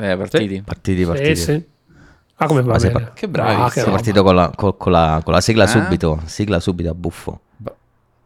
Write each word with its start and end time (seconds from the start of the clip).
Eh, 0.00 0.16
partiti. 0.16 0.62
Partiti, 0.62 1.04
partiti. 1.04 1.36
Sì, 1.36 1.42
sì. 1.42 1.64
Ah, 2.36 2.46
come 2.46 2.62
va 2.62 2.76
bene. 2.76 2.90
par- 2.92 3.12
Che 3.14 3.28
bravi. 3.28 3.60
Ah, 3.62 3.68
Sei 3.68 3.82
roba. 3.82 3.94
partito 3.96 4.22
con 4.22 4.34
la, 4.36 4.52
con- 4.54 4.76
con 4.76 4.92
la- 4.92 5.20
con 5.24 5.32
la 5.34 5.40
sigla 5.40 5.64
Eh? 5.64 5.66
subito, 5.66 6.20
sigla 6.26 6.60
subito 6.60 6.88
a 6.90 6.94
buffo. 6.94 7.40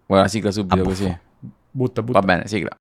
Vuoi 0.06 0.20
la 0.20 0.28
sigla 0.28 0.50
subito 0.50 0.82
così? 0.82 1.18
Butta, 1.70 2.02
butta. 2.02 2.20
Va 2.20 2.24
bene, 2.26 2.46
sigla. 2.46 2.76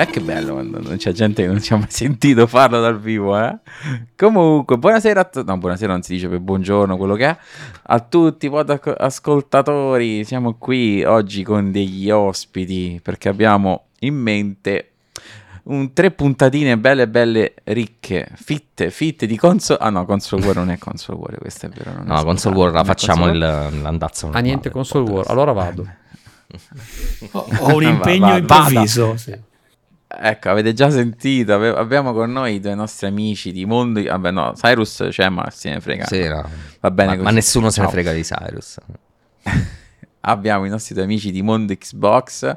Eh 0.00 0.06
che 0.06 0.20
bello 0.22 0.54
quando 0.54 0.80
non 0.80 0.96
c'è 0.96 1.12
gente 1.12 1.42
che 1.42 1.48
non 1.48 1.60
ci 1.60 1.74
ha 1.74 1.76
mai 1.76 1.90
sentito 1.90 2.46
farlo 2.46 2.80
dal 2.80 2.98
vivo, 2.98 3.38
eh. 3.38 3.58
Comunque, 4.16 4.78
buonasera 4.78 5.20
a 5.20 5.24
tutti. 5.24 5.46
No, 5.46 5.58
buonasera 5.58 5.92
non 5.92 6.00
si 6.00 6.14
dice 6.14 6.26
per 6.26 6.38
buongiorno, 6.38 6.96
quello 6.96 7.16
che 7.16 7.26
è. 7.26 7.36
A 7.82 8.00
tutti 8.00 8.46
i 8.46 8.48
pod 8.48 8.80
ascoltatori. 8.96 10.24
Siamo 10.24 10.54
qui 10.54 11.04
oggi 11.04 11.42
con 11.42 11.70
degli 11.70 12.08
ospiti 12.08 12.98
perché 13.02 13.28
abbiamo 13.28 13.88
in 13.98 14.14
mente 14.14 14.92
un, 15.64 15.92
tre 15.92 16.12
puntatine 16.12 16.78
belle 16.78 17.06
belle 17.06 17.52
ricche, 17.64 18.26
fitte, 18.36 18.90
fitte 18.90 19.26
di 19.26 19.36
console. 19.36 19.80
Ah 19.82 19.90
no, 19.90 20.06
console 20.06 20.46
war 20.46 20.56
non 20.56 20.70
è 20.70 20.78
console 20.78 21.18
war, 21.18 21.36
questo 21.36 21.66
è 21.66 21.68
vero. 21.68 21.92
Non 21.92 22.06
è 22.10 22.14
No, 22.14 22.24
console 22.24 22.56
war 22.56 22.72
la 22.72 22.80
è 22.80 22.84
facciamo 22.86 23.28
il, 23.28 23.36
l'andazzo 23.36 24.30
Ah, 24.32 24.40
niente 24.40 24.70
console 24.70 25.10
war. 25.10 25.24
Allora 25.28 25.52
vado. 25.52 25.86
Ho, 27.32 27.46
ho 27.60 27.74
un 27.76 27.82
impegno 27.82 28.28
va- 28.28 28.36
improvviso. 28.38 29.18
sì. 29.18 29.48
Ecco, 30.12 30.50
avete 30.50 30.72
già 30.72 30.90
sentito, 30.90 31.54
ave- 31.54 31.68
abbiamo 31.68 32.12
con 32.12 32.32
noi 32.32 32.54
i 32.54 32.60
due 32.60 32.74
nostri 32.74 33.06
amici 33.06 33.52
di 33.52 33.64
mondo. 33.64 34.02
Vabbè, 34.02 34.30
no, 34.32 34.52
Cyrus 34.56 35.06
c'è, 35.10 35.28
ma 35.28 35.48
se 35.50 35.70
ne 35.70 35.80
frega. 35.80 36.04
Sì, 36.06 36.26
no. 36.26 36.48
Va 36.80 36.90
bene 36.90 37.08
ma, 37.10 37.14
così. 37.14 37.24
ma 37.26 37.30
nessuno 37.30 37.70
se 37.70 37.80
ne 37.80 37.88
frega 37.88 38.12
di 38.12 38.22
Cyrus. 38.22 38.78
Abbiamo 40.22 40.66
i 40.66 40.68
nostri 40.68 40.94
due 40.94 41.04
amici 41.04 41.30
di 41.30 41.42
Mondo 41.42 41.72
Xbox, 41.74 42.54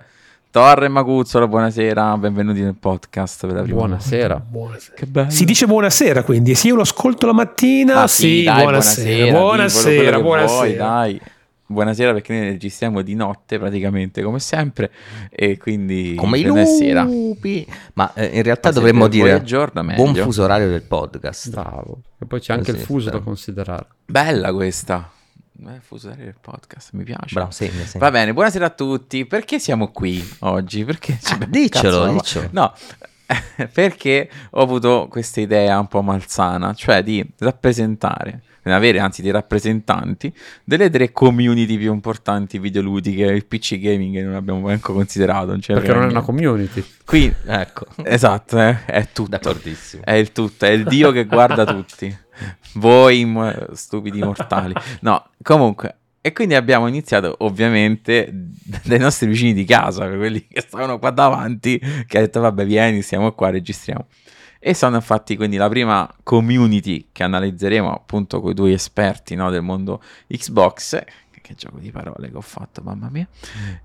Torre 0.49 0.85
e 0.85 0.89
Macuzzolo. 0.89 1.47
Buonasera, 1.47 2.17
benvenuti 2.17 2.61
nel 2.61 2.75
podcast 2.75 3.45
per 3.45 3.55
la 3.55 3.61
prima 3.61 3.77
Buonasera. 3.77 4.35
Buonasera. 4.39 4.95
Che 4.95 5.05
bello. 5.05 5.29
Si 5.29 5.45
dice 5.45 5.65
buonasera 5.67 6.23
quindi, 6.23 6.55
sì, 6.55 6.67
io 6.67 6.75
lo 6.75 6.81
ascolto 6.81 7.25
la 7.27 7.33
mattina, 7.33 8.01
Ah, 8.01 8.07
sì, 8.07 8.43
dai, 8.43 8.63
buonasera, 8.63 9.31
buonasera, 9.39 9.95
quello 9.95 10.17
che 10.17 10.21
buonasera. 10.23 10.55
vuoi, 10.55 10.75
dai. 10.75 11.21
Buonasera 11.65 12.11
perché 12.11 12.33
noi 12.33 12.49
registriamo 12.49 13.01
di 13.01 13.15
notte 13.15 13.57
praticamente 13.57 14.21
come 14.21 14.39
sempre 14.39 14.91
e 15.29 15.57
quindi 15.57 16.13
Come 16.15 16.37
i 16.37 16.43
lupi. 16.43 17.65
Ma 17.93 18.13
eh, 18.13 18.25
in 18.25 18.43
realtà 18.43 18.69
Ma 18.69 18.75
dovremmo 18.75 19.07
dire 19.07 19.31
a 19.31 19.41
giorno, 19.41 19.81
meglio. 19.81 20.03
buon 20.03 20.15
fuso 20.15 20.43
orario 20.43 20.67
del 20.69 20.83
podcast. 20.83 21.49
Bravo. 21.49 22.01
E 22.19 22.25
poi 22.25 22.39
c'è 22.41 22.53
anche 22.53 22.71
Così, 22.71 22.77
il 22.79 22.85
fuso 22.85 23.09
da 23.09 23.17
sì. 23.17 23.23
considerare. 23.23 23.87
Bella 24.05 24.53
questa. 24.53 25.09
Eh, 25.65 25.79
fuso 25.81 26.07
orario 26.07 26.25
del 26.25 26.35
podcast, 26.39 26.89
mi 26.93 27.03
piace. 27.03 27.33
Bravo, 27.33 27.51
segna, 27.51 27.83
segna. 27.85 28.03
Va 28.05 28.11
bene, 28.11 28.33
buonasera 28.33 28.65
a 28.65 28.69
tutti. 28.69 29.25
Perché 29.25 29.57
siamo 29.57 29.87
qui 29.91 30.21
oggi? 30.39 30.83
Perché 30.83 31.17
ci 31.21 31.33
Ah, 31.39 31.45
diccelo, 31.47 32.11
diccelo. 32.11 32.49
No, 32.51 32.73
perché 33.71 34.29
ho 34.51 34.61
avuto 34.61 35.07
questa 35.09 35.39
idea 35.39 35.79
un 35.79 35.87
po' 35.87 36.01
malsana, 36.01 36.73
cioè 36.73 37.01
di 37.03 37.25
rappresentare, 37.37 38.41
di 38.63 38.71
avere 38.71 38.99
anzi 38.99 39.21
dei 39.21 39.31
rappresentanti 39.31 40.33
delle 40.63 40.89
tre 40.89 41.11
community 41.11 41.77
più 41.77 41.93
importanti 41.93 42.59
videoludiche, 42.59 43.23
il 43.25 43.45
PC 43.45 43.77
gaming 43.79 44.13
che 44.15 44.21
non 44.23 44.35
abbiamo 44.35 44.61
manco 44.61 44.93
considerato. 44.93 45.47
non 45.47 45.59
Perché 45.59 45.87
non 45.87 46.03
è 46.03 46.05
una 46.05 46.21
niente. 46.21 46.25
community. 46.25 46.83
Qui, 47.05 47.33
Ecco, 47.45 47.85
esatto, 48.03 48.59
eh, 48.59 48.85
è 48.85 49.07
tutto. 49.11 49.29
d'accordissimo. 49.29 50.03
È 50.05 50.13
il 50.13 50.31
tutto, 50.31 50.65
è 50.65 50.69
il 50.69 50.83
Dio 50.85 51.11
che 51.11 51.25
guarda 51.25 51.65
tutti. 51.65 52.15
Voi 52.75 53.27
stupidi 53.73 54.19
mortali. 54.19 54.73
No, 55.01 55.29
comunque. 55.41 55.97
E 56.25 56.31
quindi 56.31 56.55
abbiamo 56.55 56.87
iniziato 56.87 57.35
ovviamente 57.39 58.29
dai 58.85 58.97
nostri 58.97 59.27
vicini 59.27 59.53
di 59.53 59.65
casa, 59.65 60.07
quelli 60.07 60.47
che 60.47 60.61
stavano 60.61 60.97
qua 60.97 61.09
davanti, 61.11 61.77
che 62.07 62.17
ha 62.17 62.21
detto 62.21 62.39
vabbè 62.39 62.65
vieni, 62.65 63.01
stiamo 63.01 63.33
qua, 63.33 63.49
registriamo. 63.49 64.07
E 64.65 64.73
sono 64.73 64.95
infatti 64.95 65.35
quindi 65.35 65.57
la 65.57 65.67
prima 65.67 66.09
community 66.23 67.09
che 67.11 67.23
analizzeremo 67.23 67.93
appunto 67.93 68.39
con 68.39 68.51
i 68.51 68.53
due 68.53 68.71
esperti 68.71 69.35
no, 69.35 69.49
del 69.49 69.61
mondo 69.61 70.01
Xbox. 70.25 71.03
Che, 71.43 71.55
gioco 71.55 71.77
di 71.77 71.91
parole 71.91 72.31
che 72.31 72.37
ho 72.37 72.41
fatto, 72.41 72.81
mamma 72.85 73.09
mia. 73.11 73.27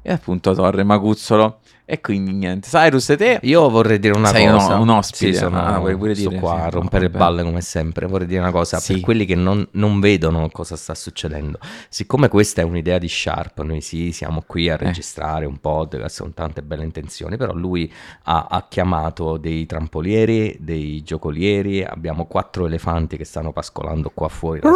E 0.01 0.13
appunto 0.13 0.55
Torre 0.55 0.85
Macuzzolo. 0.85 1.59
E 1.91 2.01
quindi 2.03 2.33
niente. 2.33 2.69
Cyrus 2.69 3.09
e 3.09 3.17
te? 3.17 3.39
Io 3.45 3.67
vorrei 3.71 3.99
dire 3.99 4.15
una 4.15 4.29
Sei 4.29 4.47
cosa. 4.47 4.75
un- 4.75 4.83
un 4.83 4.89
ospite, 4.91 5.33
Sì, 5.33 5.39
sono, 5.39 5.59
ah, 5.59 5.81
pure 5.81 6.15
sto 6.15 6.29
dire? 6.29 6.39
qua 6.41 6.55
Sì, 6.55 6.61
a 6.61 6.65
no, 6.65 6.71
rompere 6.71 7.07
vabbè. 7.07 7.19
balle 7.19 7.43
come 7.43 7.61
sempre. 7.63 8.07
Vorrei 8.07 8.27
dire 8.27 8.41
una 8.41 8.51
cosa 8.51 8.79
Sì. 8.79 8.93
per 8.93 9.01
quelli 9.03 9.25
che 9.25 9.35
non, 9.35 9.67
non 9.73 9.99
vedono 9.99 10.51
cosa 10.53 10.77
sta 10.77 10.95
succedendo. 10.95 11.59
Siccome 11.89 12.29
questa 12.29 12.61
è 12.61 12.65
un'idea 12.65 12.99
di 12.99 13.09
Sharp, 13.09 13.63
noi 13.63 13.81
sì, 13.81 14.13
siamo 14.13 14.43
qui 14.47 14.69
a 14.69 14.75
Eh. 14.75 14.77
registrare 14.77 15.47
un 15.47 15.57
podcast 15.61 16.21
con 16.21 16.35
tante 16.35 16.63
belle 16.63 16.85
intenzioni, 16.85 17.39
però 17.39 17.55
lui 17.55 17.91
ha, 18.25 18.47
ha 18.51 18.67
chiamato 18.69 19.39
dei 19.39 19.65
trampolieri, 19.65 20.59
dei 20.61 21.03
giocolieri, 21.03 21.83
abbiamo 21.83 22.27
quattro 22.27 22.67
elefanti 22.67 23.17
che 23.17 23.25
stanno 23.25 23.51
pascolando 23.51 24.11
qua 24.13 24.29
fuori 24.29 24.61
la 24.61 24.69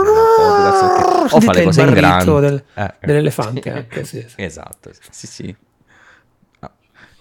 o 1.30 1.40
fa 1.40 1.52
le 1.52 1.62
cose 1.64 1.82
in 1.82 1.90
grande. 1.92 2.40
del- 2.40 2.64
Eh, 2.74 2.82
eh. 3.00 3.06
dell'elefante 3.06 3.70
anche, 3.70 4.04
sì, 4.04 4.24
sì. 4.26 4.34
Esatto. 4.42 4.90
sì. 5.10 5.26
Sì. 5.26 5.56
Ah, 6.60 6.70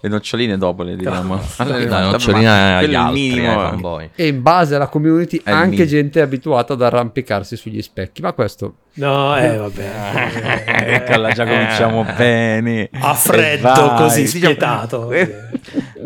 Le 0.01 0.09
noccioline 0.09 0.57
dopo 0.57 0.83
le 0.83 0.95
diciamo. 0.95 1.39
La 1.57 2.09
nocciolina 2.11 2.77
agli 2.77 2.85
Quello 2.85 2.85
è 2.85 2.87
il 2.87 2.95
altri, 2.95 3.21
minimo. 3.21 3.51
eh, 3.51 3.55
fanboy. 3.69 4.09
E 4.15 4.27
in 4.27 4.41
base 4.41 4.75
alla 4.75 4.87
community 4.87 5.41
È 5.43 5.51
anche 5.51 5.69
minimo. 5.69 5.87
gente 5.87 6.19
è 6.19 6.23
abituata 6.23 6.73
ad 6.73 6.81
arrampicarsi 6.81 7.55
sugli 7.55 7.81
specchi. 7.81 8.21
Ma 8.21 8.33
questo 8.33 8.75
No, 8.93 9.37
eh, 9.37 9.55
vabbè. 9.57 10.69
Ecco, 10.93 11.17
là 11.19 11.31
già 11.31 11.45
cominciamo 11.45 12.03
bene. 12.03 12.89
A 12.91 13.13
freddo, 13.13 13.93
così, 13.97 14.27
spietato. 14.27 15.09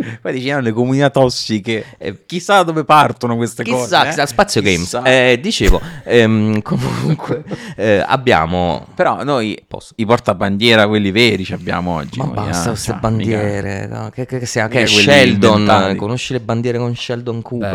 Poi 0.22 0.34
diciamo 0.34 0.62
le 0.62 0.72
comunità 0.72 1.10
tossiche. 1.10 1.86
E 1.98 2.26
chissà 2.26 2.64
dove 2.64 2.84
partono 2.84 3.36
queste 3.36 3.64
cose. 3.64 3.84
Chissà, 3.84 4.04
eh? 4.04 4.08
chissà, 4.10 4.26
Spazio 4.26 4.62
Chissà. 4.62 5.00
Games. 5.02 5.32
Eh, 5.32 5.40
dicevo, 5.40 5.82
ehm, 6.04 6.62
comunque, 6.64 7.44
eh, 7.76 8.04
abbiamo... 8.06 8.88
Però 8.96 9.24
noi 9.24 9.62
Posso. 9.68 9.94
i 9.98 10.06
portabandiera, 10.06 10.88
quelli 10.88 11.12
veri, 11.12 11.44
ci 11.44 11.54
abbiamo 11.54 11.96
oggi. 11.96 12.20
Ma 12.20 12.26
noi, 12.26 12.36
basta 12.36 12.66
eh, 12.66 12.70
queste 12.70 12.92
cioè, 12.92 13.00
bandiere, 13.00 13.88
no? 13.88 14.10
che, 14.14 14.26
che, 14.26 14.40
che 14.40 14.46
sia- 14.46 14.68
che 14.68 14.86
Sheldon, 14.86 15.60
inventati. 15.62 15.96
conosci 15.96 16.34
le 16.34 16.40
bandiere 16.40 16.78
con 16.78 16.96
Sheldon 16.96 17.42
Cooper? 17.42 17.72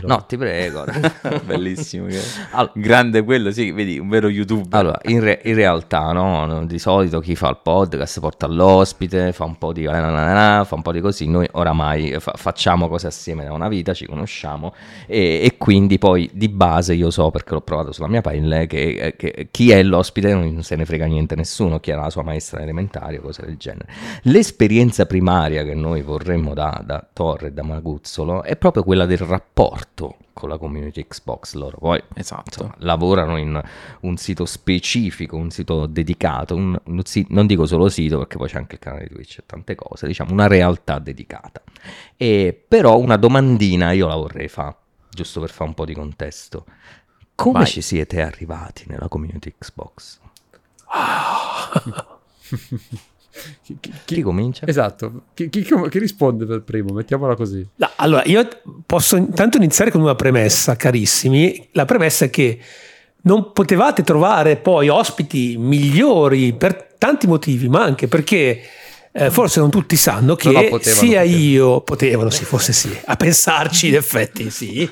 Bello. 0.00 0.06
No, 0.06 0.24
ti 0.26 0.36
prego. 0.36 0.84
Bellissimo. 1.44 2.06
che- 2.06 2.20
Al- 2.52 2.70
Grande 2.74 3.22
quello, 3.24 3.50
sì, 3.50 3.70
vedi, 3.72 3.98
un 3.98 4.08
vero 4.08 4.28
youtuber. 4.28 4.78
Allora, 4.80 4.98
in, 5.04 5.20
re- 5.20 5.40
in 5.44 5.54
realtà, 5.54 6.12
no, 6.12 6.46
no, 6.46 6.64
di 6.66 6.78
solito 6.78 7.20
chi 7.20 7.34
fa 7.36 7.48
il 7.48 7.58
podcast 7.62 8.20
porta 8.20 8.46
l'ospite, 8.46 9.32
fa 9.32 9.44
un 9.44 9.56
po' 9.58 9.72
di 9.72 9.84
fa 9.84 10.66
un 10.74 10.82
po' 10.82 10.92
di 10.92 11.00
così. 11.00 11.28
Noi 11.28 11.46
oramai 11.60 12.16
fa- 12.18 12.34
facciamo 12.36 12.88
cose 12.88 13.06
assieme 13.06 13.44
da 13.44 13.52
una 13.52 13.68
vita, 13.68 13.94
ci 13.94 14.06
conosciamo 14.06 14.74
e, 15.06 15.40
e 15.42 15.56
quindi 15.56 15.98
poi 15.98 16.28
di 16.32 16.48
base 16.48 16.94
io 16.94 17.10
so 17.10 17.30
perché 17.30 17.54
l'ho 17.54 17.60
provato 17.60 17.92
sulla 17.92 18.08
mia 18.08 18.20
pelle 18.20 18.66
che, 18.66 19.14
che 19.16 19.48
chi 19.50 19.70
è 19.70 19.82
l'ospite 19.82 20.34
non 20.34 20.62
se 20.62 20.76
ne 20.76 20.84
frega 20.84 21.06
niente 21.06 21.36
nessuno, 21.36 21.80
chi 21.80 21.90
è 21.90 21.94
la 21.94 22.10
sua 22.10 22.22
maestra 22.22 22.60
elementare 22.60 23.18
o 23.18 23.22
cose 23.22 23.44
del 23.44 23.56
genere. 23.56 23.86
L'esperienza 24.22 25.06
primaria 25.06 25.64
che 25.64 25.74
noi 25.74 26.02
vorremmo 26.02 26.54
da, 26.54 26.82
da 26.84 27.06
Torre 27.12 27.48
e 27.48 27.52
da 27.52 27.62
Maguzzolo 27.62 28.42
è 28.42 28.56
proprio 28.56 28.82
quella 28.82 29.06
del 29.06 29.18
rapporto 29.18 30.16
con 30.40 30.48
la 30.48 30.58
community 30.58 31.06
Xbox 31.06 31.54
loro. 31.54 31.78
Poi 31.78 32.02
Esatto. 32.14 32.42
insomma, 32.46 32.74
lavorano 32.78 33.36
in 33.38 33.60
un 34.00 34.16
sito 34.16 34.44
specifico, 34.46 35.36
un 35.36 35.50
sito 35.50 35.86
dedicato, 35.86 36.56
un- 36.56 36.78
un 36.86 37.02
non 37.28 37.46
dico 37.46 37.66
solo 37.66 37.88
sito 37.88 38.18
perché 38.18 38.36
poi 38.36 38.48
c'è 38.48 38.56
anche 38.58 38.74
il 38.74 38.80
canale 38.80 39.06
di 39.08 39.14
Twitch 39.14 39.38
e 39.38 39.42
tante 39.46 39.74
cose, 39.76 40.06
diciamo 40.08 40.32
una 40.32 40.48
realtà 40.48 40.98
dedicata. 40.98 41.62
E, 42.16 42.60
però 42.66 42.98
una 42.98 43.16
domandina 43.16 43.92
io 43.92 44.08
la 44.08 44.16
vorrei 44.16 44.48
fare, 44.48 44.74
giusto 45.10 45.40
per 45.40 45.50
fare 45.50 45.68
un 45.68 45.74
po' 45.74 45.84
di 45.84 45.94
contesto. 45.94 46.64
Come 47.34 47.58
Vai. 47.60 47.66
ci 47.66 47.80
siete 47.80 48.20
arrivati 48.20 48.84
nella 48.88 49.08
community 49.08 49.54
Xbox? 49.58 50.18
chi, 53.62 53.76
chi- 53.80 53.92
Chi 54.04 54.22
comincia? 54.22 54.66
Esatto, 54.66 55.22
chi, 55.34 55.48
chi- 55.48 55.62
chi 55.64 55.98
risponde 55.98 56.46
per 56.46 56.62
primo? 56.62 56.92
Mettiamola 56.92 57.34
così. 57.36 57.66
No, 57.76 57.90
allora, 57.96 58.22
io 58.24 58.46
posso 58.84 59.16
intanto 59.16 59.56
iniziare 59.56 59.90
con 59.90 60.00
una 60.00 60.14
premessa, 60.14 60.76
carissimi. 60.76 61.68
La 61.72 61.84
premessa 61.84 62.24
è 62.24 62.30
che 62.30 62.58
non 63.22 63.52
potevate 63.52 64.02
trovare 64.02 64.56
poi 64.56 64.88
ospiti 64.88 65.56
migliori 65.58 66.52
per 66.54 66.94
tanti 66.98 67.26
motivi, 67.26 67.68
ma 67.68 67.82
anche 67.82 68.08
perché 68.08 68.60
eh, 69.12 69.30
forse 69.30 69.60
non 69.60 69.70
tutti 69.70 69.96
sanno 69.96 70.36
che 70.36 70.50
No, 70.50 70.60
no, 70.62 70.68
potevano, 70.68 71.00
sia 71.06 71.20
potevano. 71.20 71.42
io, 71.42 71.80
potevano, 71.82 72.30
sì, 72.30 72.44
forse 72.44 72.72
sì, 72.72 72.96
a 73.06 73.16
pensarci 73.16 73.88
in 73.88 73.96
effetti 73.96 74.50
sì, 74.50 74.88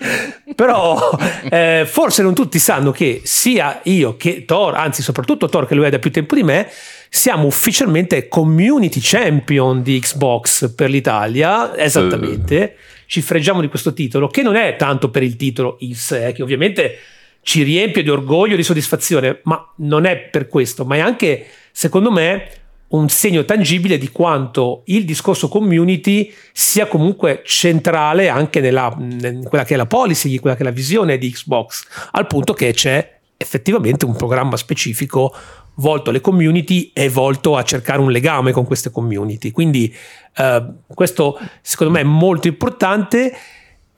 però 0.54 1.10
eh, 1.50 1.84
forse 1.86 2.22
non 2.22 2.34
tutti 2.34 2.58
sanno 2.58 2.90
che 2.90 3.20
sia 3.24 3.80
io 3.84 4.16
che 4.16 4.44
Thor, 4.44 4.74
anzi 4.74 5.02
soprattutto 5.02 5.48
Thor 5.48 5.66
che 5.66 5.74
lui 5.74 5.86
è 5.86 5.90
da 5.90 5.98
più 5.98 6.10
tempo 6.10 6.34
di 6.34 6.42
me, 6.42 6.68
siamo 7.08 7.46
ufficialmente 7.46 8.28
community 8.28 9.00
champion 9.02 9.82
di 9.82 9.98
Xbox 9.98 10.72
per 10.74 10.90
l'Italia, 10.90 11.76
esattamente, 11.76 12.76
ci 13.06 13.22
freggiamo 13.22 13.60
di 13.60 13.68
questo 13.68 13.92
titolo, 13.92 14.28
che 14.28 14.42
non 14.42 14.56
è 14.56 14.76
tanto 14.76 15.10
per 15.10 15.22
il 15.22 15.36
titolo 15.36 15.76
in 15.80 15.94
sé, 15.94 16.32
che 16.32 16.42
ovviamente 16.42 16.98
ci 17.42 17.62
riempie 17.62 18.02
di 18.02 18.10
orgoglio 18.10 18.54
e 18.54 18.56
di 18.56 18.62
soddisfazione, 18.62 19.40
ma 19.44 19.72
non 19.76 20.04
è 20.04 20.16
per 20.16 20.48
questo, 20.48 20.84
ma 20.84 20.96
è 20.96 21.00
anche, 21.00 21.46
secondo 21.72 22.10
me, 22.10 22.50
un 22.88 23.08
segno 23.08 23.44
tangibile 23.44 23.98
di 23.98 24.08
quanto 24.10 24.82
il 24.86 25.04
discorso 25.04 25.48
community 25.48 26.32
sia 26.52 26.86
comunque 26.86 27.42
centrale 27.44 28.28
anche 28.28 28.60
nella, 28.60 28.94
in 28.98 29.44
quella 29.46 29.64
che 29.64 29.74
è 29.74 29.76
la 29.76 29.86
policy, 29.86 30.38
quella 30.38 30.56
che 30.56 30.62
è 30.62 30.64
la 30.64 30.70
visione 30.70 31.18
di 31.18 31.30
Xbox, 31.30 31.86
al 32.12 32.26
punto 32.26 32.54
che 32.54 32.72
c'è 32.72 33.16
effettivamente 33.36 34.04
un 34.04 34.16
programma 34.16 34.56
specifico 34.56 35.34
volto 35.78 36.10
alle 36.10 36.20
community 36.20 36.90
e 36.92 37.08
volto 37.08 37.56
a 37.56 37.62
cercare 37.62 38.00
un 38.00 38.10
legame 38.10 38.52
con 38.52 38.64
queste 38.64 38.90
community. 38.90 39.50
Quindi 39.50 39.94
eh, 40.36 40.66
questo 40.94 41.38
secondo 41.60 41.92
me 41.92 42.00
è 42.00 42.04
molto 42.04 42.48
importante 42.48 43.32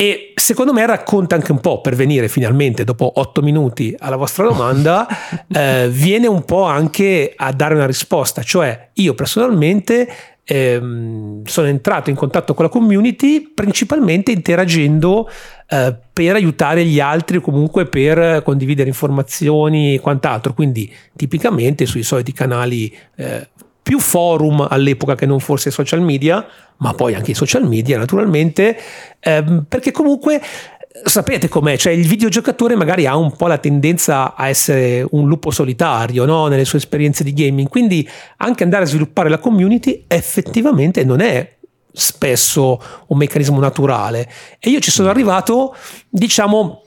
e 0.00 0.32
secondo 0.34 0.72
me 0.72 0.86
racconta 0.86 1.34
anche 1.34 1.52
un 1.52 1.60
po', 1.60 1.82
per 1.82 1.94
venire 1.94 2.26
finalmente 2.28 2.84
dopo 2.84 3.12
otto 3.16 3.42
minuti 3.42 3.94
alla 3.98 4.16
vostra 4.16 4.44
domanda, 4.44 5.06
eh, 5.46 5.90
viene 5.90 6.26
un 6.26 6.42
po' 6.46 6.62
anche 6.62 7.34
a 7.36 7.52
dare 7.52 7.74
una 7.74 7.84
risposta, 7.84 8.42
cioè 8.42 8.88
io 8.94 9.12
personalmente 9.12 10.08
ehm, 10.42 11.44
sono 11.44 11.66
entrato 11.66 12.08
in 12.08 12.16
contatto 12.16 12.54
con 12.54 12.64
la 12.64 12.70
community 12.70 13.52
principalmente 13.52 14.32
interagendo 14.32 15.28
eh, 15.68 15.94
per 16.10 16.34
aiutare 16.34 16.82
gli 16.86 16.98
altri 16.98 17.36
o 17.36 17.40
comunque 17.42 17.84
per 17.84 18.42
condividere 18.42 18.88
informazioni 18.88 19.96
e 19.96 20.00
quant'altro, 20.00 20.54
quindi 20.54 20.90
tipicamente 21.14 21.84
sui 21.84 22.02
soliti 22.02 22.32
canali 22.32 22.90
eh, 23.16 23.48
più 23.82 23.98
forum 23.98 24.66
all'epoca 24.68 25.14
che 25.14 25.26
non 25.26 25.40
forse 25.40 25.70
social 25.70 26.00
media, 26.00 26.46
ma 26.78 26.94
poi 26.94 27.14
anche 27.14 27.32
i 27.32 27.34
social 27.34 27.66
media 27.66 27.98
naturalmente, 27.98 28.76
ehm, 29.20 29.64
perché 29.68 29.90
comunque 29.90 30.40
sapete 31.04 31.48
com'è, 31.48 31.76
cioè 31.76 31.92
il 31.92 32.06
videogiocatore 32.06 32.74
magari 32.74 33.06
ha 33.06 33.16
un 33.16 33.34
po' 33.36 33.46
la 33.46 33.58
tendenza 33.58 34.34
a 34.34 34.48
essere 34.48 35.06
un 35.10 35.28
lupo 35.28 35.50
solitario 35.50 36.24
no? 36.24 36.48
nelle 36.48 36.64
sue 36.64 36.78
esperienze 36.78 37.24
di 37.24 37.32
gaming, 37.32 37.68
quindi 37.68 38.08
anche 38.38 38.64
andare 38.64 38.84
a 38.84 38.86
sviluppare 38.86 39.28
la 39.28 39.38
community 39.38 40.04
effettivamente 40.08 41.04
non 41.04 41.20
è 41.20 41.56
spesso 41.92 42.80
un 43.08 43.18
meccanismo 43.18 43.58
naturale 43.58 44.30
e 44.58 44.70
io 44.70 44.78
ci 44.78 44.90
sono 44.90 45.08
arrivato 45.08 45.74
diciamo 46.08 46.82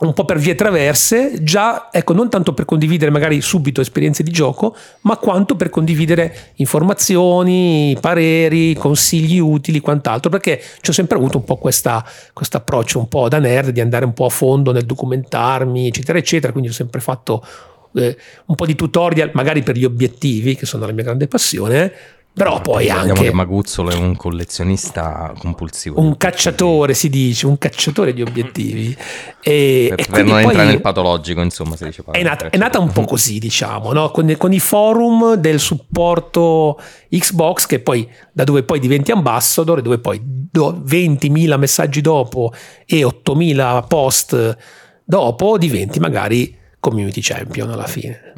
un 0.00 0.12
po' 0.12 0.24
per 0.24 0.38
vie 0.38 0.56
traverse, 0.56 1.42
già 1.42 1.88
ecco, 1.92 2.14
non 2.14 2.28
tanto 2.28 2.52
per 2.52 2.64
condividere 2.64 3.12
magari 3.12 3.40
subito 3.40 3.80
esperienze 3.80 4.24
di 4.24 4.32
gioco, 4.32 4.76
ma 5.02 5.16
quanto 5.16 5.54
per 5.54 5.70
condividere 5.70 6.52
informazioni, 6.56 7.96
pareri, 8.00 8.74
consigli 8.74 9.38
utili, 9.38 9.78
quant'altro, 9.78 10.30
perché 10.30 10.60
ci 10.80 10.90
ho 10.90 10.92
sempre 10.92 11.16
avuto 11.16 11.38
un 11.38 11.44
po' 11.44 11.56
questo 11.56 12.02
approccio 12.50 12.98
un 12.98 13.08
po' 13.08 13.28
da 13.28 13.38
nerd, 13.38 13.70
di 13.70 13.80
andare 13.80 14.04
un 14.04 14.12
po' 14.12 14.24
a 14.24 14.30
fondo 14.30 14.72
nel 14.72 14.84
documentarmi, 14.84 15.86
eccetera, 15.86 16.18
eccetera, 16.18 16.50
quindi 16.50 16.70
ho 16.70 16.74
sempre 16.74 17.00
fatto 17.00 17.46
eh, 17.94 18.16
un 18.46 18.54
po' 18.56 18.66
di 18.66 18.74
tutorial, 18.74 19.30
magari 19.34 19.62
per 19.62 19.76
gli 19.76 19.84
obiettivi, 19.84 20.56
che 20.56 20.66
sono 20.66 20.86
la 20.86 20.92
mia 20.92 21.04
grande 21.04 21.28
passione, 21.28 21.92
però 22.34 22.60
poi 22.60 22.90
anche... 22.90 23.22
che 23.22 23.32
Maguzzolo 23.32 23.90
è 23.90 23.94
un 23.94 24.16
collezionista 24.16 25.32
compulsivo. 25.38 26.00
Un 26.00 26.16
cacciatore, 26.16 26.92
si 26.92 27.08
dice, 27.08 27.46
un 27.46 27.58
cacciatore 27.58 28.12
di 28.12 28.22
obiettivi. 28.22 28.96
E, 29.40 29.92
per, 29.94 30.00
e 30.00 30.06
per 30.10 30.24
non 30.24 30.40
entrare 30.40 30.66
nel 30.66 30.80
patologico, 30.80 31.42
insomma, 31.42 31.76
si 31.76 31.84
dice. 31.84 32.02
È 32.10 32.22
nata, 32.24 32.50
è 32.50 32.56
nata 32.56 32.80
un 32.80 32.90
po' 32.90 33.04
così, 33.04 33.38
diciamo, 33.38 33.92
no? 33.92 34.10
con, 34.10 34.34
con, 34.36 34.52
i 34.52 34.58
forum 34.58 35.34
del 35.34 35.60
supporto 35.60 36.80
Xbox, 37.08 37.66
che 37.66 37.78
poi, 37.78 38.10
da 38.32 38.42
dove 38.42 38.64
poi 38.64 38.80
diventi 38.80 39.12
ambassador, 39.12 39.80
dove 39.80 39.98
poi 39.98 40.20
20.000 40.52 41.56
messaggi 41.56 42.00
dopo 42.00 42.52
e 42.84 43.04
8.000 43.04 43.86
post 43.86 44.56
dopo 45.04 45.56
diventi 45.56 46.00
magari 46.00 46.56
community 46.80 47.20
champion 47.22 47.70
alla 47.70 47.86
fine. 47.86 48.33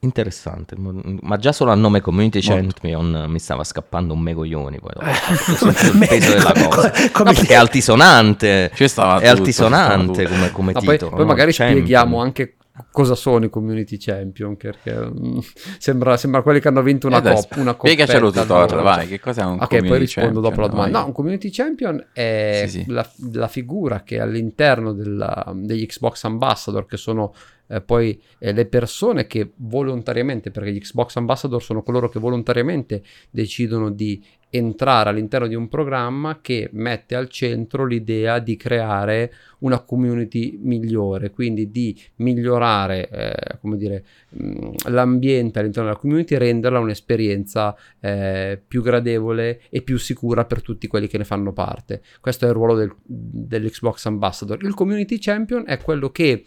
Mm. 0.00 0.06
Interessante, 0.08 0.76
ma 0.76 1.36
già 1.36 1.52
solo 1.52 1.72
al 1.72 1.78
nome 1.78 2.00
Community 2.00 2.40
Champion 2.40 3.26
mi 3.28 3.38
stava 3.38 3.64
scappando 3.64 4.14
un 4.14 4.20
megoglioni 4.20 4.78
poi 4.80 4.92
dopo. 4.94 5.06
il 5.68 6.06
peso 6.08 6.32
della 6.32 6.52
cosa. 6.52 6.92
Come, 7.12 7.32
no, 7.32 7.38
è 7.46 7.54
altisonante, 7.54 8.70
è 8.70 8.88
tutto, 8.88 9.02
altisonante 9.02 10.26
come, 10.26 10.50
come 10.52 10.72
titolo. 10.72 11.10
Poi, 11.10 11.18
poi 11.18 11.26
magari 11.26 11.52
champion. 11.52 11.78
spieghiamo 11.80 12.18
anche 12.18 12.54
cosa 12.90 13.14
sono 13.14 13.44
i 13.44 13.50
community 13.50 13.98
champion 13.98 14.56
perché 14.56 14.92
um, 14.92 15.40
sembra, 15.78 16.16
sembra, 16.16 16.42
quelli 16.42 16.60
che 16.60 16.68
hanno 16.68 16.82
vinto 16.82 17.06
una, 17.06 17.18
eh 17.18 17.34
cop, 17.34 17.56
una 17.56 17.74
spiegacelo 17.78 18.30
tu 18.30 18.46
Thor 18.46 18.82
vai 18.82 19.06
che 19.06 19.20
cos'è 19.20 19.44
un 19.44 19.58
ok 19.60 19.86
poi 19.86 19.98
rispondo 19.98 20.40
dopo 20.40 20.60
la 20.60 20.68
domanda 20.68 20.92
vai. 20.92 21.00
no 21.02 21.06
un 21.08 21.12
community 21.12 21.50
champion 21.50 22.06
è 22.12 22.64
sì, 22.66 22.80
sì. 22.80 22.84
La, 22.88 23.06
la, 23.32 23.48
figura 23.48 24.02
che 24.02 24.20
all'interno 24.20 24.92
della, 24.92 25.52
degli 25.54 25.84
Xbox 25.86 26.24
Ambassador 26.24 26.86
che 26.86 26.96
sono 26.96 27.34
eh, 27.70 27.80
poi 27.80 28.20
eh, 28.38 28.52
le 28.52 28.66
persone 28.66 29.26
che 29.26 29.52
volontariamente, 29.56 30.50
perché 30.50 30.72
gli 30.72 30.80
Xbox 30.80 31.16
Ambassador 31.16 31.62
sono 31.62 31.82
coloro 31.82 32.08
che 32.08 32.18
volontariamente 32.18 33.02
decidono 33.30 33.90
di 33.90 34.22
entrare 34.52 35.10
all'interno 35.10 35.46
di 35.46 35.54
un 35.54 35.68
programma 35.68 36.40
che 36.40 36.68
mette 36.72 37.14
al 37.14 37.28
centro 37.28 37.86
l'idea 37.86 38.40
di 38.40 38.56
creare 38.56 39.32
una 39.60 39.78
community 39.78 40.58
migliore, 40.60 41.30
quindi 41.30 41.70
di 41.70 41.96
migliorare 42.16 43.08
eh, 43.08 43.58
come 43.60 43.76
dire, 43.76 44.04
mh, 44.30 44.88
l'ambiente 44.88 45.60
all'interno 45.60 45.88
della 45.88 46.00
community, 46.00 46.36
renderla 46.36 46.80
un'esperienza 46.80 47.76
eh, 48.00 48.60
più 48.66 48.82
gradevole 48.82 49.60
e 49.70 49.82
più 49.82 49.98
sicura 49.98 50.44
per 50.44 50.62
tutti 50.62 50.88
quelli 50.88 51.06
che 51.06 51.18
ne 51.18 51.24
fanno 51.24 51.52
parte. 51.52 52.02
Questo 52.20 52.46
è 52.46 52.48
il 52.48 52.54
ruolo 52.54 52.74
del, 52.74 52.92
dell'Xbox 53.04 54.06
Ambassador. 54.06 54.64
Il 54.64 54.74
Community 54.74 55.18
Champion 55.18 55.62
è 55.66 55.78
quello 55.78 56.10
che 56.10 56.42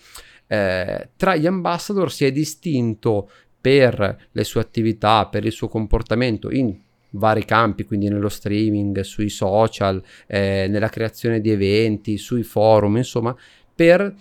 eh, 0.47 1.09
tra 1.15 1.35
gli 1.35 1.45
ambassador 1.45 2.11
si 2.11 2.25
è 2.25 2.31
distinto 2.31 3.29
per 3.59 4.27
le 4.31 4.43
sue 4.43 4.61
attività, 4.61 5.27
per 5.27 5.45
il 5.45 5.51
suo 5.51 5.69
comportamento 5.69 6.51
in 6.51 6.77
vari 7.11 7.45
campi, 7.45 7.85
quindi 7.85 8.09
nello 8.09 8.29
streaming, 8.29 8.99
sui 9.01 9.29
social, 9.29 10.03
eh, 10.27 10.67
nella 10.69 10.89
creazione 10.89 11.39
di 11.39 11.49
eventi, 11.49 12.17
sui 12.17 12.43
forum, 12.43 12.97
insomma, 12.97 13.35
per 13.73 14.13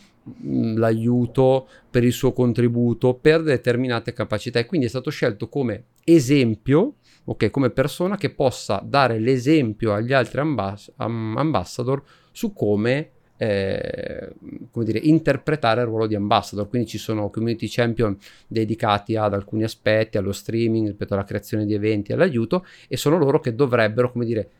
mm, 0.44 0.76
l'aiuto, 0.76 1.68
per 1.90 2.04
il 2.04 2.12
suo 2.12 2.32
contributo, 2.32 3.14
per 3.14 3.42
determinate 3.42 4.12
capacità. 4.12 4.58
E 4.58 4.66
quindi 4.66 4.86
è 4.86 4.90
stato 4.90 5.10
scelto 5.10 5.48
come 5.48 5.84
esempio, 6.04 6.94
ok, 7.24 7.50
come 7.50 7.70
persona 7.70 8.16
che 8.16 8.30
possa 8.30 8.82
dare 8.84 9.18
l'esempio 9.18 9.92
agli 9.92 10.12
altri 10.12 10.40
ambass- 10.40 10.92
ambassador 10.96 12.02
su 12.30 12.52
come 12.52 13.10
eh, 13.42 14.32
come 14.70 14.84
dire, 14.84 15.00
interpretare 15.00 15.80
il 15.80 15.88
ruolo 15.88 16.06
di 16.06 16.14
ambassador. 16.14 16.68
Quindi 16.68 16.86
ci 16.86 16.98
sono 16.98 17.28
community 17.28 17.66
champion 17.68 18.16
dedicati 18.46 19.16
ad 19.16 19.34
alcuni 19.34 19.64
aspetti, 19.64 20.16
allo 20.16 20.30
streaming, 20.30 20.86
ripeto, 20.88 21.14
alla 21.14 21.24
creazione 21.24 21.66
di 21.66 21.74
eventi, 21.74 22.12
all'aiuto, 22.12 22.64
e 22.86 22.96
sono 22.96 23.18
loro 23.18 23.40
che 23.40 23.56
dovrebbero, 23.56 24.12
come 24.12 24.26
dire, 24.26 24.50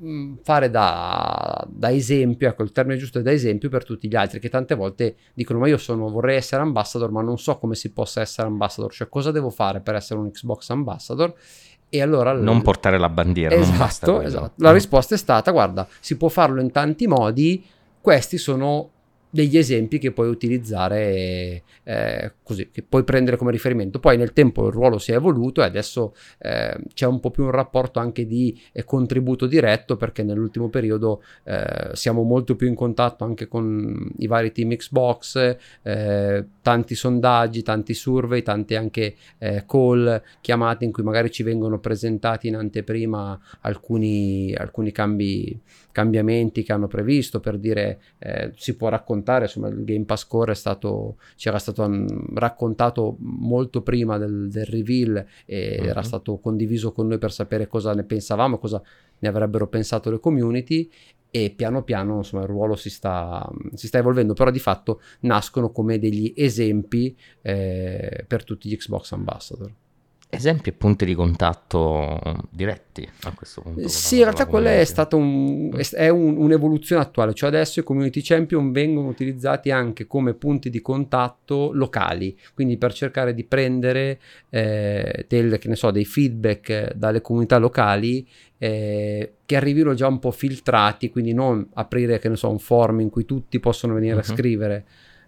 mm, 0.00 0.34
fare 0.44 0.70
da, 0.70 1.66
da, 1.68 1.90
esempio, 1.90 2.46
ecco 2.46 2.62
il 2.62 2.70
termine 2.70 2.98
giusto 2.98 3.18
è 3.18 3.22
da 3.22 3.32
esempio 3.32 3.68
per 3.68 3.84
tutti 3.84 4.06
gli 4.06 4.14
altri 4.14 4.38
che 4.38 4.48
tante 4.48 4.76
volte 4.76 5.16
dicono 5.34 5.58
ma 5.58 5.66
io 5.66 5.76
sono, 5.76 6.08
vorrei 6.08 6.36
essere 6.36 6.62
ambassador 6.62 7.10
ma 7.10 7.20
non 7.20 7.38
so 7.38 7.58
come 7.58 7.74
si 7.74 7.90
possa 7.90 8.20
essere 8.20 8.46
ambassador, 8.46 8.92
cioè 8.92 9.08
cosa 9.08 9.32
devo 9.32 9.50
fare 9.50 9.80
per 9.80 9.96
essere 9.96 10.20
un 10.20 10.30
Xbox 10.30 10.70
ambassador 10.70 11.34
e 11.88 12.02
allora 12.02 12.32
non 12.32 12.62
portare 12.62 12.98
la 12.98 13.08
bandiera 13.08 13.54
esatto, 13.54 14.20
esatto. 14.20 14.52
la 14.56 14.72
risposta 14.72 15.14
è 15.14 15.18
stata 15.18 15.52
guarda 15.52 15.86
si 16.00 16.16
può 16.16 16.28
farlo 16.28 16.60
in 16.60 16.72
tanti 16.72 17.06
modi 17.06 17.64
questi 18.04 18.36
sono 18.36 18.90
degli 19.34 19.58
esempi 19.58 19.98
che 19.98 20.12
puoi 20.12 20.28
utilizzare 20.28 21.64
eh, 21.82 22.32
così, 22.44 22.70
che 22.70 22.84
puoi 22.88 23.02
prendere 23.02 23.36
come 23.36 23.50
riferimento. 23.50 23.98
Poi 23.98 24.16
nel 24.16 24.32
tempo 24.32 24.68
il 24.68 24.72
ruolo 24.72 24.98
si 24.98 25.10
è 25.10 25.16
evoluto 25.16 25.60
e 25.60 25.64
adesso 25.64 26.14
eh, 26.38 26.76
c'è 26.94 27.06
un 27.06 27.18
po' 27.18 27.32
più 27.32 27.42
un 27.42 27.50
rapporto 27.50 27.98
anche 27.98 28.26
di 28.26 28.56
eh, 28.70 28.84
contributo 28.84 29.46
diretto 29.46 29.96
perché 29.96 30.22
nell'ultimo 30.22 30.68
periodo 30.68 31.24
eh, 31.42 31.90
siamo 31.94 32.22
molto 32.22 32.54
più 32.54 32.68
in 32.68 32.76
contatto 32.76 33.24
anche 33.24 33.48
con 33.48 34.08
i 34.18 34.28
vari 34.28 34.52
team 34.52 34.76
Xbox, 34.76 35.56
eh, 35.82 36.44
tanti 36.62 36.94
sondaggi, 36.94 37.64
tanti 37.64 37.92
survey, 37.92 38.42
tanti 38.42 38.76
anche 38.76 39.16
eh, 39.38 39.64
call, 39.66 40.22
chiamate 40.42 40.84
in 40.84 40.92
cui 40.92 41.02
magari 41.02 41.32
ci 41.32 41.42
vengono 41.42 41.80
presentati 41.80 42.46
in 42.46 42.54
anteprima 42.54 43.36
alcuni, 43.62 44.54
alcuni 44.54 44.92
cambi, 44.92 45.60
cambiamenti 45.90 46.62
che 46.62 46.72
hanno 46.72 46.86
previsto 46.86 47.40
per 47.40 47.58
dire 47.58 47.98
si 48.56 48.76
può 48.76 48.88
raccontare, 48.88 49.23
insomma 49.44 49.68
il 49.68 49.84
Game 49.84 50.04
Pass 50.04 50.26
Core 50.26 50.52
è 50.52 50.54
stato, 50.54 51.16
c'era 51.36 51.58
stato 51.58 51.88
raccontato 52.34 53.16
molto 53.18 53.82
prima 53.82 54.18
del, 54.18 54.48
del 54.50 54.66
reveal 54.66 55.24
e 55.44 55.78
uh-huh. 55.80 55.86
era 55.86 56.02
stato 56.02 56.38
condiviso 56.38 56.92
con 56.92 57.08
noi 57.08 57.18
per 57.18 57.32
sapere 57.32 57.66
cosa 57.66 57.92
ne 57.94 58.04
pensavamo, 58.04 58.58
cosa 58.58 58.82
ne 59.18 59.28
avrebbero 59.28 59.66
pensato 59.68 60.10
le 60.10 60.20
community 60.20 60.88
e 61.30 61.50
piano 61.50 61.82
piano 61.82 62.18
insomma 62.18 62.44
il 62.44 62.48
ruolo 62.48 62.76
si 62.76 62.90
sta, 62.90 63.50
si 63.72 63.88
sta 63.88 63.98
evolvendo, 63.98 64.34
però 64.34 64.52
di 64.52 64.60
fatto 64.60 65.00
nascono 65.20 65.72
come 65.72 65.98
degli 65.98 66.32
esempi 66.36 67.16
eh, 67.42 68.24
per 68.28 68.44
tutti 68.44 68.68
gli 68.68 68.76
Xbox 68.76 69.10
Ambassador. 69.10 69.72
Esempi 70.34 70.68
e 70.70 70.72
punti 70.72 71.04
di 71.04 71.14
contatto 71.14 72.18
diretti 72.50 73.08
a 73.22 73.32
questo 73.32 73.62
punto? 73.62 73.88
Sì, 73.88 74.16
in 74.16 74.22
realtà 74.22 74.46
quella 74.46 74.72
è 74.72 74.84
stata 74.84 75.16
un, 75.16 75.70
è 75.92 76.08
un, 76.08 76.36
un'evoluzione 76.36 77.02
attuale, 77.02 77.34
cioè 77.34 77.48
adesso 77.48 77.80
i 77.80 77.82
community 77.82 78.20
champion 78.22 78.72
vengono 78.72 79.08
utilizzati 79.08 79.70
anche 79.70 80.06
come 80.06 80.34
punti 80.34 80.70
di 80.70 80.80
contatto 80.80 81.70
locali, 81.72 82.38
quindi 82.54 82.76
per 82.76 82.92
cercare 82.92 83.34
di 83.34 83.44
prendere 83.44 84.20
eh, 84.50 85.26
del, 85.28 85.58
so, 85.72 85.90
dei 85.90 86.04
feedback 86.04 86.94
dalle 86.94 87.20
comunità 87.20 87.58
locali 87.58 88.26
eh, 88.58 89.34
che 89.44 89.56
arrivino 89.56 89.94
già 89.94 90.06
un 90.06 90.18
po' 90.18 90.30
filtrati, 90.30 91.10
quindi 91.10 91.32
non 91.32 91.68
aprire 91.74 92.18
che 92.18 92.28
ne 92.28 92.36
so, 92.36 92.50
un 92.50 92.58
forum 92.58 93.00
in 93.00 93.10
cui 93.10 93.24
tutti 93.24 93.60
possono 93.60 93.94
venire 93.94 94.14
uh-huh. 94.14 94.20
a 94.20 94.24
mhm. 94.26 94.34
scrivere 94.34 94.84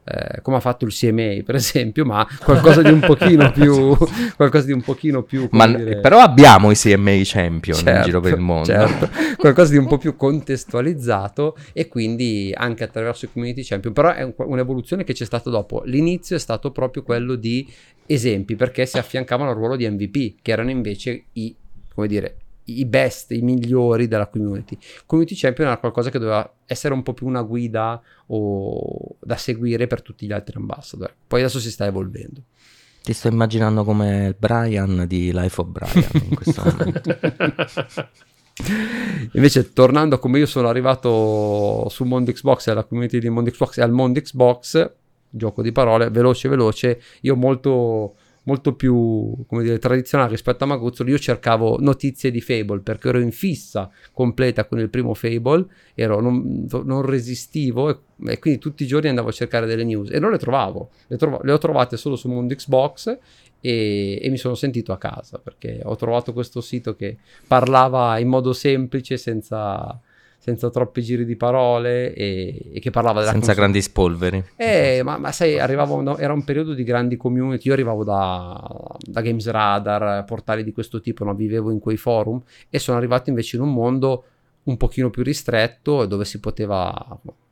eh, 0.09 0.41
come 0.41 0.59
ha 0.59 0.61
fatto 0.61 0.85
il 0.85 0.93
CMA 0.93 1.43
per 1.45 1.57
esempio, 1.57 2.05
ma 2.05 2.25
qualcosa 2.45 2.81
di 2.81 2.91
un 2.91 3.01
pochino 3.01 3.51
più... 3.53 3.97
qualcosa 4.37 4.67
di 4.67 4.73
un 4.73 4.83
pochino 4.83 5.25
più 5.25 5.49
ma, 5.51 5.67
dire... 5.67 5.99
Però 5.99 6.21
abbiamo 6.21 6.71
i 6.71 6.77
CMA 6.77 7.21
champion 7.25 7.77
certo, 7.77 7.99
in 7.99 8.05
giro 8.05 8.21
per 8.21 8.35
il 8.35 8.41
mondo. 8.41 8.67
Certo, 8.67 9.11
qualcosa 9.37 9.73
di 9.73 9.79
un 9.79 9.89
po' 9.89 9.99
più 9.99 10.15
contestualizzato 10.15 11.57
e 11.73 11.89
quindi 11.89 12.53
anche 12.55 12.85
attraverso 12.85 13.25
i 13.25 13.33
community 13.33 13.65
champion, 13.65 13.93
però 13.93 14.13
è 14.13 14.23
un, 14.23 14.33
un'evoluzione 14.37 15.03
che 15.03 15.13
c'è 15.13 15.25
stata 15.25 15.51
dopo. 15.51 15.83
L'inizio 15.85 16.37
è 16.37 16.41
stato 16.41 16.71
proprio 16.71 17.03
quello 17.03 17.35
di 17.35 17.69
esempi 18.07 18.55
perché 18.55 18.87
si 18.87 18.99
affiancavano 18.99 19.51
al 19.51 19.57
ruolo 19.57 19.75
di 19.75 19.91
MVP, 19.91 20.37
che 20.41 20.53
erano 20.53 20.71
invece 20.71 21.25
i, 21.33 21.53
come 21.93 22.07
dire, 22.07 22.37
i 22.67 22.85
best, 22.85 23.33
i 23.33 23.43
migliori 23.43 24.09
della 24.09 24.29
community. 24.29 24.77
Community 25.05 25.35
Champion 25.37 25.69
era 25.69 25.79
qualcosa 25.79 26.11
che 26.11 26.19
doveva 26.19 26.51
essere 26.67 26.95
un 26.95 27.03
po' 27.03 27.15
più 27.15 27.27
una 27.27 27.43
guida 27.43 28.01
o 28.27 29.17
da 29.21 29.37
seguire 29.37 29.87
per 29.87 30.03
tutti 30.03 30.27
gli 30.27 30.33
altri 30.33 30.57
ambassador. 30.57 31.15
Poi 31.27 31.41
adesso 31.41 31.61
si 31.61 31.71
sta 31.71 31.87
evolvendo. 31.87 32.43
Ti 33.03 33.13
sto 33.13 33.29
immaginando 33.29 33.85
come 33.85 34.27
il 34.27 34.37
Brian 34.37 35.05
di 35.07 35.33
Life 35.33 35.61
of 35.61 35.69
Brian 35.69 36.11
in 36.15 36.35
questo 36.35 36.63
momento. 36.67 37.19
Invece, 39.33 39.73
tornando 39.73 40.17
a 40.17 40.19
come 40.19 40.39
io 40.39 40.47
sono 40.47 40.69
arrivato 40.69 41.89
su 41.89 42.05
mondo 42.05 42.33
Xbox 42.33 42.67
e 42.67 42.71
alla 42.73 42.85
community 42.85 43.19
di 43.19 43.29
mondo 43.29 43.51
Xbox 43.51 43.79
e 43.79 43.83
al 43.83 43.93
mondo 43.93 44.21
Xbox, 44.21 44.91
gioco 45.31 45.63
di 45.63 45.71
parole, 45.71 46.11
veloce 46.11 46.49
veloce, 46.49 47.01
io 47.21 47.37
molto 47.37 48.17
molto 48.47 48.75
più 48.75 49.35
dire, 49.49 49.79
tradizionale 49.79 50.31
rispetto 50.31 50.65
a 50.65 50.67
Maguzzolo, 50.67 51.11
io 51.11 51.19
cercavo 51.19 51.79
notizie 51.81 52.31
di 52.31 52.41
Fable 52.41 52.81
perché 52.81 53.09
ero 53.09 53.19
in 53.21 53.33
fissa 53.33 53.91
completa 54.13 54.65
con 54.67 54.79
il 54.79 54.89
primo 54.89 55.15
Fable, 55.15 55.67
ero, 55.95 56.21
non, 56.21 56.67
non 56.85 57.03
resistivo 57.03 57.91
e, 57.91 57.99
e, 58.27 58.39
quindi 58.39 58.59
tutti 58.59 58.85
i 58.85 58.87
giorni 58.87 59.09
andavo 59.09 59.29
a 59.29 59.33
cercare 59.33 59.67
delle 59.67 59.85
news 59.85 60.11
e 60.11 60.19
non 60.19 60.31
le 60.31 60.39
trovavo, 60.39 60.91
le, 61.09 61.17
trovo, 61.17 61.41
le 61.43 61.53
ho 61.53 61.59
trovate 61.59 61.97
solo 61.97 62.17
su 62.17 62.29
Mondo 62.29 62.55
Xbox 62.55 63.19
e, 63.61 64.19
e, 64.23 64.31
mi 64.31 64.37
sono 64.37 64.55
sentito 64.55 64.93
a 64.93 64.99
casa 64.99 65.39
perché 65.39 65.81
ho 65.83 65.97
trovato 65.97 66.33
questo 66.33 66.61
sito 66.61 66.95
che 66.95 67.19
parlava 67.47 68.19
in 68.19 68.29
modo 68.29 68.53
semplice 68.53 69.17
senza 69.17 70.01
senza 70.47 70.71
troppi 70.71 71.03
giri 71.03 71.25
di 71.25 71.35
parole 71.35 72.15
e, 72.15 72.71
e 72.75 72.79
che 72.79 72.91
parlava 72.91 73.19
della 73.19 73.33
senza 73.33 73.53
grandi 73.53 73.83
spolveri 73.83 74.45
eh, 74.55 75.01
ma, 75.03 75.19
ma, 75.19 75.33
sai 75.33 75.59
arrivavo 75.59 76.01
no, 76.01 76.17
era 76.19 76.33
un 76.33 76.45
periodo 76.45 76.73
di 76.73 76.85
grandi 76.85 77.17
community 77.17 77.67
io 77.67 77.73
arrivavo 77.73 78.05
da, 78.05 78.97
da 79.01 79.21
Games 79.23 79.49
Radar 79.49 80.25
portali 80.25 80.63
di 80.63 80.71
questo 80.71 81.01
tipo 81.01 81.25
no? 81.25 81.35
vivevo 81.35 81.73
in 81.73 81.81
quei 81.81 81.97
forum 81.97 82.41
e 82.71 82.79
sono 82.79 82.97
arrivato 82.97 83.29
invece 83.29 83.57
in 83.57 83.63
un 83.63 83.73
mondo 83.73 84.25
un 84.65 84.77
pochino 84.77 85.11
più 85.11 85.25
ristretto 85.25 86.07
dove 86.07 86.25
si 86.25 86.39
poteva 86.39 86.95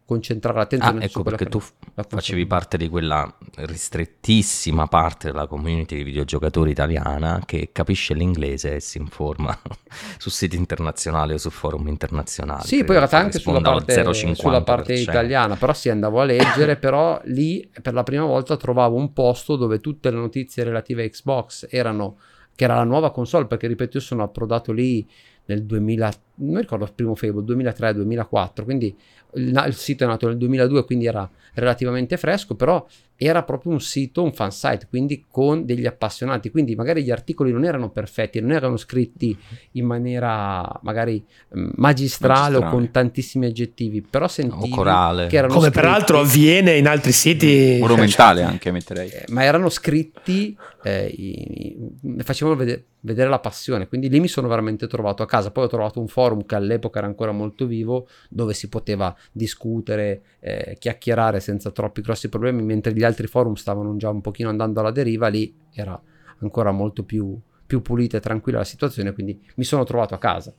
concentrare 0.07 0.59
l'attenzione 0.59 1.01
ah, 1.01 1.05
ecco 1.05 1.23
perché 1.23 1.47
tu 1.47 1.63
facevi 2.09 2.45
parte 2.47 2.77
di 2.77 2.89
quella 2.89 3.33
ristrettissima 3.57 4.87
parte 4.87 5.31
della 5.31 5.47
community 5.47 5.97
di 5.97 6.03
videogiocatori 6.03 6.73
italiana 6.73 7.43
che 7.47 7.71
capisce 7.73 8.13
l'inglese 8.13 8.77
e 8.77 8.81
si 8.81 8.99
informa 8.99 9.59
su 10.19 10.29
siti 10.29 10.57
internazionali 10.57 11.33
o 11.33 11.39
su 11.39 11.49
forum 11.49 11.89
internazionali 11.89 12.67
sì 12.67 12.85
poi 12.85 12.97
in 12.97 12.99
realtà 12.99 13.19
anche 13.19 13.39
sulla 13.39 13.63
parte, 13.63 14.35
sulla 14.35 14.63
parte 14.63 14.93
italiana 14.93 15.57
però 15.57 15.73
sì 15.73 15.89
andavo 15.89 16.21
a 16.21 16.25
leggere 16.25 16.77
però 16.77 17.19
lì 17.25 17.67
per 17.81 17.95
la 17.95 18.03
prima 18.03 18.25
volta 18.25 18.57
trovavo 18.57 18.97
un 18.97 19.13
posto 19.15 19.57
dove 19.57 19.81
tutte 19.81 20.11
le 20.11 20.17
notizie 20.17 20.65
relative 20.65 21.05
a 21.05 21.09
Xbox 21.09 21.67
erano 21.71 22.19
che 22.55 22.65
era 22.65 22.75
la 22.75 22.85
nuova 22.85 23.11
console 23.11 23.47
perché 23.47 23.67
ripeto 23.67 23.97
io 23.97 24.03
sono 24.03 24.23
approdato 24.23 24.71
lì 24.71 25.09
nel 25.47 25.65
2000 25.65 26.13
non 26.37 26.61
ricordo 26.61 26.85
il 26.85 26.93
primo 26.95 27.15
Fable 27.15 27.43
2003-2004 27.43 28.65
quindi 28.65 28.97
il, 29.35 29.65
il, 29.67 29.75
sito 29.75 30.05
è 30.05 30.07
nato 30.07 30.27
nel 30.27 30.37
2002 30.37 30.85
quindi 30.85 31.07
era 31.07 31.29
relativamente 31.55 32.17
fresco 32.17 32.55
però 32.55 32.85
era 33.17 33.45
proprio 33.45 33.73
un 33.73 33.81
sito, 33.81 34.23
un 34.23 34.33
fan 34.33 34.51
site, 34.51 34.87
quindi 34.89 35.25
con 35.31 35.65
degli 35.65 35.87
appassionati, 35.87 36.51
quindi 36.51 36.75
magari 36.75 37.05
gli 37.05 37.13
articoli 37.13 37.53
non 37.53 37.65
erano 37.65 37.91
perfetti, 37.91 38.41
non 38.41 38.51
erano 38.51 38.77
scritti 38.77 39.37
in 39.73 39.87
maniera 39.87 40.81
magari 40.83 41.25
mm, 41.57 41.71
magistrale, 41.77 42.35
magistrale. 42.35 42.57
o 42.57 42.71
con 42.71 42.91
tantissimi 42.91 43.47
aggettivi, 43.47 44.03
però 44.03 44.27
sentivi 44.27 44.69
corale. 44.69 45.29
che 45.29 45.37
erano 45.37 45.55
Come 45.55 45.69
scritti, 45.69 45.81
peraltro 45.81 46.19
avviene 46.19 46.77
in 46.77 46.89
altri 46.89 47.13
siti 47.13 47.79
monumentale 47.81 48.43
anche 48.43 48.73
metterei. 48.73 49.09
Eh, 49.09 49.25
ma 49.29 49.45
erano 49.45 49.69
scritti 49.69 50.57
eh, 50.83 51.07
i, 51.07 51.77
i, 52.03 52.23
facevano 52.25 52.57
vedere, 52.57 52.85
vedere 53.01 53.29
la 53.29 53.39
passione, 53.39 53.87
quindi 53.87 54.09
lì 54.09 54.19
mi 54.19 54.29
sono 54.29 54.49
veramente 54.49 54.89
trovato 54.89 55.23
a 55.23 55.27
casa, 55.27 55.53
poi 55.53 55.65
ho 55.65 55.69
trovato 55.69 56.01
un 56.01 56.09
forum 56.09 56.24
che 56.47 56.55
all'epoca 56.55 56.99
era 56.99 57.07
ancora 57.07 57.33
molto 57.33 57.67
vivo, 57.67 58.09
dove 58.29 58.55
si 58.55 58.69
poteva 58.69 59.15
discutere, 59.33 60.23
eh, 60.41 60.77
chiacchierare 60.79 61.41
senza 61.41 61.71
troppi 61.71 62.01
grossi 62.01 62.29
problemi, 62.29 62.63
mentre 62.63 62.93
gli 62.93 63.05
altri 63.05 63.27
forum 63.27 63.55
stavano 63.55 63.97
già 63.97 64.11
un 64.11 64.21
pochino 64.21 64.49
andando 64.49 64.81
alla 64.81 64.91
deriva, 64.91 65.29
lì 65.29 65.55
era 65.73 66.01
ancora 66.39 66.73
molto 66.73 67.05
più, 67.05 67.39
più 67.67 67.83
pulita 67.83 68.17
e 68.17 68.21
tranquilla 68.21 68.59
la 68.59 68.65
situazione, 68.65 69.13
quindi 69.13 69.41
mi 69.57 69.65
sono 69.65 69.85
trovato 69.85 70.15
a 70.15 70.19
casa. 70.19 70.55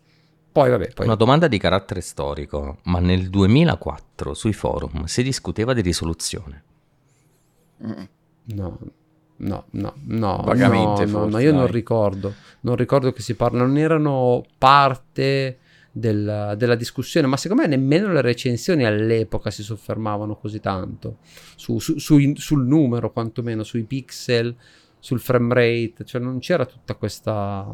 Poi, 0.51 0.69
vabbè, 0.69 0.93
poi... 0.93 1.05
Una 1.05 1.15
domanda 1.15 1.47
di 1.49 1.57
carattere 1.57 1.99
storico, 1.99 2.79
ma 2.83 2.99
nel 2.99 3.29
2004 3.29 4.33
sui 4.33 4.53
forum 4.53 5.03
si 5.03 5.21
discuteva 5.21 5.73
di 5.73 5.81
risoluzione? 5.81 6.63
No, 8.45 8.79
no, 9.37 9.65
no, 9.71 9.93
no, 10.03 10.41
Vagamente 10.45 11.05
no, 11.05 11.19
no, 11.19 11.29
no 11.29 11.39
io 11.39 11.51
non 11.51 11.67
ricordo, 11.67 12.33
non 12.61 12.75
ricordo 12.75 13.11
che 13.11 13.21
si 13.21 13.35
parla, 13.35 13.59
non 13.65 13.77
erano 13.77 14.45
parte 14.57 15.59
del, 15.91 16.55
della 16.57 16.75
discussione, 16.75 17.27
ma 17.27 17.37
secondo 17.37 17.63
me 17.63 17.69
nemmeno 17.69 18.11
le 18.11 18.21
recensioni 18.21 18.85
all'epoca 18.85 19.49
si 19.49 19.63
soffermavano 19.63 20.35
così 20.35 20.59
tanto. 20.59 21.17
Su, 21.55 21.79
su, 21.79 21.97
su, 21.97 22.33
sul 22.35 22.65
numero, 22.65 23.11
quantomeno 23.11 23.63
sui 23.63 23.83
pixel, 23.83 24.55
sul 24.99 25.19
frame 25.19 25.53
rate, 25.53 26.03
cioè 26.03 26.19
non 26.19 26.39
c'era 26.39 26.65
tutta 26.65 26.95
questa, 26.95 27.65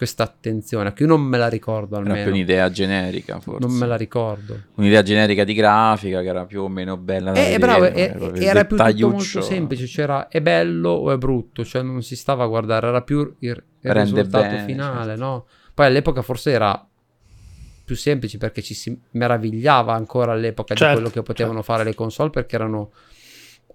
questa 0.00 0.22
attenzione, 0.22 0.94
che 0.94 1.02
io 1.02 1.10
non 1.10 1.20
me 1.20 1.36
la 1.36 1.48
ricordo 1.48 1.96
almeno. 1.96 2.14
Era 2.14 2.24
più 2.24 2.32
un'idea 2.32 2.70
generica, 2.70 3.38
forse. 3.38 3.66
Non 3.66 3.76
me 3.76 3.86
la 3.86 3.96
ricordo. 3.96 4.58
Un'idea 4.76 5.02
generica 5.02 5.44
di 5.44 5.52
grafica 5.52 6.22
che 6.22 6.26
era 6.26 6.46
più 6.46 6.62
o 6.62 6.68
meno 6.68 6.96
bella 6.96 7.32
da 7.32 7.38
eh, 7.38 7.42
vedere. 7.42 7.58
Bravo, 7.58 7.84
era, 7.84 8.34
era 8.34 8.64
più 8.64 8.78
tutto 8.78 9.08
molto 9.10 9.42
semplice, 9.42 9.84
c'era 9.84 10.28
è 10.28 10.40
bello 10.40 10.88
o 10.88 11.12
è 11.12 11.18
brutto, 11.18 11.66
cioè 11.66 11.82
non 11.82 12.02
si 12.02 12.16
stava 12.16 12.44
a 12.44 12.46
guardare, 12.46 12.86
era 12.86 13.02
più 13.02 13.18
il, 13.40 13.62
il 13.80 13.92
risultato 13.92 14.46
bene, 14.46 14.64
finale, 14.64 15.08
certo. 15.08 15.22
no? 15.22 15.46
Poi 15.74 15.84
all'epoca 15.84 16.22
forse 16.22 16.50
era 16.50 16.88
più 17.84 17.94
semplici 17.94 18.38
perché 18.38 18.62
ci 18.62 18.72
si 18.72 18.98
meravigliava 19.10 19.92
ancora 19.92 20.32
all'epoca 20.32 20.74
certo, 20.74 20.94
di 20.94 20.94
quello 20.94 21.10
che 21.10 21.22
potevano 21.22 21.58
certo. 21.58 21.72
fare 21.74 21.84
le 21.84 21.94
console 21.94 22.30
perché 22.30 22.54
erano 22.54 22.92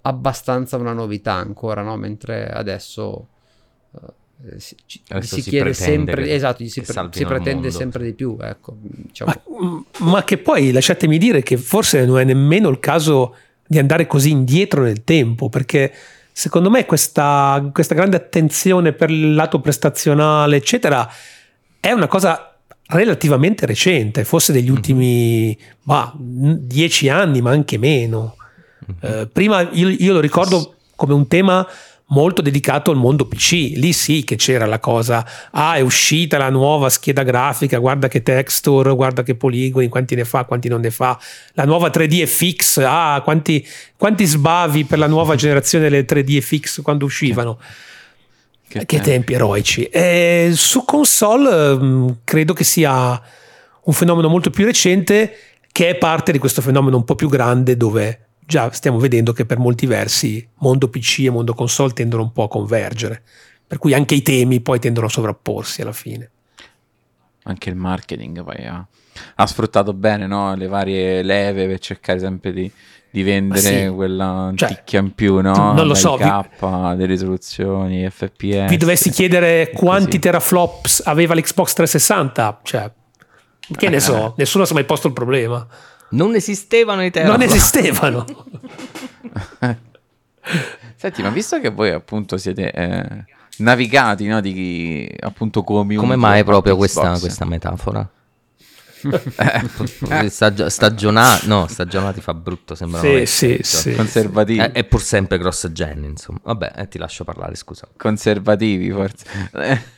abbastanza 0.00 0.76
una 0.76 0.92
novità 0.92 1.34
ancora, 1.34 1.82
no? 1.82 1.96
Mentre 1.96 2.48
adesso 2.48 3.28
uh, 3.92 4.06
si, 4.58 4.76
si, 4.86 5.00
si, 5.22 5.42
chiede 5.42 5.72
sempre, 5.72 6.30
esatto, 6.32 6.66
si, 6.66 6.80
pre- 6.82 7.08
si 7.10 7.24
pretende 7.24 7.70
sempre 7.70 8.04
di 8.04 8.12
più, 8.12 8.36
ecco, 8.40 8.76
diciamo. 8.80 9.32
ma, 9.58 9.84
ma 10.10 10.24
che 10.24 10.38
poi 10.38 10.72
lasciatemi 10.72 11.18
dire 11.18 11.42
che 11.42 11.56
forse 11.56 12.04
non 12.04 12.18
è 12.18 12.24
nemmeno 12.24 12.68
il 12.68 12.78
caso 12.78 13.34
di 13.66 13.78
andare 13.78 14.06
così 14.06 14.30
indietro 14.30 14.82
nel 14.82 15.04
tempo, 15.04 15.48
perché 15.48 15.92
secondo 16.30 16.70
me 16.70 16.84
questa, 16.84 17.68
questa 17.72 17.94
grande 17.94 18.16
attenzione 18.16 18.92
per 18.92 19.10
il 19.10 19.34
lato 19.34 19.60
prestazionale, 19.60 20.56
eccetera, 20.56 21.08
è 21.80 21.92
una 21.92 22.06
cosa 22.06 22.56
relativamente 22.88 23.66
recente, 23.66 24.24
forse 24.24 24.52
degli 24.52 24.68
mhm. 24.68 24.74
ultimi 24.74 25.58
bah, 25.82 26.12
dieci 26.16 27.08
anni, 27.08 27.40
ma 27.40 27.50
anche 27.50 27.78
meno. 27.78 28.36
Mm-hmm. 28.84 29.20
Eh, 29.20 29.26
prima 29.28 29.62
io, 29.72 29.88
io, 29.88 30.12
lo 30.12 30.20
ricordo 30.20 30.74
come 30.94 31.14
un 31.14 31.26
tema 31.26 31.66
molto 32.08 32.42
dedicato 32.42 32.90
al 32.90 32.96
mondo 32.96 33.26
PC. 33.26 33.72
Lì 33.76 33.92
sì 33.92 34.24
che 34.24 34.36
c'era 34.36 34.66
la 34.66 34.78
cosa, 34.78 35.26
ah 35.50 35.74
è 35.74 35.80
uscita 35.80 36.38
la 36.38 36.50
nuova 36.50 36.88
scheda 36.88 37.22
grafica, 37.22 37.78
guarda 37.78 38.08
che 38.08 38.22
texture, 38.22 38.94
guarda 38.94 39.22
che 39.22 39.34
poligoni, 39.34 39.88
quanti 39.88 40.14
ne 40.14 40.24
fa, 40.24 40.44
quanti 40.44 40.68
non 40.68 40.80
ne 40.80 40.90
fa. 40.90 41.18
La 41.52 41.64
nuova 41.64 41.88
3D 41.88 42.24
FX, 42.26 42.78
ah 42.86 43.20
quanti, 43.22 43.66
quanti 43.96 44.24
sbavi 44.24 44.84
per 44.84 44.98
la 44.98 45.08
nuova 45.08 45.34
generazione 45.34 45.88
delle 45.88 46.04
3D 46.04 46.40
FX 46.40 46.82
quando 46.82 47.04
uscivano. 47.04 47.58
Che, 48.68 48.84
che 48.84 49.00
tempi 49.00 49.34
eroici. 49.34 49.84
E 49.84 50.50
su 50.54 50.84
console 50.84 51.76
mm, 51.76 52.08
credo 52.24 52.52
che 52.52 52.64
sia 52.64 53.20
un 53.84 53.92
fenomeno 53.92 54.28
molto 54.28 54.50
più 54.50 54.64
recente 54.64 55.36
che 55.70 55.90
è 55.90 55.94
parte 55.96 56.32
di 56.32 56.38
questo 56.38 56.62
fenomeno 56.62 56.96
un 56.96 57.04
po' 57.04 57.14
più 57.14 57.28
grande 57.28 57.76
dove 57.76 58.25
già 58.46 58.70
stiamo 58.70 58.98
vedendo 58.98 59.32
che 59.32 59.44
per 59.44 59.58
molti 59.58 59.86
versi 59.86 60.46
mondo 60.60 60.88
PC 60.88 61.20
e 61.20 61.30
mondo 61.30 61.52
console 61.52 61.92
tendono 61.92 62.22
un 62.22 62.32
po' 62.32 62.44
a 62.44 62.48
convergere. 62.48 63.22
per 63.66 63.78
cui 63.78 63.92
anche 63.92 64.14
i 64.14 64.22
temi 64.22 64.60
poi 64.60 64.78
tendono 64.78 65.06
a 65.06 65.10
sovrapporsi 65.10 65.82
alla 65.82 65.92
fine. 65.92 66.30
Anche 67.42 67.68
il 67.68 67.74
marketing 67.74 68.44
poi 68.44 68.64
ha, 68.64 68.86
ha 69.34 69.46
sfruttato 69.46 69.92
bene 69.92 70.28
no? 70.28 70.54
le 70.54 70.68
varie 70.68 71.22
leve 71.22 71.66
per 71.66 71.80
cercare 71.80 72.20
sempre 72.20 72.52
di, 72.52 72.70
di 73.10 73.22
vendere 73.24 73.60
sì. 73.60 73.88
quella 73.88 74.52
cioè, 74.54 74.68
ticchia 74.68 75.00
in 75.00 75.14
più, 75.14 75.40
no? 75.40 75.72
Non 75.72 75.86
lo 75.86 75.94
so. 75.94 76.14
K, 76.14 76.48
vi... 76.60 76.96
le 76.96 77.06
risoluzioni, 77.06 78.08
FPS. 78.08 78.68
Vi 78.68 78.76
dovessi 78.76 79.10
chiedere 79.10 79.70
quanti 79.74 80.06
così. 80.06 80.18
teraflops 80.20 81.02
aveva 81.04 81.34
l'Xbox 81.34 81.72
360? 81.72 82.60
Cioè, 82.62 82.90
che 83.76 83.88
ne 83.88 83.98
so, 83.98 84.28
eh. 84.28 84.32
nessuno 84.36 84.64
si 84.64 84.70
è 84.72 84.74
mai 84.74 84.84
posto 84.84 85.08
il 85.08 85.12
problema. 85.12 85.66
Non 86.10 86.34
esistevano 86.34 87.04
i 87.04 87.10
teraflops. 87.10 87.38
Non 87.38 87.48
esistevano. 87.48 88.24
Senti, 90.96 91.22
ma 91.22 91.30
visto 91.30 91.60
che 91.60 91.70
voi 91.70 91.90
appunto 91.90 92.36
siete 92.36 92.70
eh, 92.70 93.24
navigati 93.58 94.26
no, 94.26 94.40
di 94.40 95.12
appunto 95.20 95.62
community... 95.62 96.00
Come 96.00 96.16
mai 96.16 96.44
proprio 96.44 96.76
questa, 96.76 97.18
questa 97.18 97.44
metafora? 97.44 98.08
eh, 100.10 100.28
stagio- 100.28 100.68
stagionati, 100.68 101.46
no, 101.46 101.66
stagionati 101.68 102.20
fa 102.20 102.34
brutto, 102.34 102.74
sembra 102.74 103.00
sì, 103.00 103.26
sì, 103.26 103.58
sì, 103.62 103.94
conservativi. 103.94 104.58
È, 104.58 104.72
è, 104.72 104.84
pur 104.84 105.02
sempre 105.02 105.38
cross 105.38 105.70
gen, 105.70 106.04
insomma. 106.04 106.40
Vabbè, 106.42 106.72
eh, 106.76 106.88
ti 106.88 106.98
lascio 106.98 107.24
parlare, 107.24 107.54
scusa. 107.54 107.86
Conservativi, 107.96 108.90
forse. 108.90 109.24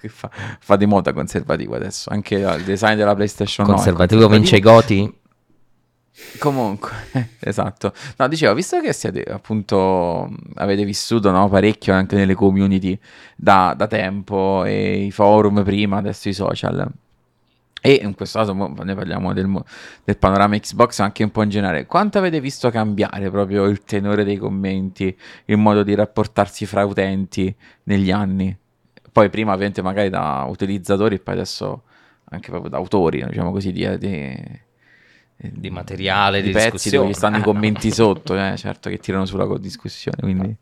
Fa, 0.00 0.30
fa, 0.60 0.76
di 0.76 0.86
moda 0.86 1.12
conservativo 1.12 1.74
adesso, 1.74 2.10
anche 2.10 2.36
il 2.36 2.62
design 2.64 2.94
della 2.94 3.16
PlayStation 3.16 3.66
conservativo 3.66 4.20
9. 4.20 4.28
Conservativo 4.28 4.28
vince 4.28 4.56
i 4.56 4.60
goti? 4.60 5.17
Comunque, 6.38 6.90
esatto. 7.40 7.92
No, 8.16 8.28
dicevo, 8.28 8.54
visto 8.54 8.80
che 8.80 8.92
siete 8.92 9.22
appunto 9.22 10.30
avete 10.54 10.84
vissuto 10.84 11.30
no, 11.30 11.48
parecchio 11.48 11.94
anche 11.94 12.16
nelle 12.16 12.34
community 12.34 12.98
da, 13.36 13.74
da 13.76 13.86
tempo 13.86 14.64
e 14.64 15.04
i 15.04 15.10
forum 15.10 15.62
prima, 15.62 15.98
adesso 15.98 16.28
i 16.28 16.34
social 16.34 16.90
e 17.80 18.00
in 18.02 18.14
questo 18.14 18.38
caso 18.40 18.52
ne 18.54 18.94
parliamo 18.94 19.32
del, 19.32 19.48
del, 20.04 20.18
panorama 20.18 20.58
Xbox 20.58 20.98
anche 20.98 21.22
un 21.22 21.30
po' 21.30 21.42
in 21.42 21.48
generale. 21.48 21.86
Quanto 21.86 22.18
avete 22.18 22.40
visto 22.40 22.70
cambiare 22.70 23.30
proprio 23.30 23.64
il 23.66 23.84
tenore 23.84 24.24
dei 24.24 24.36
commenti, 24.36 25.16
il 25.44 25.56
modo 25.56 25.82
di 25.82 25.94
rapportarsi 25.94 26.66
fra 26.66 26.84
utenti 26.84 27.54
negli 27.84 28.10
anni? 28.10 28.56
Poi 29.12 29.30
prima 29.30 29.52
ovviamente 29.52 29.80
magari 29.80 30.10
da 30.10 30.44
utilizzatori 30.48 31.16
e 31.16 31.18
poi 31.20 31.34
adesso 31.34 31.82
anche 32.30 32.50
proprio 32.50 32.70
da 32.70 32.76
autori, 32.78 33.24
diciamo 33.24 33.52
così, 33.52 33.72
di, 33.72 33.98
di, 33.98 34.60
di 35.38 35.70
materiale, 35.70 36.40
di, 36.40 36.48
di 36.48 36.52
pezzi 36.52 36.90
dove 36.90 37.12
stanno 37.12 37.38
i 37.38 37.42
commenti 37.42 37.92
sotto, 37.92 38.36
eh, 38.36 38.56
certo 38.56 38.90
che 38.90 38.98
tirano 38.98 39.24
sulla 39.24 39.46
discussione, 39.58 40.18
quindi... 40.20 40.56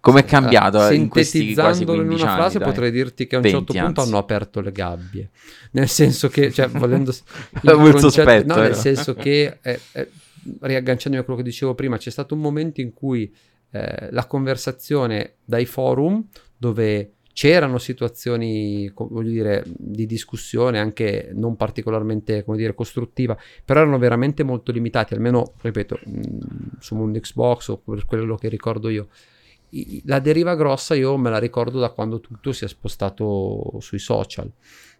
Come 0.00 0.20
è 0.20 0.24
cambiato 0.24 0.78
uh, 0.78 0.92
in 0.92 1.08
questi 1.08 1.54
quasi 1.54 1.84
15 1.84 2.14
in 2.14 2.20
una 2.22 2.34
frase 2.36 2.58
dai. 2.58 2.68
potrei 2.68 2.92
dirti 2.92 3.26
che 3.26 3.34
a 3.34 3.38
un 3.38 3.44
certo 3.44 3.72
punto 3.72 3.80
anzi. 3.82 4.00
hanno 4.00 4.18
aperto 4.18 4.60
le 4.60 4.70
gabbie. 4.70 5.28
Nel 5.72 5.88
senso 5.88 6.28
che, 6.28 6.52
cioè, 6.52 6.68
volendo... 6.68 7.12
concetto, 7.60 7.98
sospetto, 7.98 8.54
no, 8.54 8.60
nel 8.60 8.76
senso 8.76 9.14
che, 9.14 9.58
eh, 9.60 9.80
eh, 9.92 10.08
riagganciandomi 10.60 11.20
a 11.20 11.24
quello 11.24 11.40
che 11.40 11.44
dicevo 11.44 11.74
prima, 11.74 11.96
c'è 11.96 12.10
stato 12.10 12.34
un 12.34 12.40
momento 12.40 12.80
in 12.80 12.92
cui 12.94 13.34
eh, 13.70 14.08
la 14.12 14.26
conversazione 14.26 15.34
dai 15.44 15.66
forum, 15.66 16.24
dove 16.56 17.14
c'erano 17.38 17.78
situazioni, 17.78 18.92
voglio 18.92 19.30
dire, 19.30 19.62
di 19.64 20.06
discussione 20.06 20.80
anche 20.80 21.30
non 21.34 21.54
particolarmente, 21.54 22.42
come 22.42 22.56
dire, 22.56 22.74
costruttiva, 22.74 23.38
però 23.64 23.82
erano 23.82 23.96
veramente 23.96 24.42
molto 24.42 24.72
limitati, 24.72 25.14
almeno, 25.14 25.52
ripeto, 25.60 26.00
mh, 26.04 26.20
su 26.80 26.96
Mondo 26.96 27.20
Xbox 27.20 27.68
o 27.68 27.76
per 27.76 28.06
quello 28.06 28.34
che 28.34 28.48
ricordo 28.48 28.88
io. 28.88 29.06
La 30.06 30.18
deriva 30.18 30.56
grossa 30.56 30.96
io 30.96 31.16
me 31.16 31.30
la 31.30 31.38
ricordo 31.38 31.78
da 31.78 31.90
quando 31.90 32.18
tutto 32.18 32.50
si 32.50 32.64
è 32.64 32.68
spostato 32.68 33.76
sui 33.78 34.00
social, 34.00 34.50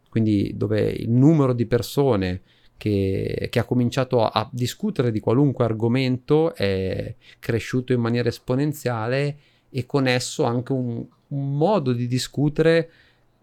quindi 0.08 0.52
dove 0.54 0.82
il 0.90 1.10
numero 1.10 1.52
di 1.52 1.66
persone 1.66 2.42
che, 2.76 3.48
che 3.50 3.58
ha 3.58 3.64
cominciato 3.64 4.22
a, 4.22 4.30
a, 4.32 4.48
discutere 4.52 5.10
di 5.10 5.18
qualunque 5.18 5.64
argomento 5.64 6.54
è 6.54 7.16
cresciuto 7.40 7.92
in 7.92 7.98
maniera 7.98 8.28
esponenziale 8.28 9.38
e 9.70 9.86
con 9.86 10.06
esso 10.06 10.44
anche 10.44 10.72
un, 10.72 11.04
un 11.28 11.56
modo 11.56 11.92
di 11.92 12.06
discutere 12.06 12.90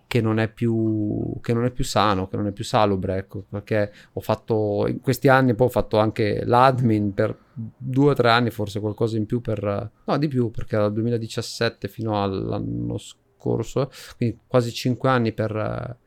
che 0.07 0.21
non 0.21 0.39
è 0.39 0.47
più, 0.47 1.39
che 1.41 1.53
non 1.53 1.65
è 1.65 1.71
più 1.71 1.83
sano, 1.83 2.27
che 2.27 2.37
non 2.37 2.47
è 2.47 2.51
più 2.51 2.63
salubre, 2.63 3.17
ecco, 3.17 3.45
perché 3.49 3.91
ho 4.13 4.21
fatto 4.21 4.85
in 4.87 5.01
questi 5.01 5.27
anni, 5.27 5.55
poi 5.55 5.67
ho 5.67 5.71
fatto 5.71 5.97
anche 5.97 6.45
l'admin 6.45 7.13
per 7.13 7.37
due 7.53 8.11
o 8.11 8.13
tre 8.13 8.29
anni, 8.29 8.49
forse 8.49 8.79
qualcosa 8.79 9.17
in 9.17 9.25
più 9.25 9.41
per, 9.41 9.91
no 10.03 10.17
di 10.17 10.27
più, 10.27 10.51
perché 10.51 10.77
dal 10.77 10.93
2017 10.93 11.87
fino 11.87 12.21
all'anno 12.21 12.97
scorso, 12.97 13.89
quindi 14.15 14.39
quasi 14.47 14.71
cinque 14.71 15.09
anni 15.09 15.33
per 15.33 15.99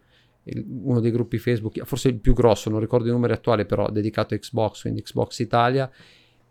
eh, 0.45 0.65
uno 0.83 1.01
dei 1.01 1.11
gruppi 1.11 1.39
Facebook, 1.39 1.83
forse 1.85 2.09
il 2.09 2.21
più 2.21 2.35
grosso, 2.35 2.71
non 2.71 2.81
ricordo 2.81 3.09
i 3.09 3.13
numeri 3.13 3.33
attuali, 3.33 3.67
però 3.67 3.91
dedicato 3.91 4.35
a 4.35 4.39
Xbox, 4.39 4.83
quindi 4.83 5.03
Xbox 5.03 5.39
Italia, 5.41 5.91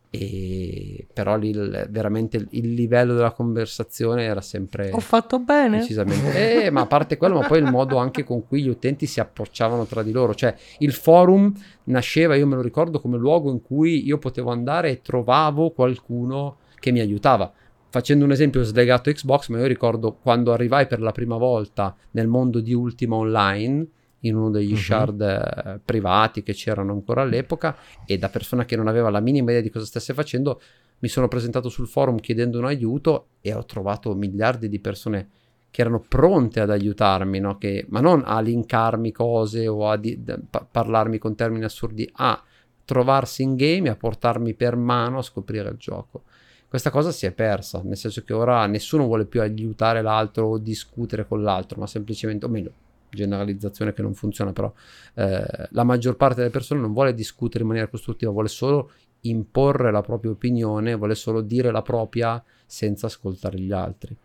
e 0.09 1.05
però 1.13 1.35
lì 1.35 1.49
il, 1.49 1.87
veramente 1.89 2.37
il, 2.51 2.73
livello 2.73 3.13
della 3.13 3.31
conversazione 3.31 4.23
era 4.23 4.39
sempre 4.39 4.91
ho 4.91 5.01
fatto 5.01 5.39
bene? 5.39 5.79
decisamente 5.79 6.63
eh, 6.65 6.69
ma 6.69 6.81
a 6.81 6.85
parte 6.85 7.17
quello 7.17 7.39
ma 7.39 7.47
poi 7.47 7.59
il 7.59 7.69
modo 7.69 7.97
anche 7.97 8.23
con 8.23 8.47
cui 8.47 8.63
gli 8.63 8.69
utenti 8.69 9.05
si 9.05 9.19
approcciavano 9.19 9.85
tra 9.85 10.03
di 10.03 10.11
loro. 10.11 10.33
Cioè 10.33 10.55
il 10.79 10.93
forum 10.93 11.53
nasceva 11.85 12.35
io 12.35 12.47
me 12.47 12.55
lo 12.55 12.61
ricordo 12.61 13.01
come 13.01 13.17
luogo 13.17 13.51
in 13.51 13.61
cui 13.61 14.05
io 14.05 14.17
potevo 14.17 14.51
andare 14.51 14.91
e 14.91 15.01
trovavo 15.01 15.71
qualcuno 15.71 16.57
che 16.79 16.91
mi 16.91 16.99
aiutava. 16.99 17.51
Facendo 17.89 18.25
un 18.25 18.31
esempio 18.31 18.63
slegato 18.63 19.11
Xbox 19.11 19.49
ma 19.49 19.59
io 19.59 19.65
ricordo 19.65 20.13
quando 20.13 20.53
arrivai 20.53 20.87
per 20.87 21.01
la 21.01 21.11
prima 21.11 21.37
volta 21.37 21.95
nel 22.11 22.27
mondo 22.27 22.61
di 22.61 22.73
Ultima 22.73 23.15
Online 23.15 23.87
in 24.21 24.35
uno 24.35 24.49
degli 24.49 24.71
uh-huh. 24.71 24.77
shard 24.77 25.21
eh, 25.21 25.79
privati 25.83 26.43
che 26.43 26.53
c'erano 26.53 26.93
ancora 26.93 27.21
all'epoca 27.21 27.77
e 28.05 28.17
da 28.17 28.29
persona 28.29 28.65
che 28.65 28.75
non 28.75 28.87
aveva 28.87 29.09
la 29.09 29.19
minima 29.19 29.51
idea 29.51 29.61
di 29.61 29.69
cosa 29.69 29.85
stesse 29.85 30.13
facendo 30.13 30.61
mi 30.99 31.07
sono 31.07 31.27
presentato 31.27 31.69
sul 31.69 31.87
forum 31.87 32.19
chiedendo 32.19 32.57
un 32.57 32.65
aiuto 32.65 33.27
e 33.41 33.53
ho 33.53 33.65
trovato 33.65 34.13
miliardi 34.15 34.67
di 34.67 34.79
persone 34.79 35.29
che 35.69 35.81
erano 35.81 35.99
pronte 35.99 36.59
ad 36.59 36.71
aiutarmi, 36.71 37.39
no? 37.39 37.57
che, 37.57 37.85
ma 37.89 37.99
non 37.99 38.23
a 38.25 38.39
linkarmi 38.39 39.11
cose 39.11 39.67
o 39.67 39.89
a 39.89 39.97
di, 39.97 40.19
pa- 40.49 40.65
parlarmi 40.69 41.19
con 41.19 41.35
termini 41.35 41.65
assurdi, 41.65 42.09
a 42.15 42.41
trovarsi 42.83 43.43
in 43.43 43.55
game 43.55 43.87
e 43.87 43.91
a 43.91 43.95
portarmi 43.95 44.55
per 44.55 44.75
mano 44.75 45.19
a 45.19 45.21
scoprire 45.21 45.69
il 45.69 45.77
gioco. 45.77 46.23
Questa 46.67 46.89
cosa 46.89 47.11
si 47.11 47.25
è 47.25 47.31
persa, 47.31 47.81
nel 47.83 47.95
senso 47.95 48.23
che 48.23 48.33
ora 48.33 48.65
nessuno 48.65 49.05
vuole 49.05 49.25
più 49.25 49.39
aiutare 49.39 50.01
l'altro 50.01 50.47
o 50.47 50.57
discutere 50.57 51.27
con 51.27 51.43
l'altro, 51.43 51.79
ma 51.79 51.87
semplicemente, 51.87 52.45
o 52.45 52.49
meglio, 52.49 52.71
generalizzazione 53.09 53.93
che 53.93 54.01
non 54.01 54.13
funziona, 54.13 54.53
però 54.53 54.71
eh, 55.15 55.67
la 55.71 55.83
maggior 55.83 56.15
parte 56.15 56.37
delle 56.37 56.49
persone 56.49 56.81
non 56.81 56.93
vuole 56.93 57.13
discutere 57.13 57.61
in 57.61 57.67
maniera 57.69 57.89
costruttiva, 57.89 58.31
vuole 58.31 58.47
solo 58.47 58.91
imporre 59.21 59.91
la 59.91 60.01
propria 60.01 60.31
opinione, 60.31 60.95
vuole 60.95 61.15
solo 61.15 61.41
dire 61.41 61.71
la 61.71 61.81
propria 61.81 62.43
senza 62.65 63.07
ascoltare 63.07 63.59
gli 63.59 63.71
altri. 63.71 64.15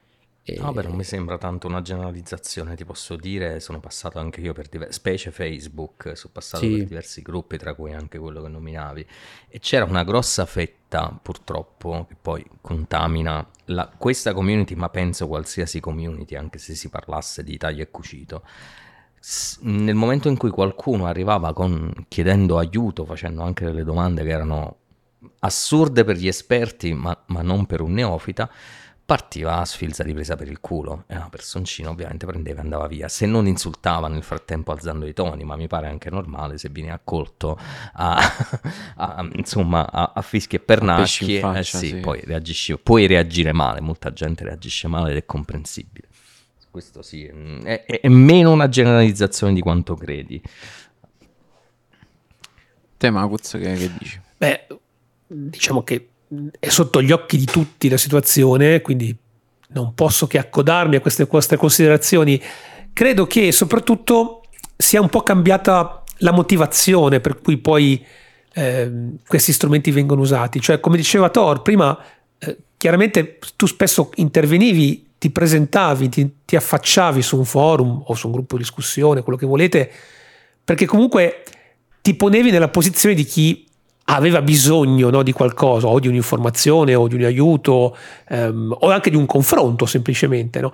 E... 0.44 0.59
No, 0.59 0.72
beh, 0.72 0.83
non 0.83 0.96
mi 0.96 1.05
sembra 1.05 1.38
tanto 1.38 1.68
una 1.68 1.83
generalizzazione, 1.83 2.74
ti 2.74 2.85
posso 2.85 3.14
dire, 3.14 3.61
sono 3.61 3.78
passato 3.78 4.18
anche 4.18 4.40
io 4.40 4.52
per 4.52 4.68
diversi, 4.68 4.94
specie 4.94 5.31
Facebook, 5.31 6.16
sono 6.16 6.33
passato 6.33 6.64
sì. 6.64 6.78
per 6.78 6.87
diversi 6.87 7.22
gruppi, 7.22 7.59
tra 7.59 7.74
cui 7.74 7.92
anche 7.92 8.18
quello 8.18 8.42
che 8.42 8.48
nominavi, 8.48 9.07
e 9.48 9.59
c'era 9.61 9.85
una 9.85 10.02
grossa 10.02 10.44
fetta, 10.44 11.16
purtroppo, 11.22 12.07
che 12.09 12.16
poi 12.20 12.44
contamina 12.61 13.48
la, 13.66 13.88
questa 13.96 14.35
community, 14.35 14.74
ma 14.74 14.88
penso 14.88 15.28
qualsiasi 15.28 15.78
community, 15.78 16.35
anche 16.35 16.59
se 16.59 16.74
si 16.74 16.88
parlasse 16.88 17.44
di 17.44 17.57
taglio 17.57 17.83
e 17.83 17.90
cucito. 17.90 18.42
nel 19.61 19.94
momento 19.94 20.28
in 20.28 20.37
cui 20.37 20.50
qualcuno 20.50 21.07
arrivava 21.07 21.52
con, 21.52 21.92
chiedendo 22.09 22.59
aiuto, 22.59 23.05
facendo 23.05 23.42
anche 23.42 23.64
delle 23.64 23.85
domande 23.85 24.24
che 24.24 24.31
erano 24.31 24.78
assurde 25.38 26.02
per 26.02 26.16
gli 26.16 26.26
esperti, 26.26 26.92
ma, 26.92 27.16
ma 27.26 27.42
non 27.42 27.66
per 27.66 27.81
un 27.81 27.92
neofita, 27.92 28.50
partiva 29.12 29.59
a 29.59 29.66
sfilza 29.66 30.03
di 30.03 30.14
presa 30.14 30.37
per 30.37 30.48
il 30.48 30.59
culo. 30.59 31.05
E 31.07 31.14
la 31.14 31.29
personcina 31.31 31.90
ovviamente 31.90 32.25
prendeva 32.25 32.61
e 32.61 32.62
andava 32.62 32.87
via. 32.87 33.09
Se 33.09 33.27
non 33.27 33.46
insultava 33.46 34.09
nel 34.09 34.22
frattempo 34.22 34.72
alzando 34.72 35.05
i 35.07 35.12
toni 35.12 35.44
ma 35.44 35.55
mi 35.55 35.66
pare 35.66 35.87
anche 35.87 36.09
normale 36.09 36.57
se 36.57 36.70
vieni 36.70 36.90
accolto 36.90 37.59
a, 37.92 38.16
a 38.96 39.29
insomma 39.35 39.90
a, 39.90 40.12
a 40.14 40.22
fischi 40.22 40.57
e 40.57 40.61
pernacchi 40.61 41.40
faccia, 41.40 41.59
eh 41.59 41.62
sì, 41.62 41.88
sì. 41.88 41.96
Poi 41.96 42.22
reagisci, 42.25 42.79
puoi 42.79 43.07
reagire 43.07 43.53
male. 43.53 43.83
Molta 43.83 44.14
gente 44.14 44.44
reagisce 44.44 44.88
male 44.88 45.11
ed 45.11 45.18
è 45.18 45.27
comprensibile. 45.27 46.09
Questo 46.70 47.03
sì 47.03 47.31
mm, 47.31 47.64
è, 47.64 47.85
è, 47.85 48.01
è 48.01 48.09
meno 48.09 48.51
una 48.51 48.70
generalizzazione 48.70 49.53
di 49.53 49.61
quanto 49.61 49.94
credi. 49.94 50.40
Te 52.96 53.11
Macuz 53.11 53.51
che, 53.51 53.75
che 53.75 53.90
dici? 53.98 54.20
beh 54.38 54.66
diciamo 55.27 55.83
che 55.83 56.12
è 56.59 56.68
sotto 56.68 57.03
gli 57.03 57.12
occhi 57.12 57.37
di 57.37 57.45
tutti 57.45 57.88
la 57.88 57.97
situazione, 57.97 58.81
quindi 58.81 59.14
non 59.68 59.95
posso 59.95 60.27
che 60.27 60.38
accodarmi 60.38 60.97
a 60.97 61.01
queste, 61.01 61.27
queste 61.27 61.57
considerazioni. 61.57 62.40
Credo 62.92 63.27
che 63.27 63.53
soprattutto 63.53 64.42
sia 64.77 65.01
un 65.01 65.09
po' 65.09 65.23
cambiata 65.23 66.03
la 66.18 66.33
motivazione 66.33 67.21
per 67.21 67.40
cui 67.40 67.57
poi 67.59 68.05
eh, 68.55 68.90
questi 69.27 69.53
strumenti 69.53 69.90
vengono 69.90 70.21
usati. 70.21 70.61
Cioè, 70.61 70.81
come 70.81 70.97
diceva 70.97 71.31
Thor, 71.31 71.62
prima 71.62 71.99
eh, 72.38 72.57
chiaramente 72.77 73.38
tu 73.57 73.66
spesso 73.66 74.11
intervenivi 74.16 75.11
ti 75.18 75.31
presentavi, 75.31 76.09
ti, 76.09 76.33
ti 76.45 76.57
affacciavi 76.57 77.23
su 77.23 77.37
un 77.38 77.45
forum 77.45 78.03
o 78.07 78.14
su 78.14 78.27
un 78.27 78.33
gruppo 78.33 78.57
di 78.57 78.62
discussione, 78.62 79.23
quello 79.23 79.38
che 79.38 79.47
volete, 79.47 79.90
perché 80.64 80.85
comunque 80.85 81.45
ti 82.03 82.14
ponevi 82.14 82.51
nella 82.51 82.68
posizione 82.68 83.14
di 83.14 83.25
chi 83.25 83.66
aveva 84.14 84.42
bisogno 84.42 85.11
no, 85.11 85.22
di 85.22 85.33
qualcosa, 85.33 85.87
o 85.87 85.98
di 85.98 86.09
un'informazione, 86.09 86.94
o 86.94 87.09
di 87.09 87.14
un 87.14 87.25
aiuto, 87.25 87.96
ehm, 88.29 88.77
o 88.81 88.90
anche 88.90 89.11
di 89.11 89.16
un 89.16 89.27
confronto 89.27 89.87
semplicemente. 89.87 90.61
No? 90.61 90.72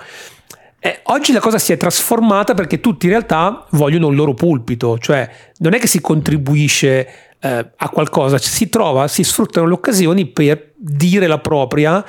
Eh, 0.81 1.01
oggi 1.05 1.33
la 1.33 1.41
cosa 1.41 1.59
si 1.59 1.73
è 1.73 1.77
trasformata 1.77 2.55
perché 2.55 2.81
tutti 2.81 3.07
in 3.07 3.13
realtà 3.13 3.67
vogliono 3.71 4.09
il 4.09 4.17
loro 4.17 4.35
pulpito, 4.35 4.99
cioè 4.99 5.29
non 5.59 5.75
è 5.75 5.79
che 5.79 5.89
si 5.89 6.01
contribuisce 6.01 7.09
eh, 7.41 7.71
a 7.77 7.89
qualcosa, 7.89 8.39
si 8.39 8.69
trova, 8.69 9.09
si 9.09 9.25
sfruttano 9.25 9.67
le 9.67 9.73
occasioni 9.73 10.27
per 10.27 10.73
dire 10.77 11.27
la 11.27 11.39
propria 11.39 12.05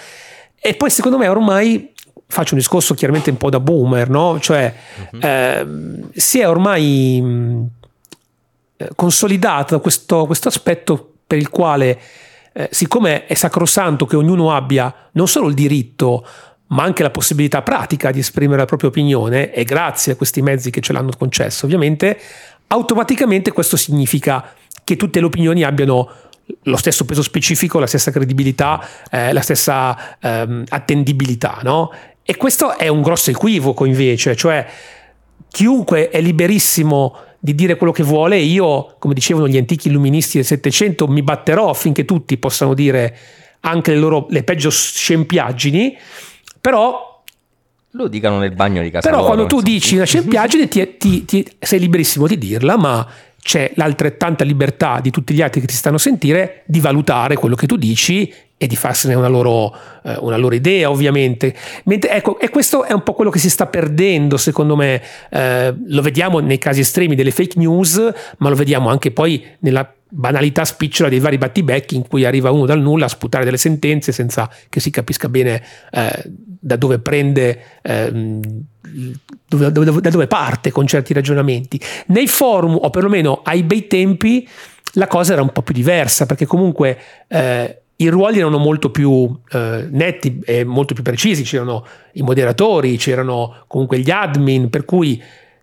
e 0.55 0.75
poi 0.75 0.89
secondo 0.89 1.17
me 1.17 1.27
ormai 1.27 1.93
faccio 2.27 2.53
un 2.53 2.59
discorso 2.59 2.93
chiaramente 2.93 3.31
un 3.31 3.37
po' 3.37 3.49
da 3.49 3.59
boomer, 3.59 4.07
no? 4.07 4.39
Cioè 4.39 4.73
uh-huh. 5.13 5.19
eh, 5.19 5.67
si 6.13 6.39
è 6.39 6.47
ormai 6.47 7.19
mh, 7.21 7.67
eh, 8.77 8.89
consolidato 8.95 9.79
questo, 9.79 10.27
questo 10.27 10.47
aspetto 10.47 11.08
per 11.29 11.37
il 11.37 11.49
quale, 11.49 11.99
eh, 12.53 12.69
siccome 12.71 13.27
è 13.27 13.35
sacrosanto 13.35 14.07
che 14.07 14.15
ognuno 14.15 14.51
abbia 14.51 14.91
non 15.11 15.27
solo 15.27 15.47
il 15.47 15.53
diritto, 15.53 16.25
ma 16.69 16.81
anche 16.81 17.03
la 17.03 17.11
possibilità 17.11 17.61
pratica 17.61 18.09
di 18.09 18.17
esprimere 18.17 18.57
la 18.57 18.65
propria 18.65 18.89
opinione, 18.89 19.53
e 19.53 19.63
grazie 19.63 20.13
a 20.13 20.15
questi 20.15 20.41
mezzi 20.41 20.71
che 20.71 20.81
ce 20.81 20.91
l'hanno 20.91 21.11
concesso, 21.15 21.67
ovviamente, 21.67 22.19
automaticamente 22.65 23.51
questo 23.51 23.77
significa 23.77 24.53
che 24.83 24.95
tutte 24.95 25.19
le 25.19 25.27
opinioni 25.27 25.63
abbiano 25.63 26.09
lo 26.63 26.77
stesso 26.77 27.05
peso 27.05 27.21
specifico, 27.21 27.77
la 27.77 27.85
stessa 27.85 28.09
credibilità, 28.09 28.83
eh, 29.11 29.31
la 29.31 29.41
stessa 29.41 30.17
ehm, 30.19 30.63
attendibilità, 30.67 31.59
no? 31.61 31.91
E 32.23 32.37
questo 32.37 32.75
è 32.75 32.87
un 32.87 33.03
grosso 33.03 33.29
equivoco 33.29 33.85
invece, 33.85 34.35
cioè 34.35 34.65
chiunque 35.47 36.09
è 36.09 36.21
liberissimo 36.21 37.15
di 37.39 37.55
dire 37.55 37.77
quello 37.77 37.93
che 37.93 38.03
vuole, 38.03 38.37
io, 38.37 38.95
come 38.99 39.13
dicevano 39.13 39.47
gli 39.47 39.57
antichi 39.57 39.87
illuministi 39.87 40.37
del 40.37 40.45
Settecento, 40.45 41.07
mi 41.07 41.23
batterò 41.23 41.69
affinché 41.69 42.03
tutti 42.05 42.37
possano 42.37 42.73
dire 42.73 43.17
anche 43.61 43.91
le 43.91 43.97
loro 43.97 44.27
le 44.29 44.43
peggio 44.43 44.69
scempiaggini, 44.69 45.97
però 46.59 47.23
lo 47.91 48.07
dicano 48.07 48.39
nel 48.39 48.53
bagno 48.53 48.81
di 48.81 48.89
casa. 48.89 49.07
Però 49.07 49.21
loro, 49.21 49.33
quando 49.33 49.47
tu 49.47 49.61
dici 49.61 49.95
una 49.95 50.05
scempiaggine 50.05 50.67
ti, 50.67 50.97
ti, 50.97 51.25
ti, 51.25 51.47
sei 51.57 51.79
liberissimo 51.79 52.27
di 52.27 52.37
dirla, 52.37 52.77
ma 52.77 53.07
c'è 53.41 53.71
l'altrettanta 53.75 54.43
libertà 54.43 54.99
di 55.01 55.09
tutti 55.09 55.33
gli 55.33 55.41
altri 55.41 55.61
che 55.61 55.67
ti 55.67 55.73
stanno 55.73 55.95
a 55.95 55.99
sentire 55.99 56.63
di 56.65 56.79
valutare 56.79 57.35
quello 57.35 57.55
che 57.55 57.67
tu 57.67 57.77
dici 57.77 58.31
e 58.61 58.67
di 58.67 58.75
farsene 58.75 59.13
una 59.13 59.29
loro, 59.29 59.73
eh, 60.03 60.17
una 60.19 60.35
loro 60.35 60.53
idea, 60.53 60.89
ovviamente. 60.89 61.55
Mentre, 61.85 62.11
ecco, 62.11 62.37
e 62.41 62.49
questo 62.49 62.83
è 62.83 62.91
un 62.91 63.03
po' 63.03 63.13
quello 63.13 63.31
che 63.31 63.39
si 63.39 63.49
sta 63.49 63.67
perdendo, 63.67 64.35
secondo 64.35 64.75
me. 64.75 65.01
Eh, 65.29 65.73
lo 65.87 66.01
vediamo 66.01 66.39
nei 66.39 66.57
casi 66.57 66.81
estremi 66.81 67.15
delle 67.15 67.31
fake 67.31 67.57
news, 67.57 67.95
ma 68.39 68.49
lo 68.49 68.55
vediamo 68.55 68.89
anche 68.89 69.11
poi 69.11 69.41
nella 69.59 69.89
banalità 70.09 70.65
spicciola 70.65 71.07
dei 71.07 71.19
vari 71.19 71.37
battibecchi 71.37 71.95
in 71.95 72.05
cui 72.05 72.25
arriva 72.25 72.51
uno 72.51 72.65
dal 72.65 72.81
nulla 72.81 73.05
a 73.05 73.09
sputare 73.09 73.45
delle 73.45 73.57
sentenze 73.57 74.11
senza 74.11 74.49
che 74.67 74.81
si 74.81 74.89
capisca 74.89 75.29
bene 75.29 75.63
eh, 75.91 76.23
da 76.25 76.75
dove 76.75 76.99
prende, 76.99 77.61
eh, 77.81 78.11
dove, 79.47 79.71
dove, 79.71 80.01
da 80.01 80.09
dove 80.09 80.27
parte 80.27 80.71
con 80.71 80.85
certi 80.85 81.13
ragionamenti. 81.13 81.79
Nei 82.07 82.27
forum, 82.27 82.77
o 82.81 82.89
perlomeno 82.89 83.39
ai 83.41 83.63
bei 83.63 83.87
tempi, 83.87 84.45
la 84.93 85.07
cosa 85.07 85.33
era 85.33 85.41
un 85.41 85.51
po' 85.51 85.61
più 85.61 85.73
diversa, 85.73 86.25
perché 86.25 86.45
comunque 86.45 86.97
eh, 87.27 87.78
i 88.01 88.07
ruoli 88.07 88.39
erano 88.39 88.57
molto 88.57 88.91
più 88.91 89.39
eh, 89.51 89.87
netti 89.89 90.39
e 90.45 90.63
molto 90.63 90.93
più 90.93 91.03
precisi, 91.03 91.43
c'erano 91.43 91.85
i 92.13 92.21
moderatori, 92.21 92.97
c'erano 92.97 93.63
comunque 93.67 93.99
gli 93.99 94.09
admin, 94.09 94.69
per 94.69 94.85
cui 94.85 95.21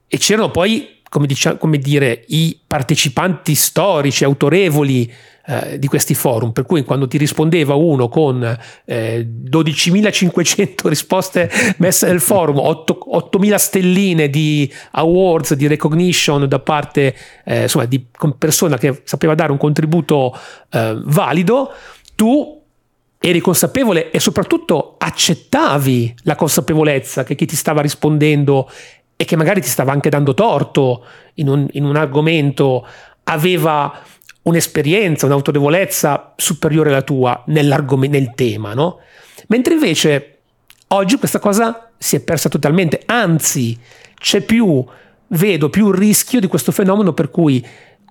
e 0.08 0.18
c'erano 0.18 0.50
poi, 0.50 1.00
come, 1.08 1.26
dicia, 1.26 1.56
come 1.56 1.78
dire, 1.78 2.24
i 2.28 2.58
partecipanti 2.66 3.54
storici, 3.54 4.22
autorevoli 4.24 5.10
eh, 5.46 5.78
di 5.78 5.86
questi 5.86 6.14
forum, 6.14 6.52
per 6.52 6.66
cui 6.66 6.82
quando 6.84 7.06
ti 7.06 7.18
rispondeva 7.18 7.74
uno 7.74 8.08
con 8.08 8.58
eh, 8.84 9.26
12.500 9.44 10.88
risposte 10.88 11.50
messe 11.78 12.06
nel 12.08 12.20
forum, 12.20 12.58
8, 12.58 12.98
8.000 13.12 13.54
stelline 13.54 14.28
di 14.28 14.72
awards, 14.92 15.54
di 15.54 15.66
recognition 15.66 16.46
da 16.48 16.58
parte 16.58 17.14
eh, 17.44 17.62
insomma, 17.62 17.84
di 17.86 18.04
persona 18.36 18.76
che 18.76 19.02
sapeva 19.04 19.34
dare 19.34 19.52
un 19.52 19.58
contributo 19.58 20.36
eh, 20.70 21.00
valido, 21.04 21.72
tu 22.16 22.60
eri 23.18 23.40
consapevole 23.40 24.10
e 24.10 24.18
soprattutto 24.18 24.96
accettavi 24.98 26.14
la 26.22 26.34
consapevolezza 26.34 27.22
che 27.22 27.34
chi 27.34 27.46
ti 27.46 27.56
stava 27.56 27.80
rispondendo 27.80 28.68
e 29.16 29.24
che 29.24 29.36
magari 29.36 29.60
ti 29.60 29.68
stava 29.68 29.92
anche 29.92 30.10
dando 30.10 30.34
torto 30.34 31.04
in 31.34 31.48
un, 31.48 31.66
in 31.72 31.84
un 31.84 31.96
argomento 31.96 32.86
aveva 33.24 34.02
un'esperienza, 34.42 35.26
un'autorevolezza 35.26 36.34
superiore 36.36 36.90
alla 36.90 37.02
tua 37.02 37.42
nel 37.46 38.32
tema, 38.34 38.74
no? 38.74 39.00
Mentre 39.48 39.74
invece 39.74 40.38
oggi 40.88 41.16
questa 41.16 41.38
cosa 41.38 41.90
si 41.98 42.16
è 42.16 42.20
persa 42.20 42.48
totalmente, 42.48 43.02
anzi 43.06 43.76
c'è 44.14 44.42
più, 44.42 44.84
vedo 45.28 45.68
più 45.68 45.88
il 45.88 45.94
rischio 45.94 46.40
di 46.40 46.46
questo 46.46 46.70
fenomeno 46.70 47.12
per 47.12 47.30
cui 47.30 47.64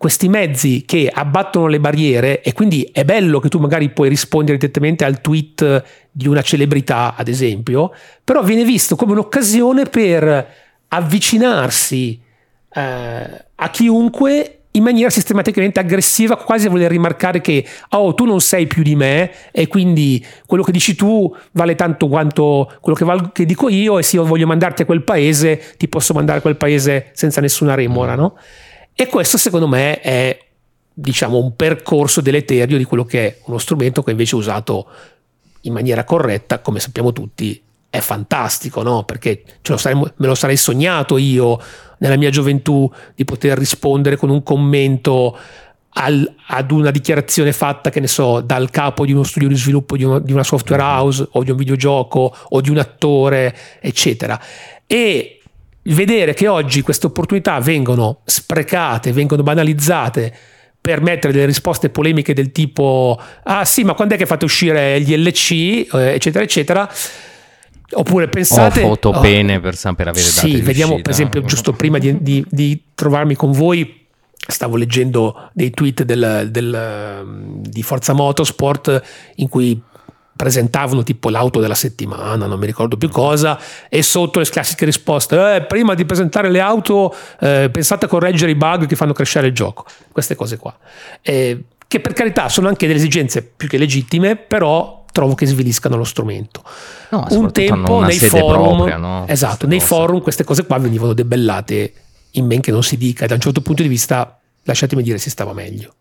questi 0.05 0.29
mezzi 0.29 0.83
che 0.85 1.09
abbattono 1.11 1.65
le 1.65 1.79
barriere 1.79 2.43
e 2.43 2.53
quindi 2.53 2.87
è 2.93 3.03
bello 3.03 3.39
che 3.39 3.49
tu 3.49 3.57
magari 3.57 3.89
puoi 3.89 4.07
rispondere 4.07 4.55
direttamente 4.55 5.03
al 5.03 5.19
tweet 5.19 5.83
di 6.11 6.27
una 6.27 6.43
celebrità, 6.43 7.15
ad 7.15 7.27
esempio, 7.27 7.91
però 8.23 8.43
viene 8.43 8.63
visto 8.63 8.95
come 8.95 9.13
un'occasione 9.13 9.85
per 9.85 10.47
avvicinarsi 10.89 12.21
eh, 12.71 13.45
a 13.55 13.69
chiunque 13.71 14.59
in 14.73 14.83
maniera 14.83 15.09
sistematicamente 15.09 15.79
aggressiva, 15.79 16.37
quasi 16.37 16.67
a 16.67 16.69
voler 16.69 16.91
rimarcare 16.91 17.41
che 17.41 17.65
oh, 17.89 18.13
tu 18.13 18.25
non 18.25 18.41
sei 18.41 18.67
più 18.67 18.83
di 18.83 18.95
me 18.95 19.31
e 19.51 19.67
quindi 19.67 20.23
quello 20.45 20.61
che 20.61 20.71
dici 20.71 20.93
tu 20.93 21.35
vale 21.53 21.73
tanto 21.73 22.07
quanto 22.07 22.71
quello 22.79 22.95
che, 22.95 23.05
val- 23.05 23.31
che 23.31 23.47
dico 23.47 23.69
io 23.69 23.97
e 23.97 24.03
se 24.03 24.17
io 24.17 24.23
voglio 24.23 24.45
mandarti 24.45 24.83
a 24.83 24.85
quel 24.85 25.01
paese 25.01 25.73
ti 25.77 25.87
posso 25.87 26.13
mandare 26.13 26.37
a 26.37 26.41
quel 26.43 26.57
paese 26.57 27.09
senza 27.13 27.41
nessuna 27.41 27.73
remora, 27.73 28.13
no? 28.13 28.35
E 28.95 29.07
questo 29.07 29.37
secondo 29.37 29.67
me 29.67 29.99
è 29.99 30.39
diciamo 30.93 31.37
un 31.37 31.55
percorso 31.57 32.21
deleterio 32.21 32.77
di 32.77 32.85
quello 32.85 33.03
che 33.03 33.27
è 33.27 33.37
uno 33.45 33.57
strumento 33.57 34.01
che 34.01 34.11
invece 34.11 34.35
usato 34.35 34.87
in 35.61 35.73
maniera 35.73 36.05
corretta, 36.05 36.59
come 36.59 36.79
sappiamo 36.79 37.11
tutti, 37.11 37.61
è 37.89 37.99
fantastico, 37.99 38.81
no? 38.83 39.03
Perché 39.03 39.43
lo 39.63 39.77
saremmo, 39.77 40.11
me 40.15 40.27
lo 40.27 40.35
sarei 40.35 40.55
sognato 40.55 41.17
io 41.17 41.59
nella 41.97 42.15
mia 42.15 42.29
gioventù 42.29 42.89
di 43.13 43.25
poter 43.25 43.57
rispondere 43.57 44.15
con 44.15 44.29
un 44.29 44.43
commento 44.43 45.37
al, 45.89 46.33
ad 46.47 46.71
una 46.71 46.91
dichiarazione 46.91 47.51
fatta, 47.51 47.89
che 47.89 47.99
ne 47.99 48.07
so, 48.07 48.41
dal 48.41 48.69
capo 48.69 49.05
di 49.05 49.11
uno 49.11 49.23
studio 49.23 49.47
di 49.47 49.55
sviluppo 49.55 49.97
di, 49.97 50.03
uno, 50.03 50.19
di 50.19 50.31
una 50.31 50.43
software 50.43 50.81
house 50.81 51.27
o 51.31 51.43
di 51.43 51.51
un 51.51 51.57
videogioco 51.57 52.33
o 52.49 52.61
di 52.61 52.69
un 52.69 52.77
attore, 52.77 53.55
eccetera. 53.81 54.39
E 54.87 55.34
vedere 55.93 56.33
che 56.33 56.47
oggi 56.47 56.81
queste 56.81 57.07
opportunità 57.07 57.59
vengono 57.59 58.21
sprecate, 58.23 59.11
vengono 59.11 59.43
banalizzate 59.43 60.33
per 60.81 61.01
mettere 61.01 61.33
delle 61.33 61.45
risposte 61.45 61.89
polemiche 61.89 62.33
del 62.33 62.51
tipo 62.51 63.19
ah 63.43 63.65
sì 63.65 63.83
ma 63.83 63.93
quando 63.93 64.13
è 64.13 64.17
che 64.17 64.25
fate 64.25 64.45
uscire 64.45 65.01
gli 65.01 65.15
LC 65.15 65.51
eh, 65.51 66.13
eccetera 66.13 66.43
eccetera. 66.43 66.89
Oppure 67.97 68.27
pensate 68.29 68.81
ho 68.81 68.87
foto 68.87 69.09
oh, 69.09 69.19
bene 69.19 69.59
per, 69.59 69.75
per 69.75 70.07
avere 70.07 70.25
date 70.25 70.31
sì 70.31 70.61
vediamo 70.61 71.01
per 71.01 71.11
esempio 71.11 71.43
giusto 71.43 71.71
prima 71.73 71.99
di, 71.99 72.21
di, 72.21 72.43
di, 72.49 72.81
trovarmi 72.95 73.35
con 73.35 73.51
voi 73.51 74.07
stavo 74.33 74.75
leggendo 74.75 75.49
dei 75.53 75.69
tweet 75.69 76.03
del, 76.03 76.47
del, 76.49 77.61
di 77.61 77.83
Forza 77.83 78.13
Motorsport 78.13 79.01
in 79.35 79.49
cui 79.49 79.79
presentavano 80.35 81.03
tipo 81.03 81.29
l'auto 81.29 81.59
della 81.59 81.75
settimana, 81.75 82.45
non 82.45 82.59
mi 82.59 82.65
ricordo 82.65 82.97
più 82.97 83.09
cosa, 83.09 83.59
e 83.89 84.03
sotto 84.03 84.39
le 84.39 84.45
classiche 84.45 84.85
risposte, 84.85 85.55
eh, 85.55 85.61
prima 85.63 85.93
di 85.93 86.05
presentare 86.05 86.49
le 86.49 86.59
auto 86.59 87.15
eh, 87.39 87.69
pensate 87.71 88.05
a 88.05 88.07
correggere 88.07 88.51
i 88.51 88.55
bug 88.55 88.85
che 88.85 88.95
fanno 88.95 89.13
crescere 89.13 89.47
il 89.47 89.53
gioco, 89.53 89.85
queste 90.11 90.35
cose 90.35 90.57
qua, 90.57 90.75
eh, 91.21 91.63
che 91.87 91.99
per 92.01 92.13
carità 92.13 92.49
sono 92.49 92.67
anche 92.67 92.85
delle 92.87 92.99
esigenze 92.99 93.43
più 93.43 93.67
che 93.67 93.77
legittime, 93.77 94.35
però 94.35 95.05
trovo 95.11 95.33
che 95.33 95.45
sviliscano 95.45 95.95
lo 95.95 96.03
strumento. 96.03 96.61
No, 97.11 97.25
Un 97.29 97.51
tempo 97.53 98.01
nei 98.01 98.19
forum, 98.19 98.75
propria, 98.75 98.97
no? 98.97 99.25
esatto, 99.27 99.65
nei 99.65 99.79
forum 99.79 100.21
queste 100.21 100.43
cose 100.43 100.65
qua 100.65 100.77
venivano 100.77 101.13
debellate 101.13 101.93
in 102.31 102.45
men 102.45 102.59
che 102.59 102.71
non 102.71 102.83
si 102.83 102.97
dica, 102.97 103.23
e 103.23 103.27
da 103.27 103.35
un 103.35 103.39
certo 103.39 103.61
punto 103.61 103.81
di 103.81 103.87
vista, 103.87 104.37
lasciatemi 104.63 105.01
dire, 105.01 105.17
si 105.17 105.29
stava 105.29 105.53
meglio. 105.53 105.93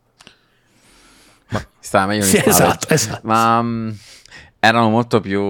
Ma 1.50 1.64
stava 1.78 2.06
meglio 2.06 2.24
sì, 2.24 2.42
esatto, 2.44 2.88
esatto. 2.88 3.20
Ma 3.22 3.58
um, 3.60 3.96
erano 4.64 4.88
molto 4.88 5.20
più 5.20 5.40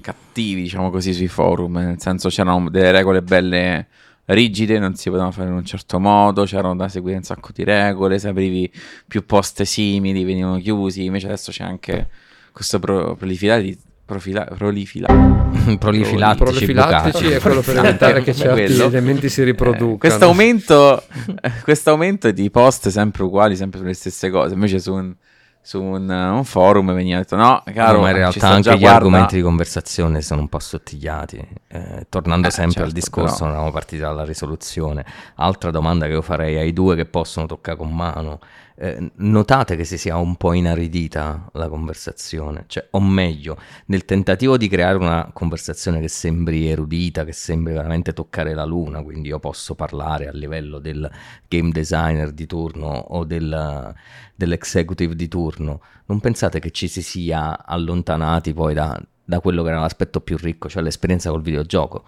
cattivi, 0.00 0.62
diciamo 0.62 0.90
così, 0.90 1.14
sui 1.14 1.28
forum, 1.28 1.78
nel 1.78 2.00
senso 2.00 2.28
c'erano 2.28 2.68
delle 2.68 2.90
regole 2.90 3.22
belle 3.22 3.86
rigide, 4.26 4.78
non 4.78 4.94
si 4.94 5.08
potevano 5.08 5.32
fare 5.32 5.48
in 5.48 5.54
un 5.54 5.64
certo 5.64 5.98
modo, 5.98 6.44
c'erano 6.44 6.76
da 6.76 6.88
seguire 6.88 7.16
un 7.16 7.22
sacco 7.22 7.48
di 7.52 7.64
regole, 7.64 8.18
se 8.18 8.28
aprivi 8.28 8.70
più 9.08 9.24
poste 9.24 9.64
simili 9.64 10.22
venivano 10.22 10.58
chiusi, 10.58 11.04
invece 11.04 11.26
adesso 11.26 11.50
c'è 11.50 11.64
anche 11.64 12.08
questa 12.52 12.78
proliferare 12.78 13.62
di, 13.62 13.78
Profila- 14.10 14.44
prolifila- 14.44 15.06
prolifilattici, 15.78 16.36
prolifilattici 16.36 17.26
è 17.26 17.38
quello 17.38 17.60
per 17.60 17.76
evitare 17.76 18.22
che 18.24 18.34
certi 18.34 18.64
quello. 18.66 18.86
elementi 18.86 19.28
si 19.28 19.44
riproducano. 19.44 19.94
Eh, 19.94 19.98
questo 19.98 20.24
aumento, 20.24 21.04
questo 21.62 21.90
aumento 21.90 22.28
di 22.32 22.50
post 22.50 22.88
sempre 22.88 23.22
uguali, 23.22 23.54
sempre 23.54 23.78
sulle 23.78 23.94
stesse 23.94 24.28
cose, 24.28 24.54
invece 24.54 24.80
su 24.80 24.92
un 24.92 25.14
su 25.62 25.82
un, 25.82 26.08
un, 26.08 26.44
forum 26.44 26.94
veniva 26.94 27.18
detto 27.18 27.36
no, 27.36 27.62
caro, 27.72 27.96
no, 27.96 28.02
ma 28.02 28.10
in 28.10 28.16
realtà 28.16 28.48
anche 28.48 28.74
gli 28.74 28.78
guarda... 28.78 28.96
argomenti 28.96 29.36
di 29.36 29.42
conversazione 29.42 30.22
sono 30.22 30.40
un 30.40 30.48
po' 30.48 30.58
sottigliati. 30.58 31.48
Eh, 31.68 32.06
tornando 32.08 32.48
eh, 32.48 32.50
sempre 32.50 32.72
certo, 32.72 32.88
al 32.88 32.94
discorso, 32.94 33.34
però... 33.34 33.44
non 33.44 33.52
eravamo 33.54 33.72
partiti 33.72 34.00
dalla 34.00 34.24
risoluzione. 34.24 35.04
Altra 35.36 35.70
domanda 35.70 36.06
che 36.06 36.12
io 36.12 36.22
farei 36.22 36.56
ai 36.56 36.72
due 36.72 36.96
che 36.96 37.04
possono 37.04 37.46
toccare 37.46 37.76
con 37.76 37.94
mano. 37.94 38.40
Eh, 38.82 39.12
notate 39.16 39.76
che 39.76 39.84
si 39.84 39.98
sia 39.98 40.16
un 40.16 40.36
po' 40.36 40.54
inaridita 40.54 41.50
la 41.52 41.68
conversazione, 41.68 42.64
cioè, 42.66 42.86
o 42.92 43.00
meglio, 43.00 43.58
nel 43.88 44.06
tentativo 44.06 44.56
di 44.56 44.68
creare 44.68 44.96
una 44.96 45.32
conversazione 45.34 46.00
che 46.00 46.08
sembri 46.08 46.66
erudita, 46.66 47.26
che 47.26 47.32
sembri 47.32 47.74
veramente 47.74 48.14
toccare 48.14 48.54
la 48.54 48.64
luna, 48.64 49.02
quindi 49.02 49.28
io 49.28 49.38
posso 49.38 49.74
parlare 49.74 50.28
a 50.28 50.32
livello 50.32 50.78
del 50.78 51.10
game 51.46 51.72
designer 51.72 52.32
di 52.32 52.46
turno 52.46 52.88
o 52.88 53.24
del, 53.24 53.94
dell'executive 54.34 55.14
di 55.14 55.28
turno, 55.28 55.82
non 56.06 56.20
pensate 56.20 56.58
che 56.58 56.70
ci 56.70 56.88
si 56.88 57.02
sia 57.02 57.66
allontanati 57.66 58.54
poi 58.54 58.72
da, 58.72 58.98
da 59.22 59.40
quello 59.40 59.62
che 59.62 59.68
era 59.68 59.80
l'aspetto 59.80 60.22
più 60.22 60.38
ricco, 60.38 60.70
cioè 60.70 60.82
l'esperienza 60.82 61.28
col 61.28 61.42
videogioco? 61.42 62.04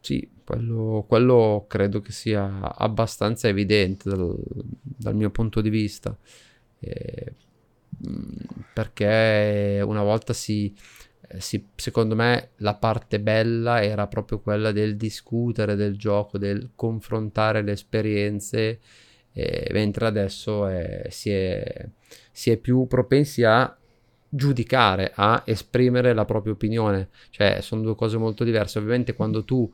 Sì, 0.00 0.28
quello, 0.50 1.04
quello, 1.06 1.64
credo 1.68 2.00
che 2.00 2.10
sia 2.10 2.74
abbastanza 2.74 3.46
evidente 3.46 4.08
dal, 4.08 4.36
dal 4.80 5.14
mio 5.14 5.30
punto 5.30 5.60
di 5.60 5.70
vista. 5.70 6.16
Eh, 6.80 7.32
perché 8.72 9.80
una 9.84 10.02
volta 10.02 10.32
si, 10.32 10.74
si, 11.38 11.68
secondo 11.76 12.16
me 12.16 12.50
la 12.56 12.74
parte 12.74 13.20
bella 13.20 13.80
era 13.80 14.08
proprio 14.08 14.40
quella 14.40 14.72
del 14.72 14.96
discutere 14.96 15.76
del 15.76 15.96
gioco, 15.96 16.36
del 16.36 16.70
confrontare 16.74 17.62
le 17.62 17.72
esperienze, 17.72 18.80
eh, 19.32 19.70
mentre 19.72 20.06
adesso 20.06 20.66
è, 20.66 21.06
si, 21.10 21.30
è, 21.30 21.88
si 22.32 22.50
è 22.50 22.56
più 22.56 22.88
propensi 22.88 23.44
a 23.44 23.72
giudicare, 24.28 25.12
a 25.14 25.42
esprimere 25.44 26.12
la 26.12 26.24
propria 26.24 26.54
opinione. 26.54 27.10
Cioè, 27.30 27.60
sono 27.60 27.82
due 27.82 27.94
cose 27.94 28.16
molto 28.16 28.42
diverse. 28.42 28.78
Ovviamente 28.78 29.14
quando 29.14 29.44
tu 29.44 29.72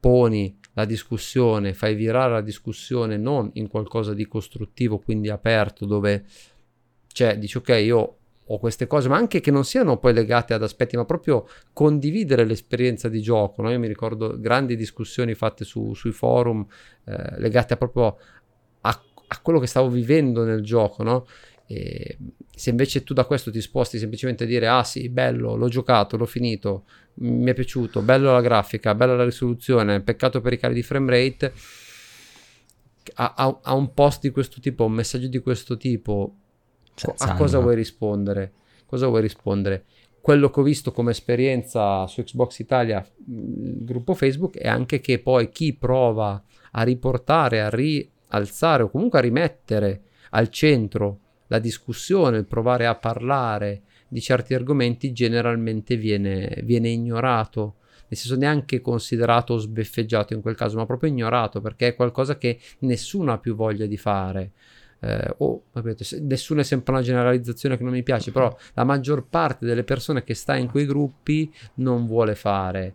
poni 0.00 0.58
la 0.72 0.84
discussione, 0.84 1.74
fai 1.74 1.94
virare 1.94 2.32
la 2.32 2.40
discussione 2.40 3.16
non 3.16 3.50
in 3.54 3.68
qualcosa 3.68 4.14
di 4.14 4.26
costruttivo, 4.26 4.98
quindi 4.98 5.28
aperto, 5.28 5.84
dove 5.84 6.24
cioè 7.12 7.38
dici 7.38 7.58
ok, 7.58 7.68
io 7.68 8.14
ho 8.52 8.58
queste 8.58 8.88
cose, 8.88 9.08
ma 9.08 9.16
anche 9.16 9.40
che 9.40 9.52
non 9.52 9.64
siano 9.64 9.98
poi 9.98 10.12
legate 10.12 10.54
ad 10.54 10.62
aspetti, 10.62 10.96
ma 10.96 11.04
proprio 11.04 11.46
condividere 11.72 12.44
l'esperienza 12.44 13.08
di 13.08 13.20
gioco. 13.20 13.62
No? 13.62 13.70
Io 13.70 13.78
mi 13.78 13.86
ricordo 13.86 14.40
grandi 14.40 14.74
discussioni 14.74 15.34
fatte 15.34 15.64
su, 15.64 15.94
sui 15.94 16.10
forum 16.10 16.66
eh, 17.04 17.38
legate 17.38 17.76
proprio 17.76 18.18
a, 18.80 19.02
a, 19.28 19.40
quello 19.40 19.60
che 19.60 19.68
stavo 19.68 19.88
vivendo 19.88 20.44
nel 20.44 20.62
gioco, 20.62 21.04
no? 21.04 21.26
Se 21.70 22.70
invece 22.70 23.04
tu 23.04 23.14
da 23.14 23.24
questo 23.24 23.52
ti 23.52 23.60
sposti 23.60 23.96
semplicemente 23.96 24.42
a 24.42 24.46
dire 24.48 24.66
ah 24.66 24.82
sì, 24.82 25.08
bello, 25.08 25.54
l'ho 25.54 25.68
giocato, 25.68 26.16
l'ho 26.16 26.26
finito, 26.26 26.84
mi 27.20 27.50
è 27.50 27.54
piaciuto, 27.54 28.02
bello 28.02 28.32
la 28.32 28.40
grafica, 28.40 28.94
bella 28.94 29.14
la 29.14 29.24
risoluzione, 29.24 30.00
peccato 30.00 30.40
per 30.40 30.52
i 30.52 30.58
cali 30.58 30.74
di 30.74 30.82
frame 30.82 31.10
rate, 31.10 31.52
a, 33.14 33.34
a, 33.36 33.58
a 33.62 33.74
un 33.74 33.92
post 33.92 34.22
di 34.22 34.30
questo 34.30 34.60
tipo, 34.60 34.84
un 34.84 34.92
messaggio 34.92 35.28
di 35.28 35.38
questo 35.40 35.76
tipo, 35.76 36.34
Senza 36.94 37.32
a 37.32 37.36
cosa 37.36 37.58
vuoi 37.58 37.74
rispondere? 37.74 38.52
Cosa 38.86 39.06
vuoi 39.06 39.20
rispondere? 39.20 39.84
Quello 40.20 40.50
che 40.50 40.60
ho 40.60 40.62
visto 40.62 40.92
come 40.92 41.12
esperienza 41.12 42.06
su 42.06 42.22
Xbox 42.22 42.58
Italia, 42.58 43.06
il 43.26 43.84
gruppo 43.84 44.14
Facebook, 44.14 44.56
è 44.56 44.68
anche 44.68 45.00
che 45.00 45.18
poi 45.18 45.50
chi 45.50 45.74
prova 45.74 46.42
a 46.72 46.82
riportare, 46.82 47.62
a 47.62 47.70
rialzare 47.70 48.82
o 48.82 48.90
comunque 48.90 49.18
a 49.18 49.22
rimettere 49.22 50.02
al 50.30 50.48
centro 50.50 51.20
la 51.46 51.58
discussione, 51.58 52.38
il 52.38 52.46
provare 52.46 52.86
a 52.86 52.94
parlare 52.94 53.82
di 54.10 54.20
certi 54.20 54.54
argomenti 54.54 55.12
generalmente 55.12 55.96
viene, 55.96 56.60
viene 56.64 56.88
ignorato 56.88 57.76
nel 58.10 58.18
senso 58.18 58.36
neanche 58.36 58.80
considerato 58.80 59.54
o 59.54 59.58
sbeffeggiato 59.58 60.34
in 60.34 60.40
quel 60.40 60.56
caso, 60.56 60.76
ma 60.76 60.84
proprio 60.84 61.10
ignorato 61.10 61.60
perché 61.60 61.88
è 61.88 61.94
qualcosa 61.94 62.36
che 62.36 62.58
nessuno 62.80 63.32
ha 63.32 63.38
più 63.38 63.54
voglia 63.54 63.86
di 63.86 63.96
fare. 63.96 64.50
Eh, 64.98 65.34
o 65.38 65.62
capite, 65.72 66.04
nessuno 66.20 66.60
è 66.60 66.64
sempre 66.64 66.92
una 66.92 67.02
generalizzazione 67.02 67.76
che 67.76 67.84
non 67.84 67.92
mi 67.92 68.02
piace, 68.02 68.32
però 68.32 68.54
la 68.74 68.82
maggior 68.82 69.24
parte 69.30 69.64
delle 69.64 69.84
persone 69.84 70.24
che 70.24 70.34
sta 70.34 70.56
in 70.56 70.68
quei 70.68 70.86
gruppi 70.86 71.52
non 71.74 72.06
vuole 72.06 72.34
fare. 72.34 72.94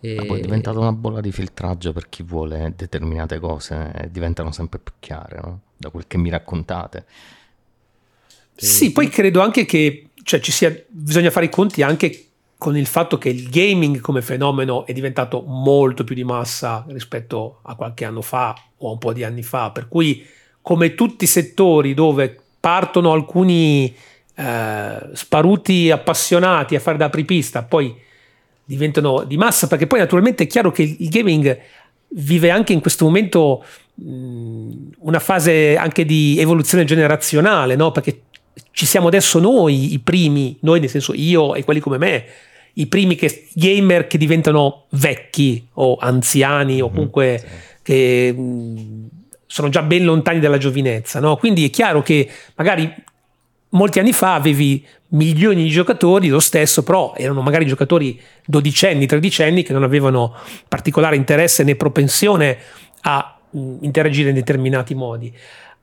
E... 0.00 0.16
poi 0.26 0.40
è 0.40 0.42
diventata 0.42 0.80
una 0.80 0.92
bolla 0.92 1.20
di 1.20 1.30
filtraggio 1.30 1.92
per 1.92 2.08
chi 2.08 2.24
vuole 2.24 2.74
determinate 2.76 3.38
cose 3.38 3.92
e 3.94 4.10
diventano 4.10 4.50
sempre 4.50 4.80
più 4.80 4.94
chiare, 4.98 5.40
no? 5.40 5.60
da 5.76 5.90
quel 5.90 6.08
che 6.08 6.18
mi 6.18 6.28
raccontate. 6.28 7.06
Sì, 8.56 8.90
poi 8.90 9.08
credo 9.08 9.42
anche 9.42 9.64
che 9.64 10.08
cioè, 10.26 10.40
ci 10.40 10.50
sia, 10.50 10.76
bisogna 10.88 11.30
fare 11.30 11.46
i 11.46 11.48
conti 11.48 11.82
anche 11.82 12.24
con 12.58 12.76
il 12.76 12.86
fatto 12.86 13.16
che 13.16 13.28
il 13.28 13.48
gaming 13.48 14.00
come 14.00 14.22
fenomeno 14.22 14.84
è 14.84 14.92
diventato 14.92 15.44
molto 15.46 16.02
più 16.02 16.16
di 16.16 16.24
massa 16.24 16.84
rispetto 16.88 17.60
a 17.62 17.76
qualche 17.76 18.04
anno 18.04 18.22
fa 18.22 18.52
o 18.78 18.88
a 18.88 18.90
un 18.90 18.98
po' 18.98 19.12
di 19.12 19.22
anni 19.22 19.44
fa, 19.44 19.70
per 19.70 19.86
cui 19.86 20.26
come 20.60 20.96
tutti 20.96 21.22
i 21.22 21.28
settori 21.28 21.94
dove 21.94 22.36
partono 22.58 23.12
alcuni 23.12 23.94
eh, 24.34 24.98
sparuti 25.12 25.92
appassionati 25.92 26.74
a 26.74 26.80
fare 26.80 26.96
da 26.96 27.04
apripista, 27.04 27.62
poi 27.62 27.96
diventano 28.64 29.22
di 29.22 29.36
massa, 29.36 29.68
perché 29.68 29.86
poi 29.86 30.00
naturalmente 30.00 30.42
è 30.42 30.46
chiaro 30.48 30.72
che 30.72 30.82
il 30.82 31.08
gaming 31.08 31.56
vive 32.08 32.50
anche 32.50 32.72
in 32.72 32.80
questo 32.80 33.04
momento 33.04 33.64
mh, 33.94 34.72
una 34.98 35.20
fase 35.20 35.76
anche 35.76 36.04
di 36.04 36.36
evoluzione 36.40 36.82
generazionale, 36.82 37.76
no? 37.76 37.92
perché 37.92 38.22
ci 38.70 38.86
siamo 38.86 39.08
adesso 39.08 39.38
noi 39.38 39.92
i 39.92 39.98
primi, 39.98 40.56
noi 40.60 40.80
nel 40.80 40.88
senso 40.88 41.12
io 41.14 41.54
e 41.54 41.64
quelli 41.64 41.80
come 41.80 41.98
me, 41.98 42.24
i 42.74 42.86
primi 42.86 43.14
che, 43.14 43.48
gamer 43.54 44.06
che 44.06 44.18
diventano 44.18 44.84
vecchi 44.90 45.66
o 45.74 45.96
anziani 45.96 46.80
o 46.80 46.88
mhm, 46.88 46.92
comunque 46.92 47.38
sì. 47.38 47.46
che 47.82 48.32
mh, 48.32 49.08
sono 49.46 49.68
già 49.68 49.82
ben 49.82 50.04
lontani 50.04 50.40
dalla 50.40 50.58
giovinezza, 50.58 51.20
no? 51.20 51.36
Quindi 51.36 51.64
è 51.64 51.70
chiaro 51.70 52.02
che 52.02 52.28
magari 52.56 52.92
molti 53.70 53.98
anni 53.98 54.12
fa 54.12 54.34
avevi 54.34 54.84
milioni 55.08 55.62
di 55.62 55.68
giocatori, 55.68 56.28
lo 56.28 56.40
stesso, 56.40 56.82
però 56.82 57.14
erano 57.16 57.40
magari 57.40 57.66
giocatori 57.66 58.20
dodicenni, 58.44 59.06
tredicenni 59.06 59.62
che 59.62 59.72
non 59.72 59.82
avevano 59.82 60.34
particolare 60.68 61.16
interesse 61.16 61.62
né 61.62 61.76
propensione 61.76 62.58
a 63.02 63.38
mh, 63.50 63.76
interagire 63.82 64.30
in 64.30 64.34
determinati 64.34 64.94
modi. 64.94 65.32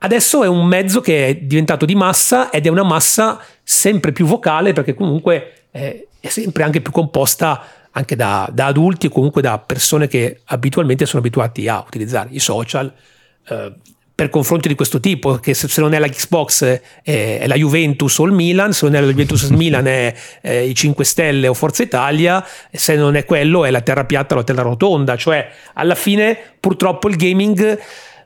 Adesso 0.03 0.43
è 0.43 0.47
un 0.47 0.65
mezzo 0.65 0.99
che 0.99 1.27
è 1.27 1.35
diventato 1.35 1.85
di 1.85 1.95
massa 1.95 2.49
ed 2.49 2.65
è 2.65 2.69
una 2.69 2.83
massa 2.83 3.39
sempre 3.63 4.11
più 4.11 4.25
vocale 4.25 4.73
perché 4.73 4.93
comunque 4.93 5.67
è, 5.71 6.05
sempre 6.19 6.63
anche 6.63 6.81
più 6.81 6.91
composta 6.91 7.63
anche 7.91 8.17
da, 8.17 8.49
da, 8.51 8.65
adulti 8.65 9.05
o 9.05 9.09
comunque 9.09 9.41
da 9.41 9.59
persone 9.59 10.07
che 10.07 10.41
abitualmente 10.45 11.05
sono 11.05 11.21
abituati 11.21 11.69
a 11.69 11.81
utilizzare 11.87 12.29
i 12.31 12.39
social 12.39 12.93
eh, 13.47 13.73
per 14.15 14.29
confronti 14.29 14.67
di 14.67 14.75
questo 14.75 14.99
tipo, 14.99 15.35
che 15.35 15.53
se, 15.53 15.69
se 15.69 15.79
non 15.79 15.93
è 15.93 15.99
la 15.99 16.09
Xbox 16.09 16.65
è, 16.65 16.81
è, 17.01 17.47
la 17.47 17.55
Juventus 17.55 18.17
o 18.19 18.25
il 18.25 18.33
Milan, 18.33 18.73
se 18.73 18.85
non 18.85 18.95
è 18.95 18.99
la 18.99 19.07
Juventus 19.07 19.43
Milan 19.49 19.87
è, 19.87 20.13
è 20.41 20.51
i 20.51 20.75
5 20.75 21.05
Stelle 21.05 21.47
o 21.47 21.53
Forza 21.53 21.81
Italia, 21.81 22.45
se 22.71 22.95
non 22.95 23.15
è 23.15 23.23
quello 23.23 23.63
è 23.63 23.71
la 23.71 23.81
terra 23.81 24.03
piatta 24.03 24.33
o 24.33 24.37
la 24.37 24.43
terra 24.43 24.63
rotonda, 24.63 25.15
cioè 25.15 25.49
alla 25.73 25.95
fine 25.95 26.37
purtroppo 26.59 27.07
il 27.07 27.15
gaming 27.15 27.79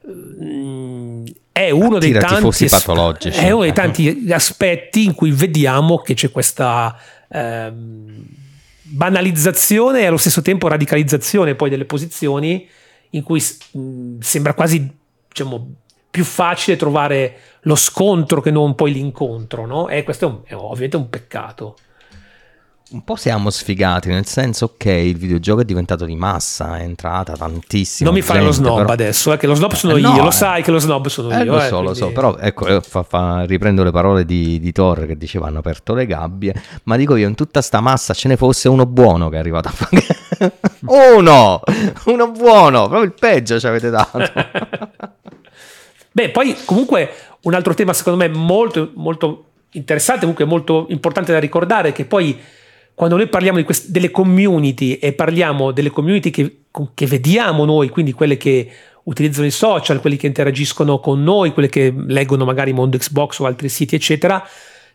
mm, 0.10 1.26
è 1.58 1.70
uno, 1.72 1.98
dei 1.98 2.12
tanti, 2.12 2.68
patologici. 2.68 3.40
è 3.40 3.50
uno 3.50 3.64
dei 3.64 3.74
tanti 3.74 4.28
aspetti 4.30 5.06
in 5.06 5.16
cui 5.16 5.32
vediamo 5.32 5.98
che 5.98 6.14
c'è 6.14 6.30
questa 6.30 6.96
ehm, 7.30 8.26
banalizzazione 8.82 10.02
e 10.02 10.06
allo 10.06 10.18
stesso 10.18 10.42
tempo 10.42 10.68
radicalizzazione 10.68 11.56
poi 11.56 11.70
delle 11.70 11.86
posizioni 11.86 12.68
in 13.12 13.24
cui 13.24 13.44
mh, 13.72 14.20
sembra 14.20 14.54
quasi 14.54 14.88
diciamo, 15.28 15.74
più 16.12 16.24
facile 16.24 16.78
trovare 16.78 17.38
lo 17.62 17.76
scontro 17.76 18.40
che 18.40 18.52
non 18.52 18.76
poi 18.76 18.94
l'incontro, 18.94 19.66
no? 19.66 19.90
E 19.90 20.04
questo 20.04 20.26
è, 20.26 20.28
un, 20.30 20.40
è 20.46 20.54
ovviamente 20.54 20.98
un 20.98 21.10
peccato 21.10 21.76
un 22.92 23.04
po' 23.04 23.16
siamo 23.16 23.50
sfigati, 23.50 24.08
nel 24.08 24.26
senso 24.26 24.66
ok, 24.66 24.86
il 24.86 25.18
videogioco 25.18 25.62
è 25.62 25.66
diventato 25.66 26.06
di 26.06 26.16
massa, 26.16 26.78
è 26.78 26.84
entrata 26.84 27.34
tantissimo. 27.34 28.10
Non 28.10 28.18
mi 28.18 28.24
fai 28.24 28.42
lo 28.42 28.52
snob 28.52 28.78
però... 28.78 28.94
adesso, 28.94 29.34
eh, 29.34 29.38
che 29.38 29.46
lo 29.46 29.56
snob 29.56 29.74
sono 29.74 29.96
eh, 29.96 30.00
io, 30.00 30.10
no, 30.10 30.24
lo 30.24 30.32
sai 30.32 30.64
che 30.64 30.72
lo 30.72 30.80
snob 30.80 31.08
sono 31.08 31.30
eh, 31.32 31.44
io. 31.44 31.54
Lo 31.54 31.60
so, 31.60 31.68
quindi... 31.70 31.88
lo 31.88 31.94
so, 31.94 32.12
però 32.12 32.38
ecco, 32.38 32.68
eh, 32.68 32.82
fa, 32.82 33.04
fa, 33.04 33.44
riprendo 33.44 33.84
le 33.84 33.92
parole 33.92 34.24
di, 34.24 34.60
di 34.60 34.72
Torre 34.72 35.06
che 35.06 35.18
diceva 35.18 35.48
hanno 35.48 35.60
aperto 35.60 35.94
le 35.94 36.06
gabbie, 36.06 36.54
ma 36.84 36.96
dico 36.96 37.18
io, 37.18 37.28
in 37.28 37.36
tutta 37.36 37.62
sta 37.62 37.82
massa 37.82 38.14
ce 38.14 38.30
ne 38.30 38.38
fosse 38.38 38.70
uno 38.70 38.86
buono 38.86 39.28
che 39.30 39.36
è 39.36 39.40
arrivato 39.40 39.68
a 39.68 39.72
fare... 39.72 40.06
uno! 41.16 41.60
Uno 42.06 42.32
buono, 42.32 42.88
proprio 42.88 43.04
il 43.04 43.14
peggio 43.14 43.60
ci 43.60 43.68
avete 43.68 43.90
dato. 43.90 44.20
Beh, 46.12 46.30
poi 46.30 46.56
comunque 46.64 47.12
un 47.42 47.54
altro 47.54 47.74
tema 47.74 47.92
secondo 47.94 48.18
me 48.18 48.30
molto, 48.30 48.92
molto 48.96 49.44
interessante, 49.72 50.22
comunque 50.22 50.46
molto 50.46 50.86
importante 50.90 51.32
da 51.32 51.40
ricordare, 51.40 51.92
che 51.92 52.06
poi 52.06 52.40
quando 52.98 53.16
noi 53.16 53.28
parliamo 53.28 53.64
quest- 53.64 53.90
delle 53.90 54.10
community 54.10 54.94
e 54.94 55.14
parliamo 55.14 55.72
delle 55.72 55.92
community 55.92 56.32
che, 56.32 56.62
che, 56.96 57.06
vediamo 57.06 57.64
noi, 57.64 57.90
quindi 57.90 58.12
quelle 58.12 58.38
che 58.38 58.68
utilizzano 59.04 59.46
i 59.46 59.52
social, 59.52 60.02
quelli 60.02 60.18
che 60.18 60.26
interagiscono 60.26 61.00
con 61.00 61.22
noi, 61.22 61.54
quelle 61.54 61.70
che 61.70 61.94
leggono 61.96 62.44
magari 62.44 62.74
Mondo 62.74 62.98
Xbox 62.98 63.38
o 63.38 63.46
altri 63.46 63.70
siti, 63.70 63.94
eccetera, 63.94 64.44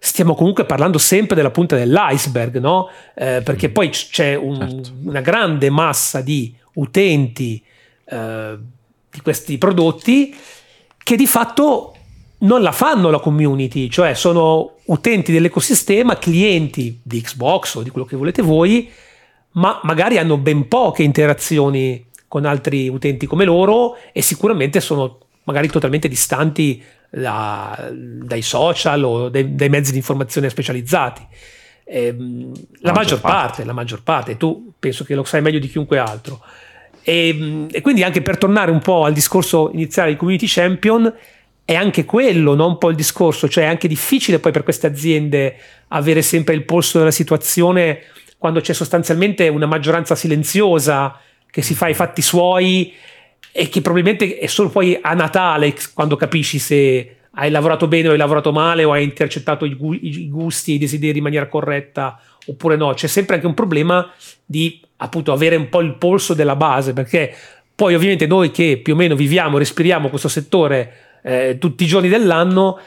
stiamo 0.00 0.34
comunque 0.34 0.64
parlando 0.64 0.98
sempre 0.98 1.36
della 1.36 1.52
punta 1.52 1.76
dell'iceberg, 1.76 2.58
no? 2.58 2.88
Eh, 3.14 3.40
perché 3.44 3.68
poi 3.68 3.90
c'è 3.90 4.34
un, 4.34 4.58
certo. 4.58 4.92
una 5.04 5.20
grande 5.20 5.70
massa 5.70 6.22
di 6.22 6.52
utenti 6.72 7.62
eh, 8.06 8.58
di 9.12 9.20
questi 9.20 9.58
prodotti 9.58 10.34
che 10.98 11.14
di 11.14 11.28
fatto 11.28 11.94
non 12.42 12.62
la 12.62 12.72
fanno 12.72 13.10
la 13.10 13.18
community, 13.18 13.88
cioè 13.88 14.14
sono 14.14 14.76
utenti 14.86 15.32
dell'ecosistema, 15.32 16.18
clienti 16.18 17.00
di 17.02 17.20
Xbox 17.20 17.74
o 17.76 17.82
di 17.82 17.90
quello 17.90 18.06
che 18.06 18.16
volete 18.16 18.42
voi, 18.42 18.90
ma 19.52 19.80
magari 19.82 20.18
hanno 20.18 20.38
ben 20.38 20.68
poche 20.68 21.02
interazioni 21.02 22.06
con 22.26 22.44
altri 22.44 22.88
utenti 22.88 23.26
come 23.26 23.44
loro 23.44 23.96
e 24.12 24.22
sicuramente 24.22 24.80
sono 24.80 25.18
magari 25.44 25.68
totalmente 25.68 26.08
distanti 26.08 26.82
da, 27.10 27.90
dai 27.92 28.42
social 28.42 29.04
o 29.04 29.28
dai, 29.28 29.54
dai, 29.54 29.68
mezzi 29.68 29.90
di 29.90 29.98
informazione 29.98 30.48
specializzati. 30.48 31.26
Eh, 31.84 32.16
la, 32.16 32.90
la, 32.90 32.92
maggior 32.92 33.20
parte, 33.20 33.36
parte, 33.36 33.64
la 33.64 33.72
maggior 33.72 34.02
parte, 34.02 34.36
tu 34.36 34.72
penso 34.78 35.04
che 35.04 35.14
lo 35.14 35.24
sai 35.24 35.42
meglio 35.42 35.58
di 35.58 35.68
chiunque 35.68 35.98
altro. 35.98 36.40
E, 37.02 37.66
e, 37.70 37.80
quindi 37.82 38.02
anche 38.02 38.22
per 38.22 38.38
tornare 38.38 38.70
un 38.70 38.80
po' 38.80 39.04
al 39.04 39.12
discorso 39.12 39.70
iniziale 39.72 40.12
di 40.12 40.16
Community 40.16 40.46
Champion, 40.48 41.12
è 41.72 41.74
anche 41.74 42.04
quello, 42.04 42.54
no? 42.54 42.66
un 42.66 42.78
po' 42.78 42.90
il 42.90 42.96
discorso, 42.96 43.48
cioè 43.48 43.64
è 43.64 43.66
anche 43.66 43.88
difficile 43.88 44.38
poi 44.38 44.52
per 44.52 44.62
queste 44.62 44.86
aziende 44.86 45.56
avere 45.88 46.22
sempre 46.22 46.54
il 46.54 46.64
polso 46.64 46.98
della 46.98 47.10
situazione 47.10 48.04
quando 48.38 48.60
c'è 48.60 48.72
sostanzialmente 48.72 49.48
una 49.48 49.66
maggioranza 49.66 50.14
silenziosa 50.14 51.18
che 51.50 51.62
si 51.62 51.74
fa 51.74 51.88
i 51.88 51.94
fatti 51.94 52.22
suoi 52.22 52.92
e 53.52 53.68
che 53.68 53.80
probabilmente 53.82 54.38
è 54.38 54.46
solo 54.46 54.70
poi 54.70 54.98
a 55.00 55.12
Natale 55.14 55.74
quando 55.94 56.16
capisci 56.16 56.58
se 56.58 57.16
hai 57.34 57.50
lavorato 57.50 57.86
bene 57.86 58.08
o 58.08 58.12
hai 58.12 58.18
lavorato 58.18 58.52
male 58.52 58.84
o 58.84 58.92
hai 58.92 59.04
intercettato 59.04 59.64
i, 59.64 59.74
gu- 59.74 59.98
i 60.00 60.28
gusti 60.28 60.72
e 60.72 60.74
i 60.74 60.78
desideri 60.78 61.18
in 61.18 61.24
maniera 61.24 61.48
corretta 61.48 62.20
oppure 62.46 62.76
no. 62.76 62.92
C'è 62.94 63.06
sempre 63.06 63.36
anche 63.36 63.46
un 63.46 63.54
problema 63.54 64.10
di 64.44 64.80
appunto 64.96 65.32
avere 65.32 65.56
un 65.56 65.68
po' 65.68 65.80
il 65.80 65.94
polso 65.94 66.34
della 66.34 66.56
base 66.56 66.92
perché 66.92 67.34
poi 67.74 67.94
ovviamente 67.94 68.26
noi 68.26 68.50
che 68.50 68.80
più 68.82 68.94
o 68.94 68.96
meno 68.96 69.14
viviamo, 69.14 69.58
respiriamo 69.58 70.08
questo 70.08 70.28
settore 70.28 71.11
eh, 71.22 71.56
tutti 71.58 71.84
i 71.84 71.86
giorni 71.86 72.08
dell'anno, 72.08 72.78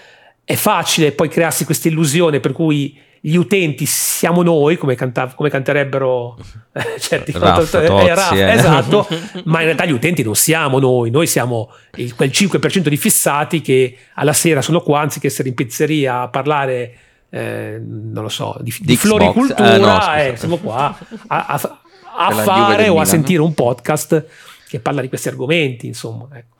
è 0.43 0.55
facile 0.55 1.11
poi 1.11 1.27
crearsi 1.27 1.65
questa 1.65 1.87
illusione 1.87 2.39
per 2.39 2.51
cui 2.51 2.97
gli 3.19 3.37
utenti 3.37 3.87
siamo 3.87 4.43
noi, 4.43 4.77
come, 4.77 4.93
canta- 4.93 5.33
come 5.33 5.49
canterebbero 5.49 6.37
eh, 6.73 6.99
certi 7.01 7.31
Raff, 7.31 7.73
eh, 7.73 7.87
Tozzi, 7.87 8.07
Raff, 8.07 8.31
eh. 8.33 8.51
esatto, 8.51 9.07
ma 9.45 9.61
in 9.61 9.65
realtà 9.65 9.85
gli 9.85 9.91
utenti 9.91 10.21
non 10.21 10.35
siamo 10.35 10.77
noi, 10.77 11.09
noi 11.09 11.25
siamo 11.25 11.71
il, 11.95 12.13
quel 12.13 12.29
5% 12.29 12.87
di 12.87 12.97
fissati 12.97 13.61
che 13.61 13.97
alla 14.13 14.33
sera 14.33 14.61
sono 14.61 14.81
qua 14.81 14.99
anziché 14.99 15.25
essere 15.25 15.49
in 15.49 15.55
pizzeria 15.55 16.21
a 16.21 16.27
parlare, 16.27 16.97
eh, 17.31 17.81
non 17.83 18.21
lo 18.21 18.29
so, 18.29 18.57
di, 18.61 18.71
di, 18.77 18.85
di 18.85 18.95
floricultura, 18.95 19.77
no, 19.77 20.15
eh, 20.17 20.35
siamo 20.37 20.57
qua 20.57 20.95
a, 21.25 21.45
a, 21.47 21.79
a 22.17 22.31
fare 22.31 22.89
o 22.89 22.99
a 22.99 23.05
sentire 23.05 23.41
un 23.41 23.55
podcast 23.55 24.23
che 24.67 24.79
parla 24.79 25.01
di 25.01 25.09
questi 25.09 25.29
argomenti, 25.29 25.87
insomma. 25.87 26.27
Ecco. 26.31 26.54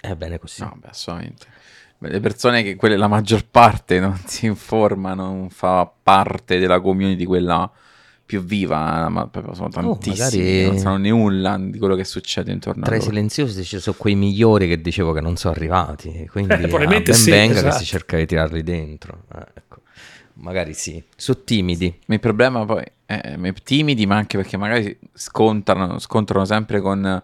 È 0.00 0.14
bene 0.14 0.38
così. 0.38 0.62
No, 0.62 0.76
beh, 0.80 0.88
assolutamente. 0.88 1.46
Le 1.98 2.20
persone 2.20 2.62
che 2.62 2.76
quelle, 2.76 2.96
la 2.96 3.08
maggior 3.08 3.44
parte 3.46 4.00
non 4.00 4.18
si 4.26 4.46
informa, 4.46 5.14
non 5.14 5.50
fa 5.50 5.90
parte 6.02 6.58
della 6.58 6.80
community 6.80 7.24
quella 7.24 7.70
più 8.24 8.44
viva, 8.44 9.08
ma 9.08 9.26
proprio 9.26 9.54
sono 9.54 9.66
oh, 9.66 9.98
tantissimi, 9.98 10.64
oh, 10.64 10.70
non 10.70 10.78
sanno 10.78 11.08
nulla 11.08 11.58
di 11.58 11.76
quello 11.78 11.96
che 11.96 12.04
succede 12.04 12.52
intorno 12.52 12.84
tra 12.84 12.94
a 12.94 12.98
loro. 12.98 13.10
Tra 13.10 13.12
i 13.12 13.16
silenziosi 13.16 13.64
ci 13.64 13.80
sono 13.80 13.96
quei 13.98 14.14
migliori 14.14 14.68
che 14.68 14.80
dicevo 14.80 15.12
che 15.12 15.20
non 15.20 15.34
sono 15.34 15.52
arrivati, 15.52 16.28
quindi 16.30 16.54
eh, 16.54 16.68
ben 16.68 17.12
sì, 17.12 17.30
venga 17.30 17.58
esatto. 17.58 17.72
che 17.72 17.78
si 17.80 17.84
cerca 17.84 18.16
di 18.16 18.26
tirarli 18.26 18.62
dentro. 18.62 19.24
Eh, 19.34 19.46
ecco. 19.54 19.80
Magari 20.34 20.74
sì, 20.74 21.02
sono 21.16 21.40
timidi. 21.42 21.92
Il 22.06 22.20
problema 22.20 22.64
poi 22.64 22.84
è 23.04 23.36
timidi, 23.64 24.06
ma 24.06 24.14
anche 24.16 24.36
perché 24.36 24.56
magari 24.56 24.96
scontrano, 25.12 25.98
scontrano 25.98 26.44
sempre 26.44 26.80
con 26.80 27.20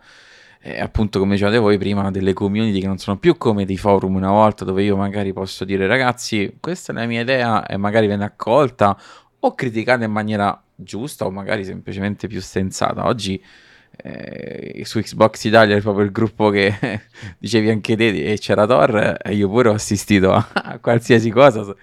appunto 0.79 1.19
come 1.19 1.33
dicevate 1.33 1.59
voi 1.59 1.79
prima 1.79 2.11
delle 2.11 2.33
community 2.33 2.81
che 2.81 2.87
non 2.87 2.99
sono 2.99 3.19
più 3.19 3.37
come 3.37 3.65
dei 3.65 3.77
forum 3.77 4.15
una 4.15 4.31
volta 4.31 4.65
dove 4.65 4.83
io 4.83 4.97
magari 4.97 5.33
posso 5.33 5.65
dire 5.65 5.87
ragazzi 5.87 6.57
questa 6.61 6.93
è 6.93 6.97
la 6.97 7.07
mia 7.07 7.21
idea 7.21 7.67
e 7.67 7.77
magari 7.77 8.07
viene 8.07 8.25
accolta 8.25 8.99
o 9.41 9.55
criticata 9.55 10.05
in 10.05 10.11
maniera 10.13 10.61
giusta 10.75 11.25
o 11.25 11.31
magari 11.31 11.65
semplicemente 11.65 12.27
più 12.27 12.41
sensata. 12.41 13.07
Oggi 13.07 13.43
eh, 13.99 14.83
su 14.85 15.01
Xbox 15.01 15.45
Italia 15.45 15.77
è 15.77 15.81
proprio 15.81 16.05
il 16.05 16.13
gruppo 16.13 16.51
che 16.51 17.01
dicevi 17.39 17.71
anche 17.71 17.97
te 17.97 18.33
e 18.33 18.39
c'era 18.39 18.67
Thor 18.67 19.19
e 19.23 19.35
io 19.35 19.49
pure 19.49 19.71
ho 19.71 19.73
assistito 19.73 20.33
a, 20.33 20.49
a 20.53 20.79
qualsiasi 20.79 21.31
cosa 21.31 21.75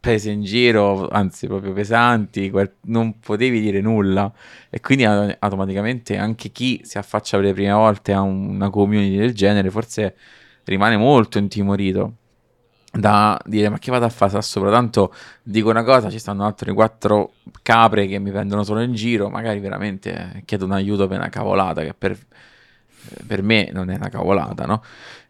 prese 0.00 0.30
in 0.30 0.42
giro, 0.42 1.08
anzi 1.08 1.46
proprio 1.46 1.72
pesanti, 1.72 2.50
non 2.82 3.20
potevi 3.20 3.60
dire 3.60 3.80
nulla. 3.80 4.32
E 4.70 4.80
quindi 4.80 5.04
automaticamente 5.04 6.16
anche 6.16 6.50
chi 6.50 6.80
si 6.84 6.98
affaccia 6.98 7.36
per 7.36 7.46
le 7.46 7.52
prime 7.52 7.72
volte 7.72 8.12
a 8.12 8.20
una 8.22 8.70
community 8.70 9.16
del 9.16 9.34
genere 9.34 9.70
forse 9.70 10.16
rimane 10.64 10.96
molto 10.96 11.38
intimorito 11.38 12.14
da 12.92 13.40
dire 13.44 13.68
ma 13.68 13.78
che 13.78 13.90
vado 13.90 14.04
a 14.04 14.08
fare? 14.08 14.42
Sopra. 14.42 14.70
Tanto 14.70 15.12
dico 15.42 15.70
una 15.70 15.84
cosa 15.84 16.10
ci 16.10 16.18
stanno 16.18 16.44
altre 16.44 16.72
quattro 16.72 17.34
capre 17.62 18.06
che 18.06 18.18
mi 18.18 18.30
prendono 18.30 18.64
solo 18.64 18.80
in 18.80 18.94
giro 18.94 19.28
magari 19.28 19.60
veramente 19.60 20.42
chiedo 20.44 20.64
un 20.64 20.72
aiuto 20.72 21.06
per 21.06 21.18
una 21.18 21.28
cavolata 21.28 21.82
che 21.82 21.94
per, 21.94 22.18
per 23.26 23.42
me 23.42 23.70
non 23.72 23.90
è 23.90 23.96
una 23.96 24.08
cavolata 24.08 24.66
no? 24.66 24.82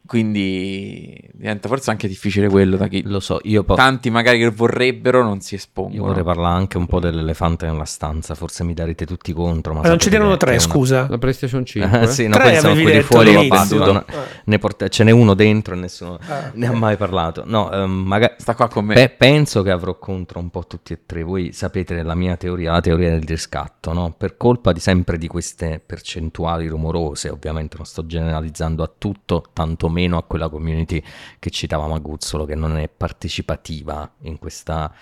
Quindi 0.06 1.16
diventa 1.34 1.68
forse 1.68 1.90
anche 1.90 2.08
difficile 2.08 2.48
quello 2.48 2.76
da 2.76 2.88
chi 2.88 3.02
lo 3.04 3.20
so, 3.20 3.38
io 3.44 3.62
po- 3.62 3.74
tanti 3.74 4.10
magari 4.10 4.38
che 4.38 4.50
vorrebbero 4.50 5.22
non 5.22 5.40
si 5.40 5.54
espongono. 5.54 5.94
Io 5.94 6.04
vorrei 6.04 6.24
parlare 6.24 6.56
anche 6.56 6.78
un 6.78 6.86
po' 6.86 6.98
dell'elefante 6.98 7.66
nella 7.66 7.84
stanza, 7.84 8.34
forse 8.34 8.64
mi 8.64 8.74
darete 8.74 9.06
tutti 9.06 9.32
contro. 9.32 9.72
Ma, 9.72 9.82
ma 9.82 9.88
non 9.88 9.98
ce 9.98 10.10
n'erano 10.10 10.36
tre, 10.36 10.52
una... 10.52 10.60
scusa. 10.60 11.06
La 11.08 11.18
PlayStation 11.18 11.64
5. 11.66 12.06
sì, 12.08 12.26
no, 12.26 12.36
tre 12.36 12.58
sono 12.58 12.72
quelli 12.72 13.02
fuori, 13.02 13.36
ho 13.36 13.46
battuto, 13.46 14.04
ne 14.44 14.58
porta... 14.58 14.88
ce 14.88 15.04
n'è 15.04 15.12
uno 15.12 15.34
dentro 15.34 15.74
e 15.74 15.76
nessuno 15.76 16.18
ah, 16.26 16.50
ne 16.54 16.66
ha 16.66 16.72
mai 16.72 16.96
parlato. 16.96 17.44
No, 17.46 17.68
um, 17.70 17.92
magari... 17.92 18.34
Sta 18.38 18.54
qua 18.54 18.68
con 18.68 18.86
me. 18.86 18.94
Pe- 18.94 19.14
penso 19.16 19.62
che 19.62 19.70
avrò 19.70 19.96
contro 19.98 20.40
un 20.40 20.50
po' 20.50 20.66
tutti 20.66 20.92
e 20.92 21.00
tre. 21.06 21.22
Voi 21.22 21.52
sapete 21.52 22.02
la 22.02 22.14
mia 22.14 22.36
teoria, 22.36 22.72
la 22.72 22.80
teoria 22.80 23.10
del 23.10 23.22
riscatto, 23.22 23.92
no? 23.92 24.14
Per 24.16 24.36
colpa 24.36 24.72
di 24.72 24.80
sempre 24.80 25.18
di 25.18 25.28
queste 25.28 25.80
percentuali 25.84 26.66
rumorose, 26.66 27.28
ovviamente 27.28 27.76
non 27.76 27.86
sto 27.86 28.04
generalizzando 28.06 28.82
a 28.82 28.90
tutto, 28.96 29.44
tanto 29.52 29.88
meno 29.90 30.16
a 30.16 30.22
quella 30.22 30.48
community 30.48 31.02
che 31.38 31.50
citava 31.50 31.86
Maguzzolo, 31.86 32.44
che 32.46 32.54
non 32.54 32.78
è 32.78 32.88
partecipativa 32.88 34.10
in 34.22 34.38
questa 34.38 34.92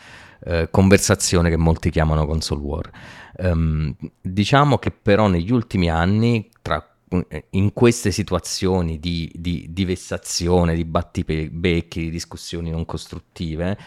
eh, 0.44 0.68
conversazione 0.70 1.50
che 1.50 1.56
molti 1.56 1.90
chiamano 1.90 2.26
console 2.26 2.62
war. 2.62 2.90
Um, 3.38 3.94
diciamo 4.20 4.78
che 4.78 4.90
però 4.90 5.28
negli 5.28 5.52
ultimi 5.52 5.88
anni, 5.88 6.50
tra 6.60 6.84
in 7.50 7.72
queste 7.72 8.10
situazioni 8.10 8.98
di, 8.98 9.30
di, 9.34 9.68
di 9.70 9.84
vessazione, 9.84 10.74
di 10.74 10.84
battibecchi, 10.84 12.00
di 12.02 12.10
discussioni 12.10 12.70
non 12.70 12.84
costruttive, 12.84 13.78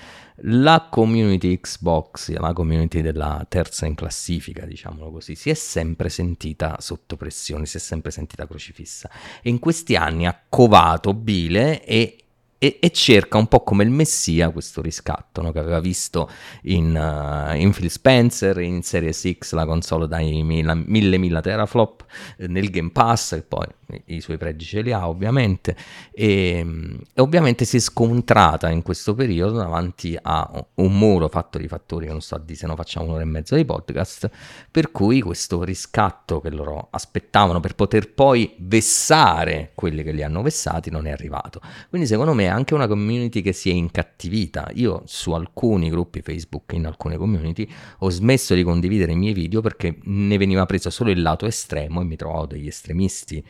la 0.46 0.88
community 0.90 1.60
Xbox, 1.60 2.32
la 2.32 2.54
community 2.54 3.02
della 3.02 3.46
terza 3.48 3.86
in 3.86 3.96
classifica, 3.96 4.66
diciamolo 4.66 5.12
così, 5.12 5.36
si 5.36 5.50
è 5.50 5.54
sempre 5.54 6.10
sentita 6.10 6.78
sotto 6.80 7.16
pressione, 7.16 7.66
si 7.66 7.78
è 7.78 7.80
sempre 7.80 8.12
sentita 8.12 8.48
crocifissa 8.48 9.10
e 9.42 9.50
in 9.50 9.60
questi 9.60 9.96
anni 9.96 10.26
ha 10.26 10.40
covato 10.50 11.14
bile 11.14 11.84
e 11.86 12.16
e, 12.64 12.78
e, 12.80 12.92
cerca 12.92 13.40
un 13.40 13.48
po' 13.48 13.64
come 13.64 13.84
il 13.84 13.90
messia 13.90 14.52
questo 14.52 14.84
riscatto 14.84 15.42
no? 15.42 15.52
che 15.52 15.58
aveva 15.58 15.80
visto 15.80 16.30
in, 16.66 16.96
uh, 16.96 17.56
in, 17.56 17.72
Phil 17.72 17.90
Spencer, 17.90 18.60
in 18.60 18.84
Series 18.84 19.32
X, 19.40 19.54
la 19.54 19.66
console 19.66 20.08
dai 20.08 20.44
1000 20.44 21.18
mila 21.18 21.42
teraflop, 21.42 22.06
eh, 22.38 22.46
nel 22.46 22.70
Game 22.70 22.92
Pass, 22.92 23.34
che 23.34 23.42
poi 23.42 23.66
i 24.06 24.22
suoi 24.22 24.38
pregi 24.38 24.66
ce 24.66 24.82
li 24.82 24.92
ha 24.92 25.08
ovviamente, 25.08 25.76
e, 26.12 26.66
e, 27.14 27.22
ovviamente 27.22 27.66
si 27.66 27.78
è 27.78 27.80
scontrata 27.80 28.70
in 28.70 28.82
questo 28.82 29.14
periodo 29.14 29.58
davanti 29.58 30.18
a 30.22 30.50
un 30.76 30.98
muro 30.98 31.28
fatto 31.28 31.58
di 31.58 31.68
fattori 31.68 32.06
che 32.06 32.12
non 32.12 32.22
sto 32.22 32.36
a 32.36 32.40
dire 32.40 32.58
se 32.58 32.68
no 32.68 32.76
facciamo 32.76 33.06
un'ora 33.08 33.22
e 33.22 33.26
mezza 33.26 33.56
di 33.56 33.66
podcast, 33.66 34.30
per 34.70 34.92
cui 34.92 35.22
questo 35.22 35.64
riscatto 35.64 36.40
che 36.40 36.50
loro 36.50 36.88
aspettavano 36.92 37.60
per 37.60 37.76
poter 37.76 38.14
poi 38.14 38.54
vessare 38.58 39.72
quelli 39.76 40.04
che 40.04 40.12
li 40.12 40.24
hanno 40.24 40.42
vessati 40.42 40.90
non 40.90 41.08
è 41.08 41.12
arrivato. 41.12 41.62
Quindi 41.90 42.08
secondo 42.08 42.34
me 42.34 42.48
anche 42.48 42.74
una 42.74 42.88
community 42.88 43.42
che 43.42 43.54
si 43.54 43.70
è 43.70 43.74
incattivita. 43.74 44.70
Io 44.74 45.04
su 45.06 45.32
alcuni 45.32 45.90
gruppi 45.90 46.22
Facebook, 46.22 46.74
in 46.74 46.86
alcune 46.86 47.18
community, 47.18 47.68
ho 48.00 48.10
smesso 48.10 48.54
di 48.54 48.64
condividere 48.64 49.12
i 49.12 49.16
miei 49.16 49.34
video 49.34 49.62
perché 49.62 49.98
ne 50.04 50.38
veniva 50.38 50.66
preso 50.66 50.90
solo 50.90 51.12
il 51.12 51.22
lato 51.22 51.46
estremo 51.46 52.02
e 52.02 52.04
mi 52.04 52.16
trovavo 52.16 52.48
degli 52.48 52.68
estremisti. 52.68 53.44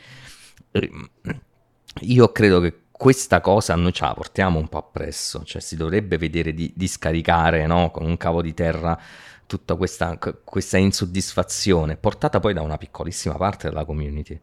Io 2.01 2.31
credo 2.31 2.59
che 2.59 2.81
questa 2.91 3.41
cosa 3.41 3.75
noi 3.75 3.93
ce 3.93 4.05
la 4.05 4.13
portiamo 4.13 4.59
un 4.59 4.67
po' 4.67 4.77
appresso, 4.77 5.43
cioè 5.43 5.59
si 5.61 5.75
dovrebbe 5.75 6.17
vedere 6.17 6.53
di, 6.53 6.71
di 6.75 6.87
scaricare 6.87 7.65
no? 7.65 7.89
con 7.91 8.05
un 8.05 8.15
cavo 8.15 8.41
di 8.41 8.53
terra 8.53 8.99
tutta 9.47 9.75
questa, 9.75 10.17
questa, 10.43 10.77
insoddisfazione 10.77 11.97
portata 11.97 12.39
poi 12.39 12.53
da 12.53 12.61
una 12.61 12.77
piccolissima 12.77 13.35
parte 13.35 13.67
della 13.67 13.85
community. 13.85 14.39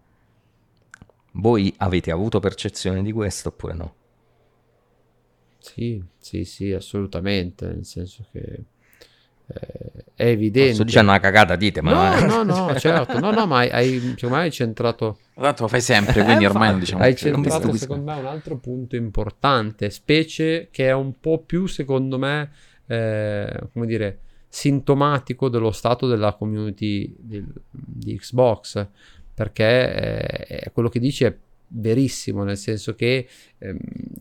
Voi 1.32 1.72
avete 1.78 2.10
avuto 2.10 2.40
percezione 2.40 3.02
di 3.02 3.12
questo 3.12 3.48
oppure 3.48 3.74
no? 3.74 3.94
Sì, 5.58 6.02
sì, 6.18 6.44
sì, 6.44 6.72
assolutamente, 6.72 7.66
nel 7.66 7.84
senso 7.84 8.26
che 8.32 8.64
è 10.18 10.26
evidente. 10.26 10.74
Sto 10.74 10.84
dicendo 10.84 11.10
una 11.10 11.20
cagata, 11.20 11.56
dite, 11.56 11.80
ma... 11.80 12.18
No, 12.18 12.42
no, 12.42 12.66
no, 12.66 12.74
certo, 12.78 13.18
no, 13.20 13.30
no, 13.30 13.46
ma 13.46 13.58
hai, 13.60 14.00
secondo 14.16 14.36
me 14.36 14.42
hai 14.42 14.50
centrato... 14.50 15.18
Tanto 15.34 15.62
lo 15.62 15.68
fai 15.68 15.80
sempre, 15.80 16.24
quindi 16.24 16.44
eh, 16.44 16.48
ormai 16.48 16.70
non 16.70 16.80
diciamo... 16.80 17.02
Hai 17.02 17.14
centrato, 17.14 17.72
secondo 17.74 18.10
me, 18.10 18.18
un 18.18 18.26
altro 18.26 18.58
punto 18.58 18.96
importante, 18.96 19.90
specie 19.90 20.68
che 20.72 20.88
è 20.88 20.92
un 20.92 21.20
po' 21.20 21.38
più, 21.38 21.66
secondo 21.66 22.18
me, 22.18 22.50
eh, 22.86 23.60
come 23.72 23.86
dire, 23.86 24.18
sintomatico 24.48 25.48
dello 25.48 25.70
stato 25.70 26.08
della 26.08 26.34
community 26.34 27.14
di, 27.16 27.44
di 27.70 28.16
Xbox, 28.16 28.86
perché 29.32 30.46
eh, 30.46 30.70
quello 30.72 30.88
che 30.88 30.98
dici 30.98 31.24
è 31.24 31.36
verissimo, 31.68 32.44
nel 32.44 32.56
senso 32.56 32.94
che 32.94 33.28
ehm, 33.58 33.78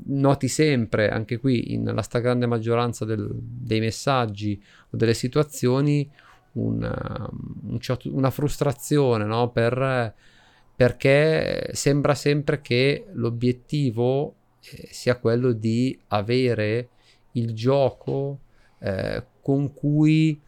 noti 0.08 0.48
sempre, 0.48 1.10
anche 1.10 1.38
qui 1.38 1.78
nella 1.78 2.02
stragrande 2.02 2.45
maggioranza 2.45 3.06
del, 3.06 3.30
dei 3.34 3.80
messaggi 3.80 4.62
o 4.89 4.98
delle 4.98 5.14
situazioni, 5.14 6.10
una, 6.54 7.30
una 8.06 8.30
frustrazione 8.32 9.26
no? 9.26 9.52
per, 9.52 10.14
perché 10.76 11.70
sembra 11.74 12.16
sempre 12.16 12.62
che 12.62 13.06
l'obiettivo 13.14 14.36
eh, 14.62 14.88
sia 14.91 15.18
quello 15.18 15.52
di 15.52 15.98
avere 16.08 16.89
il 17.34 17.54
gioco 17.54 18.39
eh, 18.80 19.24
con 19.41 19.74
cui 19.74 20.41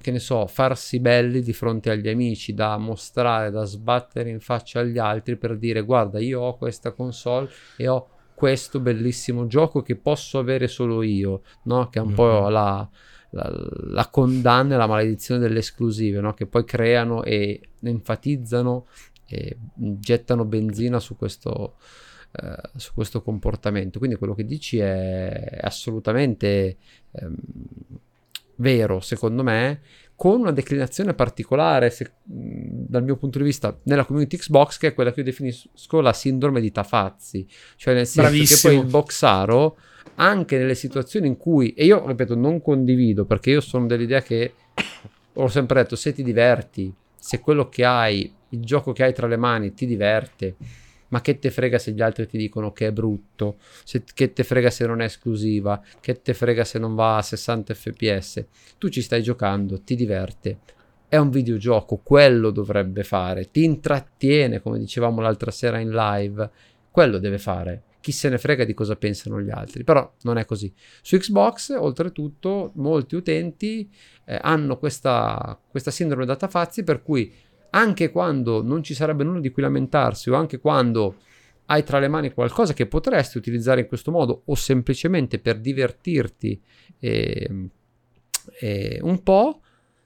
che 0.00 0.10
ne 0.10 0.18
so, 0.18 0.46
farsi 0.46 1.00
belli 1.00 1.42
di 1.42 1.52
fronte 1.52 1.90
agli 1.90 2.08
amici, 2.08 2.54
da 2.54 2.76
mostrare, 2.78 3.50
da 3.50 3.64
sbattere 3.64 4.30
in 4.30 4.40
faccia 4.40 4.80
agli 4.80 4.98
altri 4.98 5.36
per 5.36 5.56
dire 5.58 5.82
guarda 5.82 6.18
io 6.18 6.40
ho 6.40 6.56
questa 6.56 6.92
console 6.92 7.48
e 7.76 7.88
ho 7.88 8.08
questo 8.34 8.80
bellissimo 8.80 9.46
gioco 9.46 9.82
che 9.82 9.96
posso 9.96 10.38
avere 10.38 10.68
solo 10.68 11.02
io, 11.02 11.42
no? 11.64 11.88
che 11.88 11.98
è 11.98 12.02
un 12.02 12.12
po' 12.12 12.48
la, 12.48 12.88
la, 13.30 13.68
la, 13.88 14.08
condanna 14.08 14.74
e 14.74 14.78
la 14.78 14.86
maledizione 14.86 15.40
delle 15.40 15.60
esclusive, 15.60 16.20
no? 16.20 16.34
che 16.34 16.46
poi 16.46 16.64
creano 16.64 17.22
e 17.24 17.60
enfatizzano 17.80 18.86
e 19.26 19.56
gettano 19.72 20.44
benzina 20.44 21.00
su 21.00 21.16
questo, 21.16 21.76
eh, 22.32 22.60
su 22.76 22.92
questo 22.92 23.22
comportamento. 23.22 23.98
Quindi 23.98 24.16
quello 24.16 24.34
che 24.34 24.44
dici 24.44 24.78
è 24.78 25.58
assolutamente... 25.62 26.76
Ehm, 27.12 27.34
vero, 28.56 29.00
secondo 29.00 29.42
me, 29.42 29.80
con 30.14 30.40
una 30.40 30.50
declinazione 30.50 31.14
particolare, 31.14 31.90
se, 31.90 32.12
dal 32.22 33.04
mio 33.04 33.16
punto 33.16 33.38
di 33.38 33.44
vista, 33.44 33.78
nella 33.84 34.04
community 34.04 34.38
Xbox, 34.38 34.78
che 34.78 34.88
è 34.88 34.94
quella 34.94 35.12
che 35.12 35.20
io 35.20 35.26
definisco 35.26 36.00
la 36.00 36.12
sindrome 36.12 36.60
di 36.60 36.72
Tafazzi. 36.72 37.46
Cioè, 37.76 37.94
nel 37.94 38.06
senso 38.06 38.28
Bravissimo. 38.28 38.72
che 38.72 38.76
poi 38.76 38.84
il 38.86 38.90
boxaro, 38.90 39.76
anche 40.16 40.56
nelle 40.56 40.74
situazioni 40.74 41.26
in 41.26 41.36
cui, 41.36 41.74
e 41.74 41.84
io 41.84 42.06
ripeto, 42.06 42.34
non 42.34 42.62
condivido, 42.62 43.26
perché 43.26 43.50
io 43.50 43.60
sono 43.60 43.86
dell'idea 43.86 44.22
che, 44.22 44.54
ho 45.34 45.48
sempre 45.48 45.82
detto, 45.82 45.96
se 45.96 46.14
ti 46.14 46.22
diverti, 46.22 46.92
se 47.14 47.40
quello 47.40 47.68
che 47.68 47.84
hai, 47.84 48.32
il 48.50 48.64
gioco 48.64 48.92
che 48.92 49.02
hai 49.04 49.12
tra 49.12 49.26
le 49.26 49.36
mani 49.36 49.74
ti 49.74 49.84
diverte, 49.84 50.56
ma 51.08 51.20
che 51.20 51.38
te 51.38 51.50
frega 51.50 51.78
se 51.78 51.92
gli 51.92 52.00
altri 52.00 52.26
ti 52.26 52.36
dicono 52.36 52.72
che 52.72 52.88
è 52.88 52.92
brutto, 52.92 53.56
se, 53.84 54.02
che 54.14 54.32
te 54.32 54.44
frega 54.44 54.70
se 54.70 54.86
non 54.86 55.00
è 55.00 55.04
esclusiva, 55.04 55.82
che 56.00 56.20
te 56.22 56.34
frega 56.34 56.64
se 56.64 56.78
non 56.78 56.94
va 56.94 57.18
a 57.18 57.22
60 57.22 57.74
fps. 57.74 58.44
Tu 58.78 58.88
ci 58.88 59.02
stai 59.02 59.22
giocando, 59.22 59.80
ti 59.80 59.94
diverte. 59.94 60.58
È 61.08 61.16
un 61.16 61.30
videogioco, 61.30 62.00
quello 62.02 62.50
dovrebbe 62.50 63.04
fare, 63.04 63.50
ti 63.50 63.62
intrattiene, 63.62 64.60
come 64.60 64.78
dicevamo 64.78 65.20
l'altra 65.20 65.52
sera 65.52 65.78
in 65.78 65.90
live, 65.90 66.50
quello 66.90 67.18
deve 67.18 67.38
fare. 67.38 67.82
Chi 68.00 68.12
se 68.12 68.28
ne 68.28 68.38
frega 68.38 68.64
di 68.64 68.74
cosa 68.74 68.94
pensano 68.96 69.40
gli 69.40 69.50
altri, 69.50 69.82
però 69.82 70.12
non 70.22 70.38
è 70.38 70.44
così. 70.44 70.72
Su 71.02 71.16
Xbox, 71.16 71.74
oltretutto, 71.76 72.70
molti 72.74 73.16
utenti 73.16 73.90
eh, 74.24 74.38
hanno 74.40 74.78
questa, 74.78 75.58
questa 75.68 75.90
sindrome 75.90 76.24
da 76.24 76.36
tafazzi 76.36 76.84
per 76.84 77.02
cui 77.02 77.32
anche 77.70 78.10
quando 78.10 78.62
non 78.62 78.82
ci 78.82 78.94
sarebbe 78.94 79.24
nulla 79.24 79.40
di 79.40 79.50
cui 79.50 79.62
lamentarsi 79.62 80.30
o 80.30 80.34
anche 80.34 80.58
quando 80.58 81.16
hai 81.66 81.82
tra 81.82 81.98
le 81.98 82.08
mani 82.08 82.32
qualcosa 82.32 82.72
che 82.72 82.86
potresti 82.86 83.38
utilizzare 83.38 83.82
in 83.82 83.86
questo 83.86 84.10
modo 84.10 84.42
o 84.44 84.54
semplicemente 84.54 85.38
per 85.38 85.58
divertirti 85.58 86.60
eh, 86.98 87.68
eh, 88.60 88.98
un 89.02 89.22
po', 89.22 89.60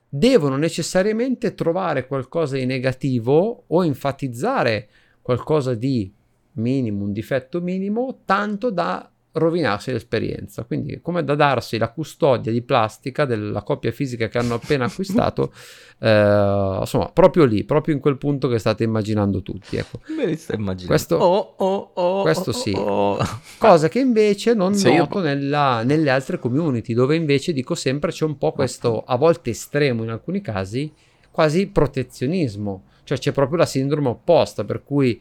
devono 0.09 0.57
necessariamente 0.57 1.55
trovare 1.55 2.07
qualcosa 2.07 2.57
di 2.57 2.67
negativo 2.67 3.65
o 3.67 3.85
enfatizzare 3.85 4.89
qualcosa 5.21 5.75
di 5.75 6.13
minimo, 6.53 7.05
un 7.05 7.13
difetto 7.13 7.61
minimo, 7.61 8.21
tanto 8.25 8.71
da 8.71 9.09
rovinarsi 9.33 9.93
l'esperienza. 9.93 10.65
Quindi, 10.65 11.01
come 11.01 11.23
da 11.23 11.35
darsi 11.35 11.79
la 11.79 11.91
custodia 11.91 12.51
di 12.51 12.63
plastica 12.63 13.25
della 13.25 13.63
coppia 13.63 13.93
fisica 13.93 14.29
che 14.29 14.39
hanno 14.39 14.55
appena 14.55 14.87
acquistato, 14.87 15.53
eh, 16.01 16.77
insomma, 16.81 17.11
proprio 17.13 17.45
lì, 17.45 17.65
proprio 17.65 17.95
in 17.95 18.01
quel 18.01 18.17
punto 18.17 18.49
che 18.49 18.59
state 18.59 18.85
immaginando 18.85 19.43
tutti. 19.43 19.77
Ecco. 19.77 20.01
Me 20.17 20.27
li 20.27 20.37
sto 20.37 20.55
immaginando. 20.55 20.87
Questo, 20.87 21.17
oh, 21.17 21.55
oh, 21.59 21.91
oh, 21.95 22.23
questo 22.23 22.53
sì, 22.53 22.73
oh, 22.77 23.17
oh. 23.17 23.19
cosa 23.59 23.89
che 23.89 24.01
invece 24.01 24.55
non 24.55 24.75
Se 24.75 24.95
noto 24.97 25.19
io... 25.19 25.25
nella, 25.25 25.83
nelle 25.85 26.11
altre 26.11 26.39
community, 26.39 26.93
dove 26.95 27.15
invece 27.15 27.53
dico 27.53 27.75
sempre 27.75 28.11
c'è 28.11 28.25
un 28.25 28.37
po' 28.37 28.53
questo, 28.53 29.03
a 29.05 29.17
volte 29.17 29.51
estremo 29.51 30.03
in 30.03 30.11
alcuni 30.11 30.41
casi, 30.41 30.93
quasi 31.31 31.69
protezionismo. 31.69 32.85
Cioè 33.05 33.19
c'è 33.19 33.33
proprio 33.33 33.59
la 33.59 33.67
sindrome 33.67 34.09
opposta, 34.09 34.65
per 34.65 34.85
cui 34.85 35.21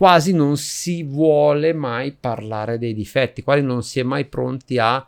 quasi 0.00 0.32
non 0.32 0.56
si 0.56 1.02
vuole 1.02 1.74
mai 1.74 2.12
parlare 2.12 2.78
dei 2.78 2.94
difetti, 2.94 3.42
quasi 3.42 3.60
non 3.60 3.82
si 3.82 4.00
è 4.00 4.02
mai 4.02 4.24
pronti 4.24 4.78
a 4.78 5.06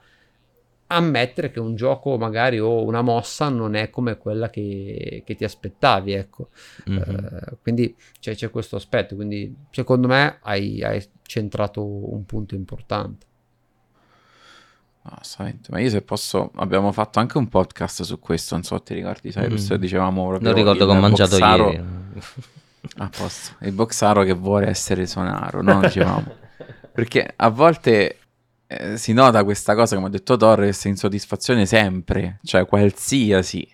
ammettere 0.88 1.50
che 1.50 1.60
un 1.60 1.74
gioco 1.74 2.18
magari 2.18 2.58
o 2.58 2.84
una 2.84 3.00
mossa 3.00 3.48
non 3.48 3.74
è 3.74 3.88
come 3.88 4.18
quella 4.18 4.50
che, 4.50 5.22
che 5.24 5.34
ti 5.34 5.44
aspettavi, 5.44 6.12
ecco. 6.12 6.50
Mm-hmm. 6.90 7.00
Uh, 7.00 7.58
quindi 7.62 7.96
cioè, 8.18 8.34
c'è 8.34 8.50
questo 8.50 8.76
aspetto, 8.76 9.14
quindi 9.14 9.56
secondo 9.70 10.08
me 10.08 10.40
hai, 10.42 10.82
hai 10.82 11.02
centrato 11.22 11.82
un 11.82 12.26
punto 12.26 12.54
importante. 12.54 13.24
Assolutamente, 15.04 15.70
ma 15.72 15.80
io 15.80 15.88
se 15.88 16.02
posso, 16.02 16.50
abbiamo 16.56 16.92
fatto 16.92 17.18
anche 17.18 17.38
un 17.38 17.48
podcast 17.48 18.02
su 18.02 18.18
questo, 18.18 18.56
non 18.56 18.64
so 18.64 18.82
ti 18.82 18.92
ricordi, 18.92 19.30
Cyrus, 19.30 19.72
mm. 19.72 19.76
dicevamo 19.76 20.26
proprio... 20.28 20.48
Non 20.50 20.58
ricordo 20.58 20.84
che 20.84 20.92
ho 20.92 21.00
mangiato 21.00 21.38
boxaro... 21.38 21.70
ieri. 21.70 21.84
A 22.98 23.08
posto. 23.08 23.56
Il 23.60 23.72
boxaro 23.72 24.22
che 24.24 24.32
vuole 24.32 24.66
essere 24.66 25.06
sonaro, 25.06 25.62
no? 25.62 25.80
Dicevamo. 25.86 26.40
Perché 26.92 27.32
a 27.34 27.48
volte 27.48 28.18
eh, 28.66 28.96
si 28.96 29.12
nota 29.12 29.44
questa 29.44 29.74
cosa, 29.74 29.94
come 29.94 30.08
ha 30.08 30.10
detto 30.10 30.36
Torres, 30.36 30.84
insoddisfazione 30.84 31.66
sempre, 31.66 32.38
cioè 32.42 32.66
qualsiasi 32.66 33.66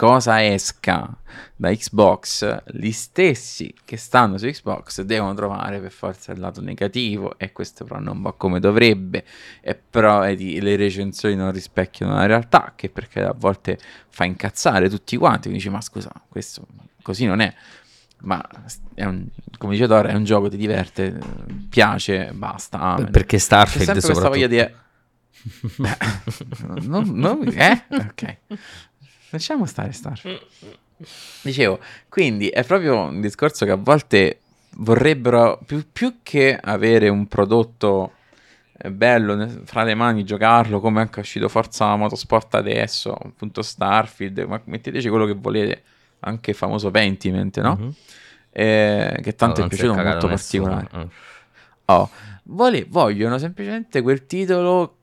cosa 0.00 0.42
esca 0.42 1.14
da 1.54 1.70
Xbox, 1.70 2.62
gli 2.72 2.90
stessi 2.90 3.74
che 3.84 3.98
stanno 3.98 4.38
su 4.38 4.46
Xbox 4.46 5.02
devono 5.02 5.34
trovare 5.34 5.78
per 5.78 5.90
forza 5.90 6.32
il 6.32 6.40
lato 6.40 6.62
negativo 6.62 7.38
e 7.38 7.52
questo 7.52 7.84
però 7.84 8.00
non 8.00 8.22
va 8.22 8.32
come 8.32 8.60
dovrebbe 8.60 9.24
e 9.60 9.74
però 9.74 10.20
vedi, 10.20 10.58
le 10.58 10.76
recensioni 10.76 11.34
non 11.36 11.52
rispecchiano 11.52 12.14
la 12.14 12.24
realtà 12.24 12.72
che 12.76 12.88
perché 12.88 13.20
a 13.20 13.34
volte 13.36 13.78
fa 14.08 14.24
incazzare 14.24 14.88
tutti 14.88 15.18
quanti, 15.18 15.48
quindi 15.48 15.58
dici 15.58 15.68
ma 15.68 15.82
scusa, 15.82 16.10
questo 16.28 16.66
così 17.02 17.26
non 17.26 17.40
è 17.40 17.52
ma 18.22 18.44
un, 18.96 19.26
come 19.58 19.72
dice 19.72 19.86
Dora 19.86 20.08
è 20.08 20.14
un 20.14 20.24
gioco 20.24 20.48
ti 20.48 20.56
diverte 20.56 21.18
piace 21.68 22.30
basta 22.32 22.78
amen. 22.80 23.10
perché 23.10 23.38
Starfield 23.38 23.92
C'è 23.92 24.00
sempre 24.00 24.28
voglia 24.28 24.46
di 24.46 24.78
Beh, 25.76 25.96
non, 26.82 27.10
non, 27.14 27.48
eh? 27.54 27.84
ok 27.88 28.36
lasciamo 29.30 29.64
stare 29.66 29.92
Starfield 29.92 30.46
dicevo 31.42 31.80
quindi 32.08 32.48
è 32.48 32.64
proprio 32.64 33.04
un 33.04 33.20
discorso 33.20 33.64
che 33.64 33.70
a 33.70 33.76
volte 33.76 34.40
vorrebbero 34.76 35.58
più, 35.64 35.86
più 35.90 36.16
che 36.22 36.58
avere 36.60 37.08
un 37.08 37.26
prodotto 37.26 38.12
eh, 38.76 38.90
bello 38.90 39.48
fra 39.64 39.82
le 39.82 39.94
mani 39.94 40.24
giocarlo 40.24 40.78
come 40.80 41.00
anche 41.00 41.16
è 41.16 41.20
uscito 41.20 41.48
Forza 41.48 41.96
Motorsport 41.96 42.54
adesso 42.56 43.14
appunto 43.14 43.62
Starfield 43.62 44.40
ma 44.40 44.60
metteteci 44.64 45.08
quello 45.08 45.24
che 45.24 45.34
volete 45.34 45.82
anche 46.20 46.50
il 46.50 46.56
famoso 46.56 46.90
Pentiment, 46.90 47.60
no? 47.60 47.76
Mm-hmm. 47.80 47.90
Eh, 48.52 49.20
che 49.22 49.34
tanto 49.34 49.60
no, 49.60 49.66
è 49.66 49.68
piaciuto 49.68 49.94
molto 49.94 50.26
particolare. 50.26 50.88
Mm. 50.96 51.02
Oh, 51.86 52.10
vole- 52.44 52.86
vogliono 52.88 53.38
semplicemente 53.38 54.02
quel 54.02 54.26
titolo 54.26 54.96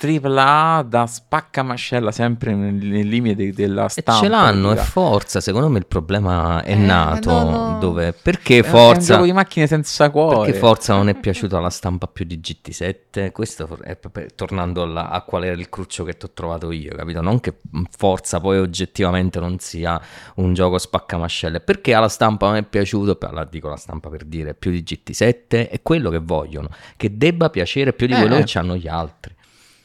AAA 0.00 0.84
da 0.84 1.06
spaccamascella 1.06 2.12
sempre 2.12 2.54
nel 2.54 3.08
limite 3.08 3.52
della 3.52 3.88
stampa. 3.88 4.18
E 4.18 4.22
ce 4.22 4.28
l'hanno, 4.28 4.70
è 4.70 4.76
Forza. 4.76 5.40
Secondo 5.40 5.68
me 5.68 5.78
il 5.78 5.86
problema 5.86 6.62
è 6.62 6.72
eh, 6.72 6.76
nato 6.76 7.32
no, 7.32 7.50
no. 7.70 7.78
dove 7.80 8.12
perché 8.12 8.62
Forza 8.62 8.92
è 8.92 8.96
un 8.96 9.04
gioco 9.04 9.24
di 9.24 9.32
macchine 9.32 9.66
senza 9.66 10.08
cuore. 10.10 10.44
Perché 10.44 10.58
Forza 10.58 10.94
non 10.94 11.08
è 11.08 11.14
piaciuto 11.14 11.56
alla 11.56 11.70
stampa 11.70 12.06
più 12.06 12.24
di 12.24 12.38
GT7. 12.38 13.32
Questo 13.32 13.78
è 13.82 13.98
tornando 14.36 14.82
alla, 14.82 15.10
a 15.10 15.22
qual 15.22 15.44
era 15.44 15.56
il 15.56 15.68
cruccio 15.68 16.04
che 16.04 16.16
ti 16.16 16.26
ho 16.26 16.30
trovato 16.32 16.70
io, 16.70 16.94
capito? 16.94 17.20
Non 17.20 17.40
che 17.40 17.56
Forza 17.90 18.38
poi 18.38 18.58
oggettivamente 18.58 19.40
non 19.40 19.58
sia 19.58 20.00
un 20.36 20.54
gioco 20.54 20.78
spaccamascelle, 20.78 21.58
perché 21.58 21.94
alla 21.94 22.08
stampa 22.08 22.46
non 22.46 22.56
è 22.56 22.62
piaciuto, 22.62 23.18
la 23.32 23.44
dico 23.44 23.68
la 23.68 23.76
stampa 23.76 24.08
per 24.08 24.24
dire 24.24 24.54
più 24.54 24.70
di 24.70 24.84
GT7, 24.86 25.68
è 25.68 25.82
quello 25.82 26.08
che 26.10 26.18
vogliono, 26.18 26.68
che 26.96 27.16
debba 27.16 27.50
piacere 27.50 27.92
più 27.92 28.06
di 28.06 28.14
quello 28.14 28.36
eh. 28.36 28.44
che 28.44 28.58
hanno 28.58 28.76
gli 28.76 28.86
altri. 28.86 29.34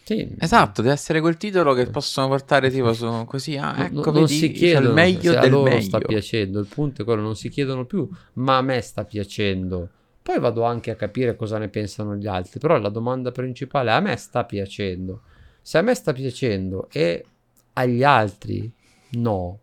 Sì. 0.04 0.36
Esatto, 0.38 0.82
deve 0.82 0.94
essere 0.94 1.22
quel 1.22 1.38
titolo 1.38 1.74
che 1.74 1.86
possono 1.86 2.28
portare 2.28 2.70
tipo 2.70 2.92
su, 2.94 3.24
così, 3.26 3.56
ah, 3.56 3.86
ecco, 3.86 4.12
non, 4.12 4.14
non 4.16 4.28
si 4.28 4.52
chiedono 4.52 4.88
il 4.90 4.94
meglio 4.94 5.32
se 5.32 5.40
del 5.40 5.40
a 5.40 5.48
loro 5.48 5.70
meglio. 5.70 5.82
sta 5.82 6.00
piacendo, 6.00 6.60
il 6.60 6.68
punto 6.68 7.02
è 7.02 7.06
quello, 7.06 7.22
non 7.22 7.36
si 7.38 7.48
chiedono 7.48 7.86
più, 7.86 8.10
ma 8.34 8.58
a 8.58 8.62
me 8.62 8.82
sta 8.82 9.06
piacendo. 9.06 9.90
Poi 10.22 10.40
vado 10.40 10.64
anche 10.64 10.92
a 10.92 10.96
capire 10.96 11.36
cosa 11.36 11.58
ne 11.58 11.70
pensano 11.70 12.16
gli 12.16 12.28
altri, 12.28 12.60
però 12.60 12.78
la 12.78 12.90
domanda 12.90 13.32
principale 13.32 13.92
è 13.92 13.94
a 13.94 14.00
me 14.02 14.16
sta 14.18 14.44
piacendo. 14.44 15.22
Se 15.62 15.78
a 15.78 15.82
me 15.82 15.94
sta 15.96 16.12
piacendo 16.12 16.90
e 16.92 17.26
agli 17.74 18.04
altri 18.04 18.72
no, 19.12 19.60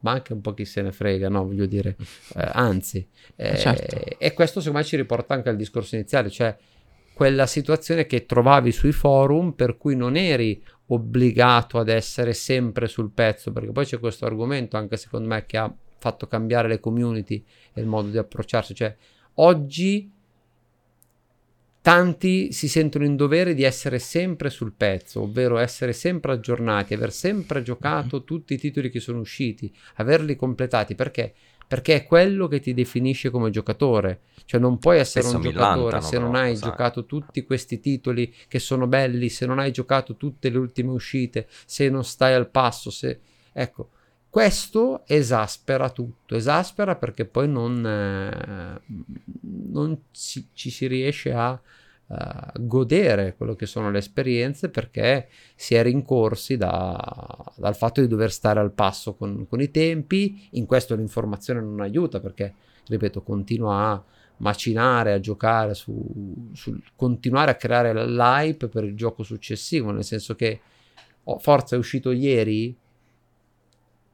ma 0.00 0.12
anche 0.12 0.32
un 0.32 0.40
po' 0.40 0.54
chi 0.54 0.64
se 0.64 0.80
ne 0.82 0.92
frega, 0.92 1.28
no? 1.28 1.44
Voglio 1.44 1.66
dire, 1.66 1.96
eh, 2.36 2.50
anzi, 2.52 3.06
eh, 3.36 3.56
certo. 3.56 4.18
e 4.18 4.32
questo 4.32 4.60
secondo 4.60 4.78
me 4.78 4.84
ci 4.84 4.96
riporta 4.96 5.34
anche 5.34 5.48
al 5.48 5.56
discorso 5.56 5.94
iniziale, 5.94 6.30
cioè 6.30 6.56
quella 7.14 7.46
situazione 7.46 8.06
che 8.06 8.26
trovavi 8.26 8.72
sui 8.72 8.92
forum 8.92 9.52
per 9.52 9.76
cui 9.76 9.96
non 9.96 10.16
eri 10.16 10.62
obbligato 10.86 11.78
ad 11.78 11.88
essere 11.88 12.32
sempre 12.32 12.86
sul 12.86 13.10
pezzo, 13.10 13.52
perché 13.52 13.70
poi 13.70 13.84
c'è 13.84 13.98
questo 13.98 14.26
argomento 14.26 14.76
anche 14.76 14.96
secondo 14.96 15.28
me 15.28 15.46
che 15.46 15.56
ha 15.56 15.74
fatto 15.98 16.26
cambiare 16.26 16.68
le 16.68 16.80
community 16.80 17.44
e 17.72 17.80
il 17.80 17.86
modo 17.86 18.08
di 18.08 18.18
approcciarsi, 18.18 18.74
cioè 18.74 18.94
oggi 19.34 20.10
tanti 21.82 22.52
si 22.52 22.68
sentono 22.68 23.04
in 23.04 23.16
dovere 23.16 23.54
di 23.54 23.64
essere 23.64 23.98
sempre 23.98 24.50
sul 24.50 24.72
pezzo, 24.72 25.22
ovvero 25.22 25.58
essere 25.58 25.92
sempre 25.92 26.32
aggiornati, 26.32 26.94
aver 26.94 27.12
sempre 27.12 27.62
giocato 27.62 28.22
tutti 28.22 28.54
i 28.54 28.58
titoli 28.58 28.88
che 28.88 29.00
sono 29.00 29.18
usciti, 29.18 29.72
averli 29.96 30.36
completati, 30.36 30.94
perché? 30.94 31.34
Perché 31.72 31.94
è 31.94 32.04
quello 32.04 32.48
che 32.48 32.60
ti 32.60 32.74
definisce 32.74 33.30
come 33.30 33.48
giocatore. 33.48 34.20
Cioè 34.44 34.60
non 34.60 34.78
puoi 34.78 34.98
essere 34.98 35.24
Spesso 35.24 35.38
un 35.38 35.42
giocatore 35.42 36.02
se 36.02 36.18
non 36.18 36.34
hai 36.34 36.54
sai. 36.54 36.68
giocato 36.68 37.06
tutti 37.06 37.44
questi 37.44 37.80
titoli 37.80 38.30
che 38.46 38.58
sono 38.58 38.86
belli, 38.86 39.30
se 39.30 39.46
non 39.46 39.58
hai 39.58 39.72
giocato 39.72 40.16
tutte 40.16 40.50
le 40.50 40.58
ultime 40.58 40.90
uscite, 40.90 41.48
se 41.64 41.88
non 41.88 42.04
stai 42.04 42.34
al 42.34 42.50
passo, 42.50 42.90
se... 42.90 43.20
Ecco, 43.54 43.88
questo 44.28 45.04
esaspera 45.06 45.88
tutto, 45.88 46.36
esaspera 46.36 46.94
perché 46.96 47.24
poi 47.24 47.48
non, 47.48 47.86
eh, 47.86 48.80
non 49.40 49.98
ci, 50.10 50.48
ci 50.52 50.68
si 50.68 50.86
riesce 50.86 51.32
a 51.32 51.58
uh, 52.12 52.66
godere 52.66 53.34
quello 53.36 53.54
che 53.54 53.66
sono 53.66 53.90
le 53.90 53.98
esperienze 53.98 54.68
perché 54.68 55.28
si 55.54 55.74
è 55.74 55.82
rincorsi 55.82 56.56
da, 56.56 57.52
dal 57.56 57.76
fatto 57.76 58.00
di 58.00 58.08
dover 58.08 58.30
stare 58.30 58.60
al 58.60 58.72
passo 58.72 59.14
con, 59.14 59.46
con, 59.48 59.60
i 59.60 59.70
tempi. 59.70 60.48
In 60.52 60.66
questo 60.66 60.94
l'informazione 60.94 61.60
non 61.60 61.80
aiuta 61.80 62.20
perché, 62.20 62.54
ripeto, 62.86 63.22
continua 63.22 63.90
a 63.90 64.04
macinare, 64.38 65.12
a 65.12 65.20
giocare, 65.20 65.74
su, 65.74 66.50
su 66.52 66.78
continuare 66.96 67.52
a 67.52 67.54
creare 67.54 67.92
l'hype 68.06 68.68
per 68.68 68.84
il 68.84 68.94
gioco 68.94 69.22
successivo, 69.22 69.90
nel 69.90 70.04
senso 70.04 70.34
che 70.34 70.60
oh, 71.24 71.38
Forza 71.38 71.76
è 71.76 71.78
uscito 71.78 72.10
ieri, 72.10 72.76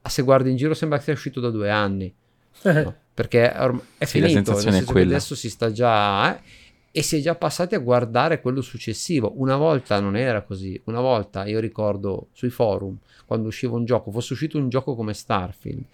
se 0.03 0.23
guardi 0.23 0.51
in 0.51 0.57
giro 0.57 0.75
sembra 0.75 0.99
che 0.99 1.05
sia 1.05 1.13
uscito 1.13 1.41
da 1.41 1.51
due 1.51 1.71
anni. 1.71 2.15
No, 2.63 2.95
perché 3.15 3.53
è 3.53 4.05
sì, 4.05 4.21
finito, 4.21 4.59
è 4.59 5.01
adesso 5.01 5.35
si 5.35 5.51
sta 5.51 5.73
già... 5.73 6.37
Eh, 6.37 6.67
e 6.91 7.03
si 7.03 7.18
è 7.18 7.20
già 7.20 7.34
passati 7.34 7.74
a 7.74 7.78
guardare 7.78 8.41
quello 8.41 8.61
successivo. 8.61 9.32
Una 9.36 9.57
volta 9.57 10.01
non 10.01 10.16
era 10.16 10.43
così, 10.43 10.80
una 10.84 11.01
volta 11.01 11.47
io 11.47 11.61
ricordo 11.61 12.28
sui 12.32 12.51
forum, 12.51 12.97
quando 13.26 13.49
usciva 13.49 13.76
un 13.76 13.84
gioco, 13.84 14.11
fosse 14.11 14.32
uscito 14.32 14.59
un 14.59 14.68
gioco 14.68 14.95
come 14.95 15.12
Starfield, 15.12 15.84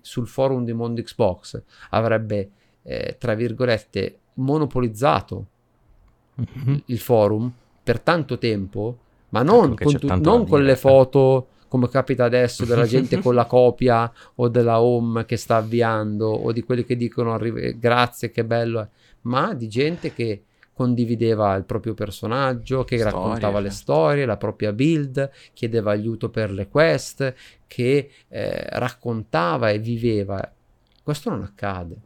sul 0.00 0.28
forum 0.28 0.64
di 0.64 0.72
Mondo 0.72 1.02
Xbox 1.02 1.60
avrebbe, 1.90 2.50
eh, 2.82 3.16
tra 3.18 3.34
virgolette, 3.34 4.18
monopolizzato 4.34 5.46
mm-hmm. 6.40 6.76
il 6.86 6.98
forum 6.98 7.52
per 7.82 8.00
tanto 8.00 8.38
tempo, 8.38 8.98
ma 9.30 9.42
non, 9.42 9.74
con, 9.74 9.98
tu- 9.98 10.06
non 10.06 10.46
con, 10.46 10.62
le 10.62 10.76
foto 10.76 11.48
come 11.68 11.88
capita 11.88 12.24
adesso 12.24 12.64
della 12.64 12.86
gente 12.86 13.20
con 13.20 13.34
la 13.34 13.46
copia 13.46 14.10
o 14.36 14.48
della 14.48 14.80
home 14.80 15.24
che 15.24 15.36
sta 15.36 15.56
avviando 15.56 16.28
o 16.28 16.52
di 16.52 16.62
quelli 16.62 16.84
che 16.84 16.96
dicono 16.96 17.36
grazie 17.76 18.30
che 18.30 18.44
bello 18.44 18.80
è 18.80 18.88
ma 19.24 19.54
di 19.54 19.68
gente 19.68 20.12
che 20.12 20.44
condivideva 20.74 21.54
il 21.54 21.64
proprio 21.64 21.94
personaggio, 21.94 22.82
che 22.84 22.98
Storia, 22.98 23.16
raccontava 23.16 23.60
le 23.60 23.70
storie, 23.70 24.24
la 24.26 24.36
propria 24.36 24.72
build, 24.72 25.30
chiedeva 25.52 25.92
aiuto 25.92 26.30
per 26.30 26.50
le 26.50 26.68
quest, 26.68 27.34
che 27.66 28.10
eh, 28.28 28.66
raccontava 28.70 29.70
e 29.70 29.78
viveva. 29.78 30.52
Questo 31.02 31.30
non 31.30 31.42
accade. 31.42 31.96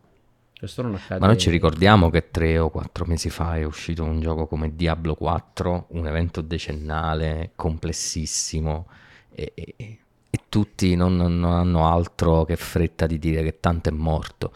Questo 0.57 0.83
non 0.83 0.95
accade. 0.95 1.21
Ma 1.21 1.27
noi 1.27 1.39
ci 1.39 1.51
ricordiamo 1.51 2.11
che 2.11 2.31
tre 2.31 2.59
o 2.59 2.69
quattro 2.69 3.07
mesi 3.07 3.31
fa 3.31 3.57
è 3.57 3.65
uscito 3.65 4.05
un 4.05 4.21
gioco 4.21 4.47
come 4.47 4.75
Diablo 4.75 5.15
4, 5.15 5.87
un 5.91 6.07
evento 6.07 6.43
decennale, 6.43 7.53
complessissimo, 7.55 8.87
e, 9.31 9.53
e, 9.55 9.75
e 9.77 10.41
tutti 10.49 10.95
non, 10.95 11.17
non 11.17 11.45
hanno 11.45 11.87
altro 11.87 12.45
che 12.45 12.57
fretta 12.57 13.07
di 13.07 13.19
dire 13.19 13.43
che 13.43 13.61
tanto 13.61 13.89
è 13.89 13.93
morto. 13.93 14.53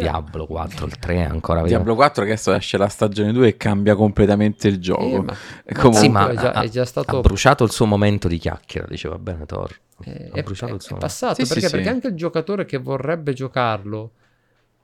Diablo 0.00 0.46
4, 0.46 0.86
il 0.86 0.98
3 0.98 1.14
è 1.14 1.22
ancora 1.22 1.58
vero. 1.58 1.68
Diablo 1.68 1.94
4 1.94 2.24
che 2.24 2.32
adesso 2.32 2.52
esce 2.52 2.76
la 2.76 2.88
stagione 2.88 3.32
2 3.32 3.48
e 3.48 3.56
cambia 3.56 3.94
completamente 3.94 4.68
il 4.68 4.78
gioco. 4.78 5.02
Eh, 5.02 5.20
ma, 5.20 5.36
Comunque, 5.74 6.00
sì, 6.00 6.08
ma 6.08 6.30
è 6.30 6.34
già, 6.34 6.52
è 6.62 6.68
già 6.68 6.84
stato... 6.84 7.18
ha 7.18 7.20
bruciato 7.20 7.64
il 7.64 7.70
suo 7.70 7.86
momento 7.86 8.28
di 8.28 8.38
chiacchiera, 8.38 8.86
diceva 8.86 9.18
bene 9.18 9.46
Thor. 9.46 9.74
Eh, 10.04 10.30
è, 10.30 10.42
bruciato 10.42 10.72
è, 10.72 10.74
il 10.76 10.82
suo 10.82 10.96
è 10.96 10.98
passato 10.98 11.42
sì, 11.42 11.48
perché, 11.48 11.66
sì, 11.66 11.70
perché 11.70 11.86
sì. 11.86 11.92
anche 11.92 12.06
il 12.08 12.14
giocatore 12.14 12.66
che 12.66 12.76
vorrebbe 12.76 13.32
giocarlo 13.32 14.10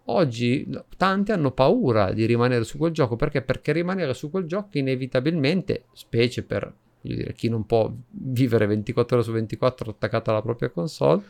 oggi 0.06 0.66
tanti 0.96 1.32
hanno 1.32 1.52
paura 1.52 2.12
di 2.12 2.24
rimanere 2.24 2.64
su 2.64 2.78
quel 2.78 2.92
gioco 2.92 3.16
perché? 3.16 3.42
Perché 3.42 3.72
rimanere 3.72 4.14
su 4.14 4.30
quel 4.30 4.46
gioco 4.46 4.78
inevitabilmente, 4.78 5.84
specie 5.92 6.42
per 6.42 6.72
dire, 7.00 7.32
chi 7.34 7.48
non 7.48 7.66
può 7.66 7.92
vivere 8.10 8.66
24 8.66 9.16
ore 9.16 9.24
su 9.24 9.32
24 9.32 9.90
attaccato 9.90 10.30
alla 10.30 10.42
propria 10.42 10.70
console, 10.70 11.22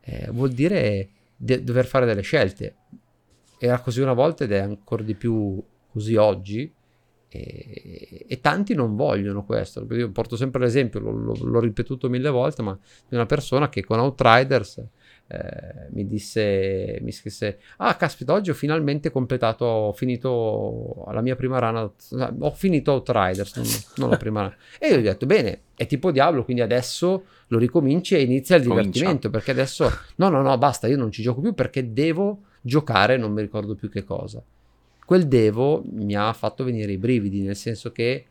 eh, 0.00 0.28
vuol 0.30 0.50
dire 0.50 1.08
de- 1.36 1.62
dover 1.62 1.86
fare 1.86 2.06
delle 2.06 2.22
scelte 2.22 2.74
era 3.62 3.78
così 3.80 4.00
una 4.00 4.14
volta 4.14 4.44
ed 4.44 4.52
è 4.52 4.58
ancora 4.58 5.02
di 5.02 5.14
più 5.14 5.62
così 5.92 6.16
oggi. 6.16 6.72
E, 7.32 8.24
e 8.26 8.40
tanti 8.40 8.74
non 8.74 8.96
vogliono 8.96 9.44
questo. 9.44 9.86
Io 9.90 10.10
porto 10.10 10.34
sempre 10.34 10.62
l'esempio, 10.62 10.98
l'ho, 10.98 11.36
l'ho, 11.38 11.60
ripetuto 11.60 12.08
mille 12.08 12.30
volte, 12.30 12.62
ma 12.62 12.76
di 13.06 13.14
una 13.14 13.26
persona 13.26 13.68
che 13.68 13.84
con 13.84 14.00
Outriders 14.00 14.78
eh, 15.28 15.88
mi 15.90 16.06
disse, 16.06 16.98
mi 17.02 17.12
scrisse, 17.12 17.60
ah 17.76 17.94
caspita, 17.94 18.32
oggi 18.32 18.50
ho 18.50 18.54
finalmente 18.54 19.12
completato, 19.12 19.64
ho 19.64 19.92
finito 19.92 21.04
la 21.12 21.20
mia 21.20 21.36
prima 21.36 21.60
rana, 21.60 21.88
ho 22.40 22.50
finito 22.50 22.92
Outriders, 22.92 23.54
non, 23.54 23.66
non 23.96 24.10
la 24.10 24.16
prima 24.16 24.40
rana. 24.40 24.56
E 24.78 24.88
io 24.88 24.96
gli 24.96 25.06
ho 25.06 25.10
detto, 25.10 25.26
bene, 25.26 25.60
è 25.76 25.86
tipo 25.86 26.10
Diablo, 26.10 26.44
quindi 26.44 26.62
adesso 26.62 27.26
lo 27.46 27.58
ricominci 27.58 28.16
e 28.16 28.22
inizia 28.22 28.56
il 28.56 28.62
divertimento, 28.62 29.28
Comincia. 29.28 29.30
perché 29.30 29.50
adesso, 29.52 29.88
no, 30.16 30.30
no, 30.30 30.42
no, 30.42 30.58
basta, 30.58 30.88
io 30.88 30.96
non 30.96 31.12
ci 31.12 31.22
gioco 31.22 31.40
più 31.40 31.54
perché 31.54 31.92
devo 31.92 32.46
giocare 32.60 33.16
non 33.16 33.32
mi 33.32 33.40
ricordo 33.40 33.74
più 33.74 33.88
che 33.90 34.04
cosa. 34.04 34.42
Quel 35.04 35.26
devo 35.26 35.82
mi 35.90 36.14
ha 36.14 36.32
fatto 36.32 36.62
venire 36.62 36.92
i 36.92 36.98
brividi, 36.98 37.42
nel 37.42 37.56
senso 37.56 37.90
che 37.90 38.26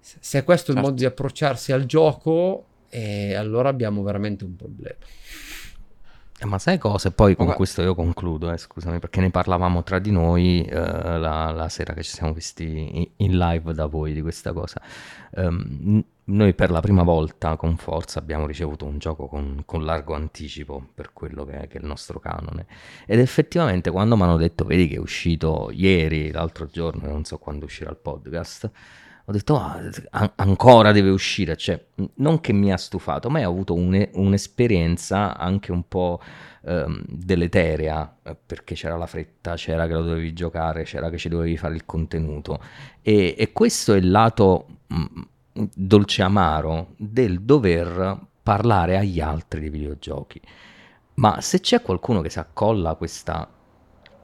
se 0.00 0.38
è 0.38 0.44
questo 0.44 0.72
certo. 0.72 0.80
il 0.80 0.86
modo 0.86 1.00
di 1.00 1.04
approcciarsi 1.04 1.72
al 1.72 1.84
gioco, 1.84 2.66
eh, 2.88 3.34
allora 3.34 3.68
abbiamo 3.68 4.02
veramente 4.02 4.44
un 4.44 4.56
problema. 4.56 4.96
Eh, 6.38 6.44
ma 6.44 6.58
sai 6.58 6.76
cosa? 6.76 7.10
Poi 7.10 7.34
con 7.34 7.46
okay. 7.46 7.56
questo 7.56 7.80
io 7.80 7.94
concludo, 7.94 8.52
eh, 8.52 8.58
scusami, 8.58 8.98
perché 8.98 9.20
ne 9.22 9.30
parlavamo 9.30 9.82
tra 9.82 9.98
di 9.98 10.10
noi 10.10 10.62
eh, 10.64 10.74
la, 10.74 11.50
la, 11.50 11.68
sera 11.70 11.94
che 11.94 12.02
ci 12.02 12.10
siamo 12.10 12.34
visti 12.34 13.10
in, 13.16 13.38
live 13.38 13.72
da 13.72 13.86
voi 13.86 14.12
di 14.12 14.20
questa 14.20 14.52
cosa. 14.52 14.78
Um, 15.30 16.04
noi 16.24 16.54
per 16.54 16.70
la 16.70 16.80
prima 16.80 17.04
volta 17.04 17.56
con 17.56 17.78
Forza 17.78 18.18
abbiamo 18.18 18.46
ricevuto 18.46 18.84
un 18.84 18.98
gioco 18.98 19.28
con, 19.28 19.62
con 19.64 19.84
largo 19.84 20.14
anticipo 20.14 20.88
per 20.92 21.12
quello 21.14 21.44
che 21.44 21.60
è, 21.60 21.68
che 21.68 21.78
è, 21.78 21.80
il 21.80 21.86
nostro 21.86 22.18
canone. 22.18 22.66
Ed 23.06 23.18
effettivamente 23.18 23.90
quando 23.90 24.14
mi 24.14 24.22
hanno 24.24 24.36
detto, 24.36 24.64
vedi 24.64 24.88
che 24.88 24.96
è 24.96 24.98
uscito 24.98 25.70
ieri, 25.72 26.30
l'altro 26.32 26.66
giorno, 26.66 27.08
non 27.08 27.24
so 27.24 27.38
quando 27.38 27.64
uscirà 27.64 27.88
il 27.88 27.96
podcast, 27.96 28.70
ho 29.28 29.32
detto 29.32 29.56
ah, 29.58 30.32
ancora 30.36 30.92
deve 30.92 31.10
uscire, 31.10 31.56
cioè 31.56 31.84
non 32.16 32.40
che 32.40 32.52
mi 32.52 32.72
ha 32.72 32.76
stufato, 32.76 33.28
ma 33.28 33.40
ho 33.40 33.50
avuto 33.50 33.74
un, 33.74 34.08
un'esperienza 34.12 35.36
anche 35.36 35.72
un 35.72 35.88
po' 35.88 36.20
ehm, 36.64 37.02
deleterea, 37.08 38.18
eh, 38.22 38.36
perché 38.46 38.76
c'era 38.76 38.96
la 38.96 39.06
fretta, 39.06 39.56
c'era 39.56 39.88
che 39.88 39.94
lo 39.94 40.02
dovevi 40.02 40.32
giocare, 40.32 40.84
c'era 40.84 41.10
che 41.10 41.18
ci 41.18 41.28
dovevi 41.28 41.56
fare 41.56 41.74
il 41.74 41.84
contenuto 41.84 42.60
e, 43.02 43.34
e 43.36 43.52
questo 43.52 43.94
è 43.94 43.96
il 43.96 44.12
lato 44.12 44.66
mh, 44.86 45.04
mm, 45.58 45.64
dolce 45.74 46.22
amaro 46.22 46.94
del 46.96 47.42
dover 47.42 48.18
parlare 48.44 48.96
agli 48.96 49.20
altri 49.20 49.58
di 49.58 49.70
videogiochi. 49.70 50.40
Ma 51.14 51.40
se 51.40 51.58
c'è 51.58 51.82
qualcuno 51.82 52.20
che 52.20 52.30
si 52.30 52.38
accolla 52.38 52.90
a 52.90 52.94
questa 52.94 53.48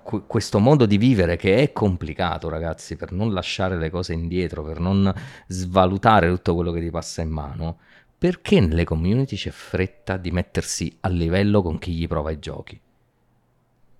questo 0.03 0.59
modo 0.59 0.87
di 0.87 0.99
vivere 0.99 1.37
che 1.37 1.63
è 1.63 1.73
complicato, 1.73 2.49
ragazzi, 2.49 2.97
per 2.97 3.13
non 3.13 3.33
lasciare 3.33 3.77
le 3.77 3.91
cose 3.91 4.13
indietro, 4.13 4.63
per 4.63 4.81
non 4.81 5.13
svalutare 5.49 6.29
tutto 6.29 6.55
quello 6.55 6.73
che 6.73 6.81
ti 6.81 6.91
passa 6.91 7.23
in 7.23 7.31
mano, 7.31 7.79
perché 8.19 8.61
nelle 8.61 8.85
community 8.85 9.37
c'è 9.37 9.51
fretta 9.51 10.17
di 10.17 10.31
mettersi 10.31 10.97
a 11.01 11.09
livello 11.09 11.63
con 11.63 11.79
chi 11.79 11.93
gli 11.93 12.07
prova 12.07 12.31
i 12.31 12.39
giochi? 12.39 12.81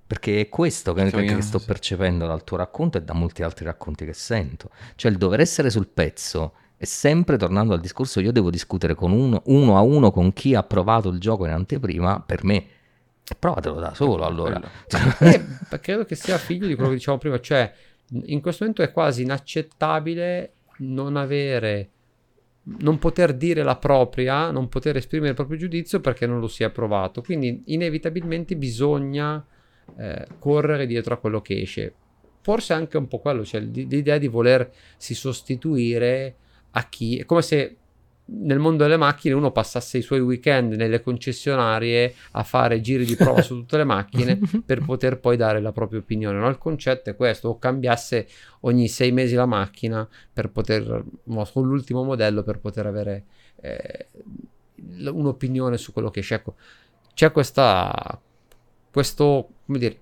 Perché 0.07 0.41
è 0.41 0.49
questo 0.49 0.93
che, 0.93 1.11
che, 1.11 1.41
sto 1.41 1.59
percependo 1.59 2.27
dal 2.27 2.45
tuo 2.45 2.59
racconto 2.59 2.99
e 2.99 3.03
da 3.03 3.15
molti 3.15 3.43
altri 3.43 3.65
racconti 3.65 4.05
che 4.05 4.13
sento. 4.13 4.71
Cioè 4.95 5.11
il 5.11 5.17
dover 5.17 5.41
essere 5.41 5.71
sul 5.71 5.89
pezzo 5.89 6.53
e 6.77 6.85
sempre 6.85 7.37
tornando 7.39 7.75
al 7.75 7.81
discorso, 7.81 8.21
io 8.21 8.31
devo 8.31 8.51
discutere 8.51 8.95
con 8.95 9.13
uno, 9.13 9.43
uno 9.47 9.77
a 9.77 9.81
uno 9.81 10.11
con 10.11 10.33
chi 10.33 10.55
ha 10.55 10.63
provato 10.63 11.09
il 11.09 11.19
gioco 11.19 11.47
in 11.47 11.53
anteprima, 11.53 12.21
per 12.21 12.45
me 12.45 12.67
Provatelo 13.39 13.81
da 13.81 13.95
solo 13.95 14.25
allora. 14.25 14.61
eh, 15.21 15.81
credo 15.81 16.05
che 16.05 16.15
sia 16.15 16.39
figlio 16.39 16.67
di 16.67 16.75
quello 16.75 16.91
che 16.91 16.97
dicevamo 16.97 17.21
prima, 17.21 17.41
cioè 17.41 17.73
in 18.25 18.41
questo 18.41 18.65
momento 18.65 18.83
è 18.83 18.93
quasi 18.93 19.23
inaccettabile 19.23 20.53
non 20.79 21.17
avere, 21.17 21.91
non 22.81 22.99
poter 22.99 23.35
dire 23.35 23.63
la 23.63 23.77
propria, 23.77 24.51
non 24.51 24.69
poter 24.69 24.97
esprimere 24.97 25.31
il 25.31 25.37
proprio 25.37 25.57
giudizio 25.57 26.01
perché 26.01 26.27
non 26.27 26.41
lo 26.41 26.49
si 26.49 26.65
è 26.65 26.71
provato. 26.71 27.23
Quindi 27.23 27.63
inevitabilmente 27.67 28.57
bisogna 28.57 29.45
eh, 29.97 30.27
correre 30.39 30.87
dietro 30.87 31.15
a 31.15 31.19
quello 31.19 31.41
che 31.41 31.61
esce. 31.61 31.95
Forse 32.41 32.73
anche 32.73 32.97
un 32.97 33.07
po' 33.07 33.21
quello, 33.21 33.45
cioè 33.45 33.61
l'idea 33.61 34.19
di 34.19 34.27
volersi 34.27 35.15
sostituire 35.15 36.37
a 36.73 36.89
chi, 36.89 37.19
è 37.19 37.25
come 37.25 37.43
se 37.43 37.77
nel 38.41 38.59
mondo 38.59 38.83
delle 38.83 38.97
macchine 38.97 39.35
uno 39.35 39.51
passasse 39.51 39.99
i 39.99 40.03
suoi 40.03 40.21
weekend 40.21 40.73
nelle 40.75 41.03
concessionarie 41.03 42.15
a 42.33 42.43
fare 42.43 42.81
giri 42.81 43.05
di 43.05 43.15
prova 43.15 43.43
su 43.43 43.57
tutte 43.57 43.77
le 43.77 43.85
macchine 43.85 44.39
per 44.65 44.83
poter 44.85 45.19
poi 45.19 45.37
dare 45.37 45.61
la 45.61 45.73
propria 45.73 46.01
opinione. 46.01 46.39
No? 46.39 46.49
Il 46.49 46.59
concetto 46.59 47.11
è 47.11 47.17
questo, 47.17 47.49
o 47.49 47.59
cambiasse 47.59 48.27
ogni 48.61 48.89
sei 48.89 49.13
mesi 49.13 49.35
la 49.35 49.47
macchina 49.47 50.09
per 50.33 50.51
poter, 50.51 51.05
no, 51.25 51.49
con 51.53 51.67
l'ultimo 51.67 52.03
modello 52.05 52.43
per 52.43 52.59
poter 52.59 52.87
avere 52.87 53.25
eh, 53.61 54.09
un'opinione 54.77 55.77
su 55.77 55.93
quello 55.93 56.11
che 56.11 56.21
esce. 56.21 56.37
Ecco, 56.37 56.55
c'è 57.15 57.31
questa, 57.33 58.21
questo, 58.91 59.49
come 59.67 59.79
dire, 59.79 60.01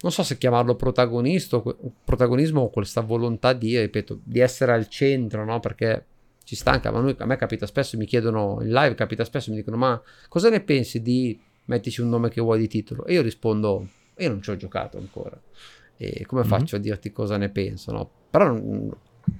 non 0.00 0.12
so 0.12 0.22
se 0.22 0.38
chiamarlo 0.38 0.76
protagonista, 0.76 1.60
protagonismo 2.04 2.62
o 2.62 2.70
questa 2.70 3.00
volontà 3.00 3.52
di, 3.52 3.78
ripeto, 3.78 4.20
di 4.22 4.38
essere 4.38 4.72
al 4.72 4.88
centro, 4.88 5.44
no? 5.44 5.58
Perché 5.58 6.04
ci 6.48 6.56
stanca, 6.56 6.90
ma 6.90 7.00
noi, 7.00 7.14
a 7.18 7.26
me 7.26 7.36
capita 7.36 7.66
spesso, 7.66 7.98
mi 7.98 8.06
chiedono 8.06 8.60
in 8.62 8.70
live, 8.70 8.94
capita 8.94 9.22
spesso, 9.22 9.50
mi 9.50 9.56
dicono 9.56 9.76
ma 9.76 10.00
cosa 10.30 10.48
ne 10.48 10.62
pensi 10.62 11.02
di 11.02 11.38
mettici 11.66 12.00
un 12.00 12.08
nome 12.08 12.30
che 12.30 12.40
vuoi 12.40 12.58
di 12.58 12.68
titolo? 12.68 13.04
E 13.04 13.12
io 13.12 13.20
rispondo, 13.20 13.86
io 14.16 14.28
non 14.30 14.40
ci 14.40 14.48
ho 14.48 14.56
giocato 14.56 14.96
ancora. 14.96 15.38
E 15.98 16.24
come 16.24 16.40
mm-hmm. 16.40 16.50
faccio 16.50 16.76
a 16.76 16.78
dirti 16.78 17.12
cosa 17.12 17.36
ne 17.36 17.50
penso? 17.50 17.92
No? 17.92 18.10
Però 18.30 18.58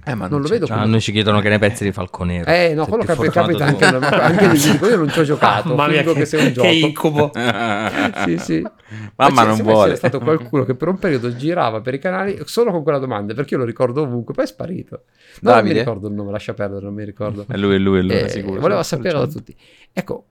eh, 0.05 0.15
ma 0.15 0.27
non, 0.27 0.31
non 0.31 0.41
lo 0.41 0.47
vedo 0.47 0.67
come... 0.67 0.85
Noi 0.85 1.01
ci 1.01 1.11
chiedono 1.11 1.39
che 1.39 1.49
ne 1.49 1.59
pensi 1.59 1.83
di 1.83 1.91
Falconero. 1.91 2.49
Eh, 2.49 2.73
no, 2.73 2.85
quello 2.85 3.03
cap- 3.03 3.27
capita 3.29 3.65
anche, 3.65 3.85
anche 3.85 4.47
lì. 4.47 4.59
Dico, 4.59 4.87
io 4.87 4.97
non 4.97 5.09
ci 5.09 5.19
ho 5.19 5.23
giocato. 5.25 5.69
Mamma 5.69 5.87
mia, 5.87 6.03
che, 6.03 6.13
che 6.13 6.25
sia 6.25 6.41
un 6.41 6.53
gioco. 6.53 6.67
Che 6.67 6.73
incubo. 6.73 7.31
sì, 8.25 8.37
sì. 8.37 8.67
Mamma 9.15 9.43
non 9.43 9.61
vuole. 9.61 9.91
C'è 9.91 9.97
stato 9.97 10.19
qualcuno 10.19 10.65
che 10.65 10.75
per 10.75 10.87
un 10.87 10.97
periodo 10.97 11.35
girava 11.35 11.81
per 11.81 11.93
i 11.93 11.99
canali 11.99 12.39
solo 12.45 12.71
con 12.71 12.83
quella 12.83 12.99
domanda, 12.99 13.33
perché 13.33 13.53
io 13.53 13.59
lo 13.59 13.65
ricordo 13.65 14.01
ovunque, 14.01 14.33
poi 14.33 14.45
è 14.45 14.47
sparito. 14.47 15.03
No, 15.41 15.53
non 15.53 15.63
mi 15.63 15.73
ricordo 15.73 16.07
il 16.07 16.13
nome, 16.13 16.31
lascia 16.31 16.53
perdere, 16.53 16.85
non 16.85 16.93
mi 16.93 17.03
ricordo. 17.03 17.45
È 17.47 17.57
lui, 17.57 17.75
è 17.75 17.77
lui, 17.77 17.99
è 17.99 18.01
lui, 18.01 18.11
eh, 18.11 18.29
sicuro. 18.29 18.59
Voleva 18.59 18.83
sapere 18.83 19.17
da 19.17 19.27
tutti. 19.27 19.55
Ecco, 19.93 20.25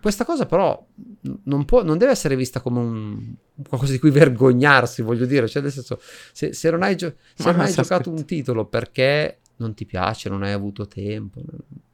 questa 0.00 0.24
cosa 0.24 0.46
però 0.46 0.84
non, 1.44 1.64
può, 1.64 1.82
non 1.82 1.98
deve 1.98 2.12
essere 2.12 2.36
vista 2.36 2.60
come 2.60 2.78
un, 2.80 3.34
qualcosa 3.68 3.92
di 3.92 3.98
cui 3.98 4.10
vergognarsi, 4.10 5.02
voglio 5.02 5.26
dire, 5.26 5.48
cioè 5.48 5.62
nel 5.62 5.72
senso, 5.72 6.00
se, 6.32 6.52
se 6.52 6.70
non 6.70 6.82
hai, 6.82 6.96
gio- 6.96 7.14
se 7.34 7.50
non 7.50 7.60
hai 7.60 7.72
giocato 7.72 8.10
un 8.10 8.24
titolo 8.24 8.66
perché 8.66 9.38
non 9.56 9.74
ti 9.74 9.86
piace, 9.86 10.28
non 10.28 10.42
hai 10.42 10.52
avuto 10.52 10.86
tempo, 10.86 11.40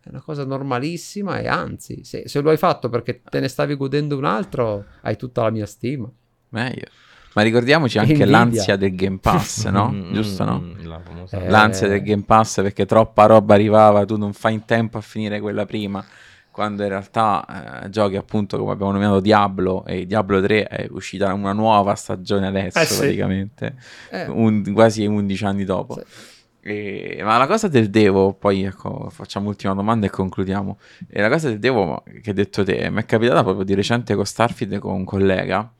è 0.00 0.08
una 0.08 0.20
cosa 0.20 0.44
normalissima 0.44 1.38
e 1.38 1.48
anzi, 1.48 2.04
se, 2.04 2.24
se 2.26 2.40
lo 2.40 2.50
hai 2.50 2.56
fatto 2.56 2.88
perché 2.88 3.22
te 3.22 3.40
ne 3.40 3.48
stavi 3.48 3.76
godendo 3.76 4.16
un 4.16 4.24
altro, 4.24 4.84
hai 5.02 5.16
tutta 5.16 5.42
la 5.42 5.50
mia 5.50 5.66
stima. 5.66 6.10
Meglio. 6.50 6.86
Ma 7.34 7.40
ricordiamoci 7.40 7.96
anche 7.96 8.12
Invidia. 8.12 8.38
l'ansia 8.38 8.76
del 8.76 8.94
Game 8.94 9.18
Pass, 9.18 9.66
no? 9.72 9.90
Mm, 9.90 10.12
Giusto, 10.12 10.44
no? 10.44 10.60
Mm, 10.60 10.84
la 10.84 11.02
eh... 11.30 11.48
L'ansia 11.48 11.88
del 11.88 12.02
Game 12.02 12.24
Pass 12.24 12.60
perché 12.60 12.84
troppa 12.84 13.24
roba 13.24 13.54
arrivava, 13.54 14.04
tu 14.04 14.18
non 14.18 14.34
fai 14.34 14.54
in 14.54 14.64
tempo 14.66 14.98
a 14.98 15.00
finire 15.00 15.40
quella 15.40 15.64
prima 15.64 16.04
quando 16.52 16.82
in 16.82 16.90
realtà 16.90 17.82
eh, 17.82 17.88
giochi 17.90 18.16
appunto 18.16 18.58
come 18.58 18.72
abbiamo 18.72 18.92
nominato 18.92 19.20
Diablo 19.20 19.84
e 19.86 20.06
Diablo 20.06 20.40
3 20.40 20.68
è 20.68 20.86
uscita 20.90 21.32
una 21.32 21.52
nuova 21.52 21.94
stagione 21.94 22.46
adesso 22.46 22.78
eh 22.78 22.84
sì. 22.84 22.98
praticamente, 22.98 23.74
eh. 24.10 24.26
Un, 24.26 24.70
quasi 24.72 25.04
11 25.04 25.44
anni 25.44 25.64
dopo. 25.64 25.94
Sì. 25.94 26.30
E, 26.64 27.20
ma 27.24 27.38
la 27.38 27.48
cosa 27.48 27.66
del 27.66 27.90
Devo, 27.90 28.34
poi 28.34 28.62
ecco, 28.62 29.08
facciamo 29.10 29.46
l'ultima 29.46 29.74
domanda 29.74 30.06
e 30.06 30.10
concludiamo. 30.10 30.78
E 31.08 31.20
la 31.20 31.28
cosa 31.28 31.48
del 31.48 31.58
Devo 31.58 32.04
che 32.04 32.30
hai 32.30 32.34
detto 32.34 32.62
te, 32.62 32.88
mi 32.90 33.00
è 33.00 33.04
capitata 33.04 33.42
proprio 33.42 33.64
di 33.64 33.74
recente 33.74 34.14
con 34.14 34.24
Starfield 34.24 34.78
con 34.78 34.94
un 34.94 35.04
collega 35.04 35.72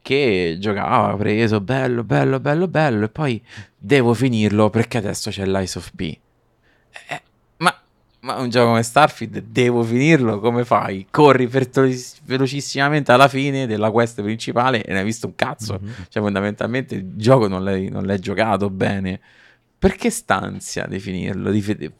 che 0.00 0.56
giocava, 0.58 1.16
preso, 1.16 1.60
bello, 1.60 2.02
bello, 2.02 2.40
bello, 2.40 2.66
bello, 2.66 3.04
e 3.04 3.08
poi 3.08 3.42
devo 3.76 4.14
finirlo 4.14 4.70
perché 4.70 4.98
adesso 4.98 5.30
c'è 5.30 5.44
l'Ice 5.44 5.78
of 5.78 5.90
P. 5.94 6.18
Eh, 7.08 7.22
ma 8.22 8.36
un 8.36 8.50
gioco 8.50 8.68
come 8.68 8.82
Starfield 8.82 9.38
devo 9.48 9.82
finirlo, 9.82 10.38
come 10.38 10.64
fai? 10.64 11.06
Corri 11.10 11.48
velocissimamente 12.24 13.10
alla 13.10 13.26
fine 13.26 13.66
della 13.66 13.90
quest 13.90 14.22
principale 14.22 14.84
e 14.84 14.92
ne 14.92 15.00
hai 15.00 15.04
visto 15.04 15.26
un 15.26 15.34
cazzo. 15.34 15.80
Mm-hmm. 15.82 15.92
Cioè, 16.08 16.22
fondamentalmente 16.22 16.94
il 16.94 17.16
gioco 17.16 17.48
non 17.48 17.64
l'hai, 17.64 17.88
non 17.88 18.04
l'hai, 18.04 18.20
giocato 18.20 18.70
bene. 18.70 19.20
Perché 19.76 20.10
stanzia 20.10 20.86
di 20.86 21.00
finirlo? 21.00 21.50
Di, 21.50 21.92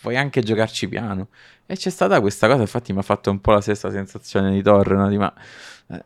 puoi 0.00 0.16
anche 0.16 0.42
giocarci 0.42 0.88
piano. 0.88 1.28
E 1.66 1.76
c'è 1.76 1.90
stata 1.90 2.20
questa 2.20 2.48
cosa, 2.48 2.62
infatti 2.62 2.92
mi 2.92 2.98
ha 2.98 3.02
fatto 3.02 3.30
un 3.30 3.40
po' 3.40 3.52
la 3.52 3.60
stessa 3.60 3.92
sensazione 3.92 4.50
di 4.50 4.62
Thor, 4.62 4.90
no? 4.92 5.08
di, 5.08 5.18
ma 5.18 5.32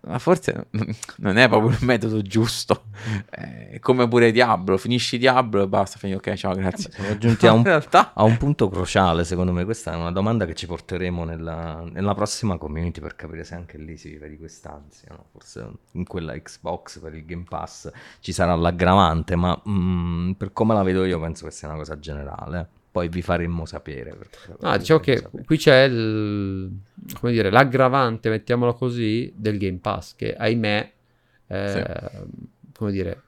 ma 0.00 0.18
forse 0.18 0.68
non 1.18 1.36
è 1.36 1.48
proprio 1.48 1.70
il 1.70 1.84
metodo 1.84 2.22
giusto. 2.22 2.84
Eh, 3.30 3.78
come 3.80 4.08
pure 4.08 4.32
Diablo, 4.32 4.78
finisci 4.78 5.18
Diablo 5.18 5.62
e 5.62 5.68
basta, 5.68 5.98
fini, 5.98 6.14
ok, 6.14 6.34
ciao, 6.34 6.54
grazie. 6.54 6.88
Eh 6.90 6.92
siamo 6.92 7.18
giunti 7.18 7.46
a 7.46 7.52
un, 7.52 7.64
a 8.14 8.22
un, 8.22 8.36
punto 8.38 8.68
cruciale, 8.68 9.24
secondo 9.24 9.52
me. 9.52 9.64
Questa 9.64 9.92
è 9.92 9.96
una 9.96 10.10
domanda 10.10 10.46
che 10.46 10.54
ci 10.54 10.66
porteremo 10.66 11.24
nella, 11.24 11.84
nella 11.90 12.14
prossima 12.14 12.56
community 12.56 13.00
per 13.00 13.14
capire 13.14 13.44
se 13.44 13.54
anche 13.54 13.76
lì 13.76 13.96
si 13.96 14.08
vive 14.08 14.28
di 14.28 14.38
quest'ansia. 14.38 15.08
No? 15.10 15.26
Forse 15.32 15.70
in 15.92 16.04
quella 16.04 16.34
Xbox 16.34 17.00
per 17.00 17.14
il 17.14 17.26
Game 17.26 17.44
Pass 17.46 17.90
ci 18.20 18.32
sarà 18.32 18.54
l'aggravante, 18.54 19.36
ma 19.36 19.60
mm, 19.68 20.32
per 20.32 20.52
come 20.52 20.72
la 20.72 20.82
vedo 20.82 21.04
io 21.04 21.20
penso 21.20 21.44
che 21.44 21.50
sia 21.50 21.68
una 21.68 21.76
cosa 21.76 21.98
generale 21.98 22.82
poi 22.94 23.08
vi 23.08 23.22
faremmo 23.22 23.66
sapere. 23.66 24.16
Ah, 24.60 24.78
diciamo 24.78 25.00
che 25.00 25.16
sapere. 25.16 25.42
qui 25.44 25.56
c'è 25.56 25.82
il, 25.82 26.78
come 27.18 27.32
dire, 27.32 27.50
l'aggravante, 27.50 28.30
mettiamolo 28.30 28.72
così, 28.74 29.32
del 29.34 29.58
Game 29.58 29.78
Pass, 29.78 30.14
che 30.14 30.32
ahimè, 30.32 30.92
eh, 31.48 31.68
sì. 31.68 32.48
come 32.72 32.92
dire, 32.92 33.22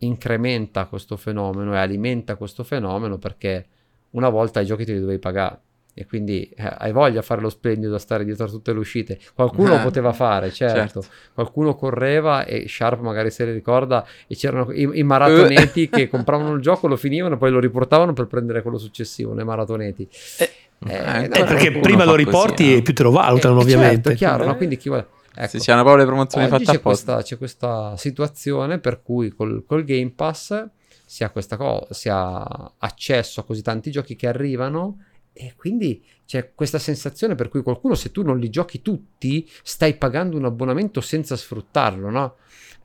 incrementa 0.00 0.84
questo 0.84 1.16
fenomeno 1.16 1.72
e 1.72 1.78
alimenta 1.78 2.36
questo 2.36 2.62
fenomeno 2.62 3.16
perché 3.16 3.66
una 4.10 4.28
volta 4.28 4.60
i 4.60 4.66
giochi 4.66 4.84
te 4.84 4.92
li 4.92 5.00
dovevi 5.00 5.18
pagare 5.18 5.58
e 5.96 6.06
quindi 6.06 6.50
eh, 6.56 6.74
hai 6.78 6.90
voglia 6.90 7.20
di 7.20 7.26
fare 7.26 7.40
lo 7.40 7.48
splendido 7.48 7.94
a 7.94 7.98
stare 8.00 8.24
dietro 8.24 8.46
a 8.46 8.48
tutte 8.48 8.72
le 8.72 8.80
uscite. 8.80 9.18
Qualcuno 9.32 9.76
lo 9.76 9.80
poteva 9.82 10.12
fare, 10.12 10.50
certo. 10.50 10.76
certo. 10.76 11.04
Qualcuno 11.32 11.76
correva 11.76 12.44
e 12.44 12.66
Sharp 12.68 13.00
magari 13.00 13.30
se 13.30 13.44
ne 13.44 13.52
ricorda 13.52 14.04
e 14.26 14.34
c'erano 14.34 14.72
i, 14.72 14.88
i 14.94 15.02
maratoneti 15.04 15.88
che 15.90 16.08
compravano 16.08 16.54
il 16.54 16.60
gioco, 16.60 16.88
lo 16.88 16.96
finivano, 16.96 17.38
poi 17.38 17.52
lo 17.52 17.60
riportavano 17.60 18.12
per 18.12 18.26
prendere 18.26 18.60
quello 18.62 18.78
successivo, 18.78 19.34
nei 19.34 19.44
maratoneti. 19.44 20.08
Eh, 20.38 20.50
eh, 20.88 21.24
eh 21.24 21.28
perché 21.28 21.70
prima 21.70 22.04
lo 22.04 22.16
riporti 22.16 22.64
così, 22.64 22.76
e 22.76 22.82
più 22.82 22.92
te 22.92 23.04
lo 23.04 23.12
valutano, 23.12 23.60
eh, 23.60 23.62
ovviamente. 23.62 23.94
Certo, 23.94 24.10
è 24.10 24.14
chiaro, 24.14 24.44
no? 24.44 24.56
quindi 24.56 24.76
chi 24.76 24.88
vuole... 24.88 25.06
Ecco, 25.36 25.48
se 25.48 25.58
c'è 25.58 25.72
una 25.72 25.82
proprio 25.82 26.04
le 26.04 26.10
promozioni 26.10 26.46
fatte 26.46 26.64
c'è 26.64 26.80
questa, 26.80 27.20
c'è 27.22 27.36
questa 27.36 27.96
situazione 27.96 28.78
per 28.78 29.02
cui 29.02 29.30
col, 29.30 29.64
col 29.66 29.82
Game 29.82 30.12
Pass 30.14 30.64
si 31.04 31.24
ha, 31.24 31.30
questa 31.30 31.56
cosa, 31.56 31.86
si 31.90 32.08
ha 32.08 32.72
accesso 32.78 33.40
a 33.40 33.44
così 33.44 33.60
tanti 33.60 33.90
giochi 33.90 34.14
che 34.14 34.28
arrivano 34.28 34.98
e 35.36 35.54
quindi 35.56 36.02
c'è 36.24 36.52
questa 36.54 36.78
sensazione 36.78 37.34
per 37.34 37.48
cui 37.48 37.62
qualcuno, 37.62 37.96
se 37.96 38.12
tu 38.12 38.22
non 38.22 38.38
li 38.38 38.48
giochi 38.48 38.80
tutti, 38.80 39.46
stai 39.62 39.96
pagando 39.96 40.36
un 40.36 40.44
abbonamento 40.44 41.00
senza 41.00 41.36
sfruttarlo, 41.36 42.08
no? 42.08 42.36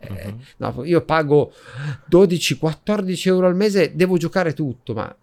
Uh-huh. 0.01 0.39
no 0.57 0.85
io 0.85 1.01
pago 1.01 1.51
12-14 2.09 3.27
euro 3.27 3.47
al 3.47 3.55
mese, 3.55 3.95
devo 3.95 4.17
giocare 4.17 4.53
tutto, 4.53 4.93
ma 4.93 5.15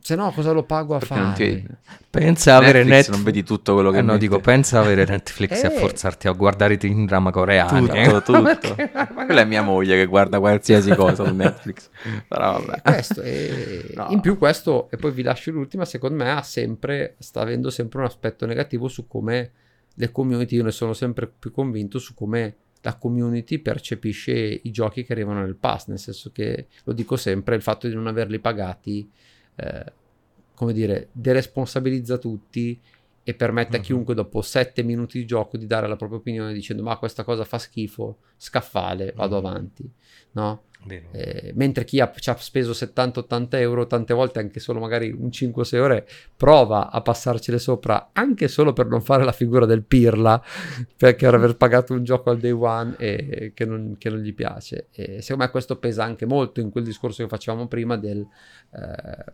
se 0.00 0.14
no 0.14 0.32
cosa 0.32 0.52
lo 0.52 0.62
pago 0.62 0.94
a 0.94 1.00
fare? 1.00 1.34
Ti... 1.34 1.66
Pensa 2.10 2.56
avere 2.56 2.82
Netflix, 2.84 3.14
non 3.14 3.22
vedi 3.24 3.42
tutto 3.42 3.74
quello 3.74 3.90
che 3.90 3.98
eh 3.98 4.02
no, 4.02 4.16
dico, 4.16 4.40
pensa 4.40 4.80
avere 4.80 5.04
Netflix 5.04 5.62
e 5.62 5.66
a 5.66 5.72
eh. 5.72 5.76
forzarti 5.76 6.28
a 6.28 6.32
guardare 6.32 6.78
i 6.80 7.04
drama 7.04 7.30
coreani. 7.30 7.86
Tutto, 7.86 8.42
tutto. 8.42 8.74
Quella 8.74 9.42
è 9.42 9.44
mia 9.44 9.62
moglie 9.62 9.96
che 9.96 10.06
guarda 10.06 10.38
qualsiasi 10.38 10.94
cosa 10.94 11.26
su 11.26 11.34
Netflix. 11.34 11.90
Però 12.26 12.60
vabbè. 12.60 12.82
Questo 12.82 13.20
è... 13.20 13.84
no. 13.94 14.06
In 14.10 14.20
più 14.20 14.38
questo, 14.38 14.88
e 14.90 14.96
poi 14.96 15.10
vi 15.10 15.22
lascio 15.22 15.50
l'ultima, 15.50 15.84
secondo 15.84 16.24
me 16.24 16.30
ha 16.30 16.42
sempre, 16.42 17.16
sta 17.18 17.42
avendo 17.42 17.68
sempre 17.70 17.98
un 17.98 18.06
aspetto 18.06 18.46
negativo 18.46 18.88
su 18.88 19.06
come 19.06 19.50
le 19.92 20.10
community, 20.10 20.56
io 20.56 20.64
ne 20.64 20.70
sono 20.70 20.94
sempre 20.94 21.26
più 21.26 21.50
convinto 21.50 21.98
su 21.98 22.14
come 22.14 22.56
la 22.88 22.96
community 22.96 23.58
percepisce 23.58 24.32
i 24.62 24.70
giochi 24.70 25.04
che 25.04 25.12
arrivano 25.12 25.42
nel 25.42 25.56
pass, 25.56 25.88
nel 25.88 25.98
senso 25.98 26.30
che, 26.32 26.68
lo 26.84 26.94
dico 26.94 27.16
sempre, 27.16 27.54
il 27.54 27.60
fatto 27.60 27.86
di 27.86 27.94
non 27.94 28.06
averli 28.06 28.38
pagati, 28.38 29.10
eh, 29.56 29.92
come 30.54 30.72
dire, 30.72 31.08
deresponsabilizza 31.12 32.16
tutti 32.16 32.80
e 33.22 33.34
permette 33.34 33.72
uh-huh. 33.72 33.76
a 33.76 33.78
mhm. 33.80 33.84
chiunque 33.84 34.14
dopo 34.14 34.40
sette 34.40 34.82
minuti 34.82 35.18
di 35.18 35.26
gioco 35.26 35.58
di 35.58 35.66
dare 35.66 35.86
la 35.86 35.96
propria 35.96 36.18
opinione 36.18 36.54
dicendo 36.54 36.82
ma 36.82 36.96
questa 36.96 37.24
cosa 37.24 37.44
fa 37.44 37.58
schifo, 37.58 38.20
scaffale, 38.38 39.12
vado 39.14 39.36
uh-huh. 39.36 39.46
avanti, 39.46 39.92
no? 40.32 40.62
Eh, 40.86 41.52
mentre 41.54 41.84
chi 41.84 42.00
ha, 42.00 42.10
ci 42.16 42.30
ha 42.30 42.36
speso 42.36 42.70
70-80 42.70 43.48
euro, 43.56 43.86
tante 43.86 44.14
volte 44.14 44.38
anche 44.38 44.60
solo 44.60 44.78
magari 44.78 45.10
un 45.10 45.28
5-6 45.28 45.78
ore, 45.78 46.08
prova 46.36 46.90
a 46.90 47.00
passarcele 47.00 47.58
sopra 47.58 48.10
anche 48.12 48.48
solo 48.48 48.72
per 48.72 48.86
non 48.86 49.02
fare 49.02 49.24
la 49.24 49.32
figura 49.32 49.66
del 49.66 49.82
pirla, 49.82 50.42
perché 50.96 51.26
aver 51.26 51.56
pagato 51.56 51.92
un 51.92 52.04
gioco 52.04 52.30
al 52.30 52.38
day 52.38 52.52
one 52.52 52.96
e 52.96 53.52
che 53.54 53.64
non, 53.64 53.96
che 53.98 54.08
non 54.08 54.20
gli 54.20 54.34
piace. 54.34 54.88
E 54.92 55.20
secondo 55.20 55.44
me 55.44 55.50
questo 55.50 55.78
pesa 55.78 56.04
anche 56.04 56.26
molto 56.26 56.60
in 56.60 56.70
quel 56.70 56.84
discorso 56.84 57.22
che 57.22 57.28
facevamo 57.28 57.66
prima 57.66 57.96
del 57.96 58.26
eh, 58.70 59.24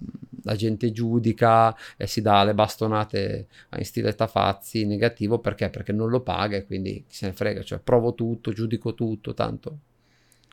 la 0.45 0.55
gente 0.57 0.93
giudica 0.93 1.75
e 1.97 2.07
si 2.07 2.21
dà 2.21 2.45
le 2.45 2.55
bastonate 2.55 3.47
in 3.77 3.85
stile 3.85 4.15
tafazzi 4.15 4.85
negativo 4.85 5.39
perché? 5.39 5.71
Perché 5.71 5.93
non 5.93 6.11
lo 6.11 6.21
paga 6.21 6.57
e 6.57 6.65
quindi 6.65 7.05
chi 7.07 7.15
se 7.15 7.27
ne 7.27 7.33
frega, 7.33 7.63
cioè 7.63 7.79
provo 7.79 8.15
tutto, 8.15 8.53
giudico 8.53 8.95
tutto, 8.95 9.35
tanto 9.35 9.79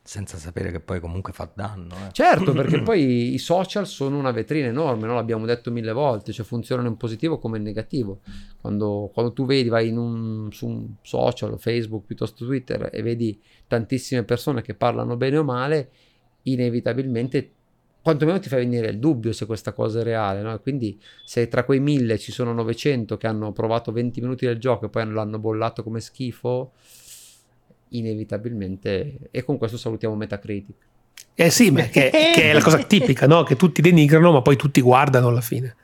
senza 0.03 0.37
sapere 0.37 0.71
che 0.71 0.79
poi 0.79 0.99
comunque 0.99 1.31
fa 1.31 1.49
danno. 1.53 1.95
Eh. 2.07 2.11
Certo, 2.11 2.53
perché 2.53 2.81
poi 2.83 3.33
i 3.33 3.37
social 3.37 3.85
sono 3.85 4.17
una 4.17 4.31
vetrina 4.31 4.67
enorme, 4.67 5.07
no? 5.07 5.13
l'abbiamo 5.13 5.45
detto 5.45 5.71
mille 5.71 5.91
volte, 5.91 6.31
cioè 6.31 6.45
funzionano 6.45 6.87
in 6.87 6.97
positivo 6.97 7.37
come 7.37 7.57
in 7.57 7.63
negativo. 7.63 8.21
Quando, 8.59 9.09
quando 9.13 9.33
tu 9.33 9.45
vedi, 9.45 9.69
vai 9.69 9.89
un, 9.91 10.49
su 10.51 10.67
un 10.67 10.87
social, 11.01 11.59
Facebook 11.59 12.05
piuttosto 12.05 12.45
Twitter 12.45 12.89
e 12.91 13.01
vedi 13.01 13.39
tantissime 13.67 14.23
persone 14.23 14.61
che 14.61 14.73
parlano 14.73 15.17
bene 15.17 15.37
o 15.37 15.43
male, 15.43 15.89
inevitabilmente 16.43 17.53
quantomeno 18.01 18.39
ti 18.39 18.49
fa 18.49 18.55
venire 18.55 18.87
il 18.87 18.97
dubbio 18.97 19.31
se 19.31 19.45
questa 19.45 19.73
cosa 19.73 19.99
è 19.99 20.03
reale, 20.03 20.41
no? 20.41 20.59
Quindi 20.59 20.99
se 21.23 21.47
tra 21.47 21.63
quei 21.63 21.79
mille 21.79 22.17
ci 22.17 22.31
sono 22.31 22.51
900 22.53 23.15
che 23.17 23.27
hanno 23.27 23.51
provato 23.51 23.91
20 23.91 24.21
minuti 24.21 24.45
del 24.45 24.57
gioco 24.57 24.85
e 24.85 24.89
poi 24.89 25.07
l'hanno 25.11 25.37
bollato 25.37 25.83
come 25.83 25.99
schifo, 25.99 26.73
inevitabilmente, 27.91 29.29
e 29.31 29.43
con 29.43 29.57
questo 29.57 29.77
salutiamo 29.77 30.15
Metacritic. 30.15 30.75
Eh 31.33 31.49
sì, 31.49 31.71
che, 31.73 31.89
che, 32.11 32.33
è 32.33 32.53
la 32.53 32.61
cosa 32.61 32.77
tipica, 32.83 33.27
no? 33.27 33.43
Che 33.43 33.55
tutti 33.55 33.81
denigrano, 33.81 34.31
ma 34.31 34.41
poi 34.41 34.55
tutti 34.55 34.81
guardano 34.81 35.27
alla 35.27 35.41
fine. 35.41 35.75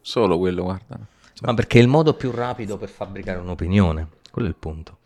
Solo 0.00 0.38
quello 0.38 0.62
guardano. 0.62 1.06
Ma 1.42 1.54
perché 1.54 1.78
è 1.78 1.82
il 1.82 1.88
modo 1.88 2.14
più 2.14 2.30
rapido 2.30 2.76
per 2.76 2.88
fabbricare 2.88 3.38
un'opinione, 3.38 4.08
quello 4.30 4.48
è 4.48 4.50
il 4.50 4.56
punto. 4.58 4.97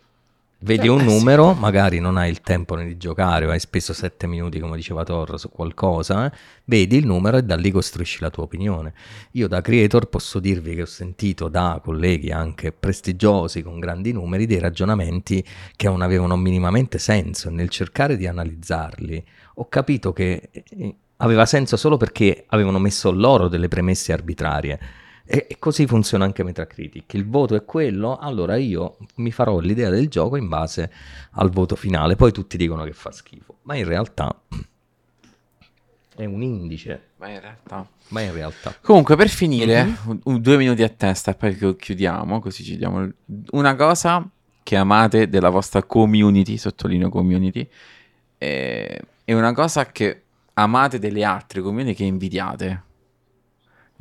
Vedi 0.64 0.86
cioè, 0.86 0.96
un 0.96 1.00
eh, 1.00 1.04
numero, 1.04 1.54
magari 1.54 1.98
non 1.98 2.16
hai 2.16 2.30
il 2.30 2.40
tempo 2.40 2.76
di 2.76 2.96
giocare, 2.96 3.46
o 3.46 3.50
hai 3.50 3.58
speso 3.58 3.92
7 3.92 4.26
minuti, 4.26 4.60
come 4.60 4.76
diceva 4.76 5.02
Torre, 5.02 5.36
su 5.36 5.50
qualcosa, 5.50 6.26
eh? 6.26 6.36
vedi 6.64 6.96
il 6.96 7.06
numero 7.06 7.36
e 7.36 7.42
da 7.42 7.56
lì 7.56 7.70
costruisci 7.70 8.20
la 8.20 8.30
tua 8.30 8.44
opinione. 8.44 8.94
Io 9.32 9.48
da 9.48 9.60
creator 9.60 10.08
posso 10.08 10.38
dirvi 10.38 10.74
che 10.74 10.82
ho 10.82 10.86
sentito 10.86 11.48
da 11.48 11.80
colleghi 11.82 12.30
anche 12.30 12.70
prestigiosi 12.72 13.62
con 13.62 13.80
grandi 13.80 14.12
numeri 14.12 14.46
dei 14.46 14.60
ragionamenti 14.60 15.44
che 15.74 15.88
non 15.88 16.00
avevano 16.00 16.36
minimamente 16.36 16.98
senso 16.98 17.50
nel 17.50 17.68
cercare 17.68 18.16
di 18.16 18.26
analizzarli 18.26 19.24
ho 19.54 19.68
capito 19.68 20.12
che 20.12 20.50
eh, 20.50 20.94
aveva 21.16 21.44
senso 21.46 21.76
solo 21.76 21.96
perché 21.96 22.44
avevano 22.48 22.78
messo 22.78 23.10
loro 23.10 23.48
delle 23.48 23.68
premesse 23.68 24.12
arbitrarie 24.12 24.80
e, 25.24 25.46
e, 25.48 25.56
così 25.58 25.86
funziona 25.86 26.24
anche 26.24 26.42
Metacritic. 26.42 27.14
Il 27.14 27.28
voto 27.28 27.54
è 27.54 27.64
quello, 27.64 28.16
allora 28.18 28.56
io 28.56 28.96
mi 29.16 29.30
farò 29.30 29.58
l'idea 29.58 29.90
del 29.90 30.08
gioco 30.08 30.36
in 30.36 30.48
base 30.48 30.90
al 31.32 31.50
voto 31.50 31.76
finale. 31.76 32.16
Poi 32.16 32.32
tutti 32.32 32.56
dicono 32.56 32.84
che 32.84 32.92
fa 32.92 33.10
schifo, 33.10 33.58
ma 33.62 33.76
in 33.76 33.84
realtà 33.84 34.40
è 36.14 36.24
un 36.26 36.42
indice. 36.42 37.08
Ma 37.16 37.28
in 37.28 37.40
realtà. 37.40 37.88
Ma 38.08 38.20
in 38.20 38.32
realtà. 38.32 38.76
Comunque, 38.82 39.16
per 39.16 39.28
finire, 39.28 39.84
mm-hmm. 39.84 40.18
un, 40.24 40.40
due 40.40 40.56
minuti 40.56 40.82
a 40.82 40.88
testa 40.88 41.30
e 41.30 41.34
poi 41.34 41.76
chiudiamo, 41.76 42.40
così 42.40 42.62
ci 42.64 42.76
diamo 42.76 43.08
una 43.52 43.74
cosa 43.74 44.28
che 44.62 44.76
amate 44.76 45.28
della 45.28 45.48
vostra 45.48 45.82
community, 45.82 46.56
sottolineo 46.56 47.08
community, 47.08 47.66
è, 48.36 49.00
è 49.24 49.32
una 49.32 49.52
cosa 49.52 49.86
che 49.86 50.22
amate 50.54 50.98
delle 50.98 51.24
altre 51.24 51.62
community 51.62 51.94
che 51.94 52.04
invidiate. 52.04 52.82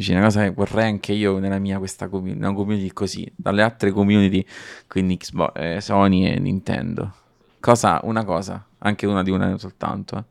Dici 0.01 0.13
una 0.13 0.23
cosa 0.23 0.41
che 0.41 0.49
vorrei 0.49 0.85
anche 0.85 1.11
io 1.13 1.37
nella 1.37 1.59
mia 1.59 1.77
questa 1.77 2.07
community, 2.07 2.39
una 2.39 2.53
community 2.53 2.91
così, 2.91 3.31
dalle 3.35 3.61
altre 3.61 3.91
community, 3.91 4.43
quindi 4.87 5.15
Xbox, 5.15 5.51
eh, 5.53 5.79
Sony 5.79 6.25
e 6.25 6.39
Nintendo. 6.39 7.13
Cosa, 7.59 7.99
una 8.01 8.23
cosa, 8.23 8.65
anche 8.79 9.05
una 9.05 9.21
di 9.21 9.29
una 9.29 9.55
soltanto. 9.59 10.17
Eh. 10.17 10.23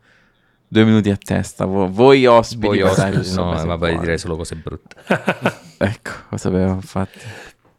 Due 0.66 0.84
minuti 0.84 1.08
a 1.10 1.16
testa, 1.16 1.66
Vo- 1.66 1.88
voi 1.88 2.26
ospiti. 2.26 2.66
Voi 2.66 2.82
ospiti, 2.82 3.32
no, 3.34 3.52
vabbè, 3.52 3.76
buone. 3.76 3.98
direi 4.00 4.18
solo 4.18 4.34
cose 4.34 4.56
brutte. 4.56 4.96
ecco, 5.78 6.10
cosa 6.30 6.48
avevo 6.48 6.72
infatti. 6.72 7.20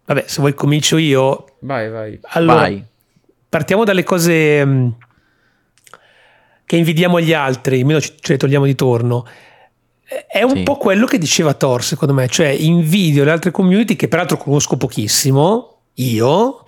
Vabbè, 0.06 0.24
se 0.28 0.40
vuoi 0.40 0.54
comincio 0.54 0.96
io. 0.96 1.58
Vai, 1.60 1.90
vai. 1.90 2.18
Allora, 2.22 2.62
vai. 2.62 2.82
partiamo 3.50 3.84
dalle 3.84 4.04
cose 4.04 4.64
mh, 4.64 4.72
mm, 4.72 4.90
che 6.66 6.78
invidiamo 6.78 7.18
agli 7.18 7.34
altri, 7.34 7.82
almeno 7.82 8.00
ce 8.00 8.16
le 8.24 8.38
togliamo 8.38 8.64
di 8.64 8.76
torno 8.76 9.26
è 10.28 10.44
un 10.44 10.58
sì. 10.58 10.64
po' 10.64 10.76
quello 10.76 11.06
che 11.06 11.18
diceva 11.18 11.54
Thor, 11.54 11.84
secondo 11.84 12.14
me, 12.14 12.28
cioè 12.28 12.48
invidio 12.48 13.24
le 13.24 13.32
altre 13.32 13.52
community 13.52 13.96
che 13.96 14.08
peraltro 14.08 14.38
conosco 14.38 14.76
pochissimo, 14.78 15.78
io, 15.96 16.66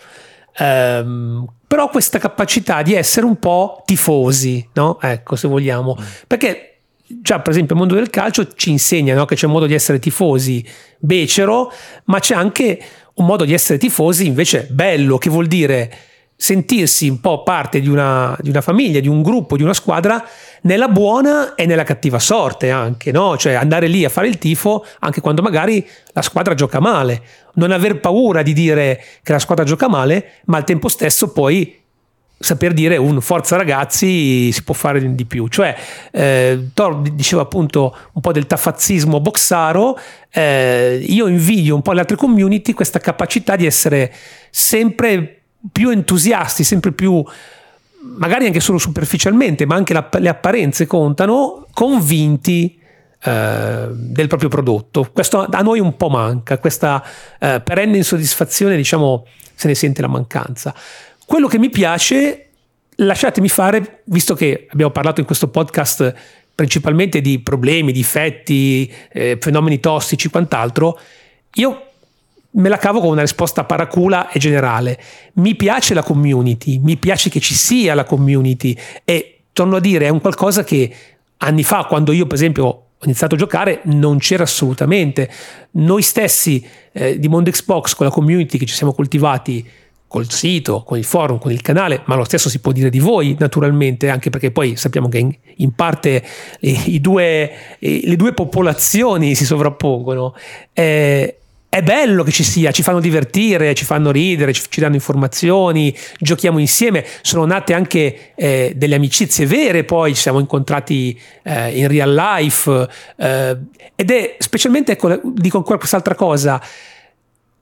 ehm, 0.57 1.45
però 1.67 1.89
questa 1.89 2.19
capacità 2.19 2.81
di 2.81 2.93
essere 2.93 3.25
un 3.25 3.37
po' 3.37 3.81
tifosi, 3.85 4.69
no? 4.73 4.99
Ecco, 5.01 5.35
se 5.35 5.47
vogliamo. 5.47 5.97
Mm. 5.99 6.03
Perché 6.27 6.73
già 7.05 7.39
per 7.39 7.51
esempio 7.51 7.75
il 7.75 7.81
mondo 7.81 7.95
del 7.95 8.09
calcio 8.09 8.53
ci 8.53 8.69
insegna 8.71 9.13
no? 9.13 9.25
che 9.25 9.35
c'è 9.35 9.45
un 9.45 9.51
modo 9.51 9.65
di 9.65 9.73
essere 9.73 9.99
tifosi 9.99 10.65
becero, 10.97 11.71
ma 12.05 12.19
c'è 12.19 12.35
anche 12.35 12.81
un 13.15 13.25
modo 13.25 13.45
di 13.45 13.53
essere 13.53 13.77
tifosi 13.77 14.25
invece 14.25 14.67
bello, 14.71 15.17
che 15.17 15.29
vuol 15.29 15.47
dire 15.47 15.91
sentirsi 16.35 17.07
un 17.07 17.21
po' 17.21 17.43
parte 17.43 17.79
di 17.79 17.87
una, 17.87 18.35
di 18.41 18.49
una, 18.49 18.61
famiglia, 18.61 18.99
di 18.99 19.07
un 19.07 19.21
gruppo, 19.21 19.55
di 19.55 19.63
una 19.63 19.73
squadra, 19.73 20.25
nella 20.63 20.87
buona 20.87 21.55
e 21.55 21.65
nella 21.65 21.83
cattiva 21.83 22.19
sorte 22.19 22.69
anche, 22.69 23.11
no? 23.11 23.37
Cioè 23.37 23.53
andare 23.53 23.87
lì 23.87 24.05
a 24.05 24.09
fare 24.09 24.27
il 24.27 24.37
tifo 24.37 24.85
anche 24.99 25.21
quando 25.21 25.41
magari 25.41 25.87
la 26.13 26.21
squadra 26.21 26.53
gioca 26.53 26.79
male, 26.79 27.21
non 27.53 27.71
aver 27.71 27.99
paura 27.99 28.41
di 28.41 28.53
dire 28.53 29.03
che 29.23 29.31
la 29.31 29.39
squadra 29.39 29.63
gioca 29.65 29.87
male, 29.87 30.33
ma 30.45 30.57
al 30.57 30.63
tempo 30.63 30.87
stesso 30.87 31.31
poi 31.31 31.81
saper 32.39 32.73
dire 32.73 32.97
un 32.97 33.21
forza 33.21 33.55
ragazzi 33.55 34.51
si 34.51 34.63
può 34.63 34.73
fare 34.73 35.15
di 35.15 35.23
più 35.23 35.47
cioè 35.47 35.73
eh, 36.11 36.71
Thor 36.73 36.99
diceva 36.99 37.43
appunto 37.43 37.95
un 38.11 38.21
po' 38.21 38.33
del 38.33 38.47
tafazzismo 38.47 39.21
boxaro 39.21 39.97
eh, 40.29 41.01
io 41.07 41.27
invidio 41.27 41.73
un 41.73 41.81
po' 41.81 41.93
le 41.93 42.01
altre 42.01 42.17
community 42.17 42.73
questa 42.73 42.99
capacità 42.99 43.55
di 43.55 43.65
essere 43.65 44.13
sempre 44.49 45.43
più 45.71 45.89
entusiasti, 45.89 46.63
sempre 46.63 46.91
più, 46.91 47.23
magari 48.03 48.45
anche 48.45 48.59
solo 48.59 48.77
superficialmente, 48.77 49.65
ma 49.65 49.75
anche 49.75 49.93
la, 49.93 50.09
le 50.19 50.29
apparenze 50.29 50.85
contano, 50.85 51.67
convinti 51.73 52.79
eh, 53.23 53.87
del 53.91 54.27
proprio 54.27 54.49
prodotto. 54.49 55.09
Questo 55.11 55.47
a 55.49 55.61
noi 55.61 55.79
un 55.79 55.95
po' 55.95 56.09
manca, 56.09 56.57
questa 56.57 57.03
eh, 57.39 57.61
perenne 57.63 57.97
insoddisfazione, 57.97 58.75
diciamo, 58.75 59.25
se 59.55 59.67
ne 59.67 59.75
sente 59.75 60.01
la 60.01 60.07
mancanza. 60.07 60.73
Quello 61.25 61.47
che 61.47 61.57
mi 61.57 61.69
piace, 61.69 62.49
lasciatemi 62.95 63.49
fare, 63.49 64.01
visto 64.05 64.35
che 64.35 64.67
abbiamo 64.69 64.91
parlato 64.91 65.19
in 65.19 65.25
questo 65.25 65.47
podcast 65.47 66.13
principalmente 66.55 67.21
di 67.21 67.39
problemi, 67.39 67.91
difetti, 67.91 68.91
eh, 69.11 69.37
fenomeni 69.39 69.79
tossici, 69.79 70.29
quant'altro, 70.29 70.99
io 71.55 71.92
me 72.53 72.69
la 72.69 72.77
cavo 72.77 72.99
con 72.99 73.09
una 73.09 73.21
risposta 73.21 73.63
paracula 73.63 74.29
e 74.29 74.39
generale. 74.39 74.99
Mi 75.35 75.55
piace 75.55 75.93
la 75.93 76.03
community, 76.03 76.79
mi 76.79 76.97
piace 76.97 77.29
che 77.29 77.39
ci 77.39 77.53
sia 77.53 77.93
la 77.93 78.03
community 78.03 78.77
e 79.03 79.41
torno 79.53 79.77
a 79.77 79.79
dire, 79.79 80.05
è 80.05 80.09
un 80.09 80.21
qualcosa 80.21 80.63
che 80.63 80.93
anni 81.37 81.63
fa, 81.63 81.85
quando 81.85 82.11
io 82.11 82.25
per 82.25 82.35
esempio 82.35 82.65
ho 82.65 83.05
iniziato 83.05 83.35
a 83.35 83.37
giocare, 83.37 83.81
non 83.85 84.17
c'era 84.17 84.43
assolutamente. 84.43 85.29
Noi 85.71 86.01
stessi 86.01 86.65
eh, 86.91 87.19
di 87.19 87.27
Mondo 87.27 87.49
Xbox, 87.49 87.95
con 87.95 88.05
la 88.05 88.11
community 88.11 88.57
che 88.57 88.65
ci 88.65 88.75
siamo 88.75 88.93
coltivati 88.93 89.67
col 90.07 90.29
sito, 90.29 90.83
con 90.83 90.99
il 90.99 91.03
forum, 91.03 91.39
con 91.39 91.51
il 91.51 91.61
canale, 91.61 92.03
ma 92.05 92.15
lo 92.15 92.23
stesso 92.23 92.47
si 92.47 92.59
può 92.59 92.71
dire 92.71 92.91
di 92.91 92.99
voi 92.99 93.35
naturalmente, 93.39 94.09
anche 94.09 94.29
perché 94.29 94.51
poi 94.51 94.75
sappiamo 94.75 95.09
che 95.09 95.17
in, 95.17 95.35
in 95.57 95.73
parte 95.73 96.23
i, 96.59 96.93
i 96.93 97.01
due, 97.01 97.51
i, 97.79 98.03
le 98.05 98.15
due 98.15 98.31
popolazioni 98.33 99.33
si 99.33 99.43
sovrappongono. 99.43 100.35
Eh, 100.71 101.39
è 101.73 101.81
bello 101.81 102.21
che 102.21 102.29
ci 102.29 102.43
sia, 102.43 102.69
ci 102.69 102.83
fanno 102.83 102.99
divertire, 102.99 103.73
ci 103.73 103.83
fanno 103.83 104.11
ridere, 104.11 104.53
ci, 104.53 104.61
ci 104.69 104.79
danno 104.79 104.93
informazioni, 104.93 105.91
giochiamo 106.19 106.59
insieme, 106.59 107.03
sono 107.23 107.45
nate 107.45 107.73
anche 107.73 108.33
eh, 108.35 108.73
delle 108.75 108.93
amicizie 108.93 109.47
vere, 109.47 109.83
poi 109.83 110.13
ci 110.13 110.21
siamo 110.21 110.37
incontrati 110.37 111.19
eh, 111.41 111.79
in 111.79 111.87
real 111.87 112.13
life 112.13 112.87
eh, 113.17 113.57
ed 113.95 114.11
è 114.11 114.35
specialmente, 114.37 114.91
ecco, 114.91 115.19
dico 115.23 115.57
ancora 115.57 115.79
quest'altra 115.79 116.13
cosa, 116.13 116.61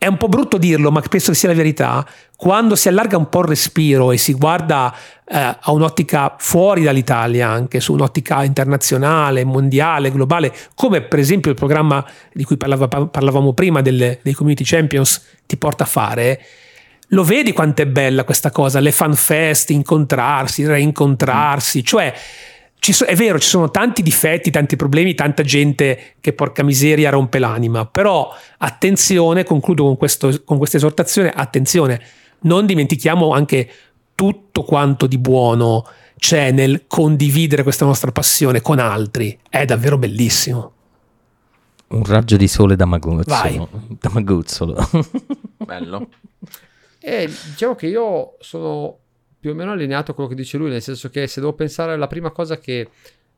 è 0.01 0.07
un 0.07 0.17
po' 0.17 0.29
brutto 0.29 0.57
dirlo, 0.57 0.89
ma 0.89 0.99
penso 1.01 1.29
che 1.29 1.37
sia 1.37 1.49
la 1.49 1.53
verità, 1.53 2.03
quando 2.35 2.73
si 2.75 2.87
allarga 2.87 3.17
un 3.17 3.29
po' 3.29 3.41
il 3.41 3.49
respiro 3.49 4.11
e 4.11 4.17
si 4.17 4.33
guarda 4.33 4.91
eh, 5.23 5.37
a 5.37 5.71
un'ottica 5.71 6.37
fuori 6.39 6.81
dall'Italia, 6.81 7.47
anche 7.47 7.79
su 7.79 7.93
un'ottica 7.93 8.43
internazionale, 8.43 9.43
mondiale, 9.43 10.09
globale, 10.09 10.51
come 10.73 11.01
per 11.01 11.19
esempio 11.19 11.51
il 11.51 11.55
programma 11.55 12.03
di 12.33 12.43
cui 12.43 12.57
parlava, 12.57 12.87
parlavamo 12.87 13.53
prima 13.53 13.81
delle, 13.81 14.17
dei 14.23 14.33
Community 14.33 14.63
Champions 14.63 15.23
ti 15.45 15.55
porta 15.55 15.83
a 15.83 15.87
fare, 15.87 16.45
lo 17.09 17.23
vedi 17.23 17.53
quanto 17.53 17.83
è 17.83 17.85
bella 17.85 18.23
questa 18.23 18.49
cosa, 18.49 18.79
le 18.79 18.91
fan 18.91 19.13
fest, 19.13 19.69
incontrarsi, 19.69 20.65
reincontrarsi, 20.65 21.83
cioè 21.83 22.11
So, 22.83 23.05
è 23.05 23.15
vero, 23.15 23.37
ci 23.37 23.47
sono 23.47 23.69
tanti 23.69 24.01
difetti, 24.01 24.49
tanti 24.49 24.75
problemi, 24.75 25.13
tanta 25.13 25.43
gente 25.43 26.15
che 26.19 26.33
porca 26.33 26.63
miseria 26.63 27.11
rompe 27.11 27.37
l'anima, 27.37 27.85
però 27.85 28.33
attenzione, 28.57 29.43
concludo 29.43 29.83
con, 29.83 29.97
questo, 29.97 30.41
con 30.43 30.57
questa 30.57 30.77
esortazione, 30.77 31.29
attenzione, 31.29 32.01
non 32.41 32.65
dimentichiamo 32.65 33.33
anche 33.33 33.69
tutto 34.15 34.63
quanto 34.63 35.05
di 35.05 35.19
buono 35.19 35.85
c'è 36.17 36.51
nel 36.51 36.85
condividere 36.87 37.63
questa 37.63 37.85
nostra 37.85 38.11
passione 38.11 38.61
con 38.61 38.79
altri, 38.79 39.37
è 39.47 39.63
davvero 39.65 39.97
bellissimo. 39.97 40.73
Un 41.87 42.03
raggio 42.03 42.37
di 42.37 42.47
sole 42.47 42.75
da 42.75 42.85
maguzzolo. 42.85 43.69
Da 43.99 44.09
maguzzolo. 44.11 44.89
Bello. 45.57 46.07
E 46.99 47.29
diciamo 47.49 47.75
che 47.75 47.87
io 47.87 48.35
sono 48.39 49.00
più 49.41 49.51
o 49.51 49.53
meno 49.55 49.71
allineato 49.71 50.11
a 50.11 50.13
quello 50.13 50.29
che 50.29 50.35
dice 50.35 50.57
lui, 50.57 50.69
nel 50.69 50.83
senso 50.83 51.09
che 51.09 51.25
se 51.25 51.41
devo 51.41 51.53
pensare 51.53 51.93
alla 51.93 52.07
prima 52.07 52.29
cosa 52.29 52.59
che 52.59 52.87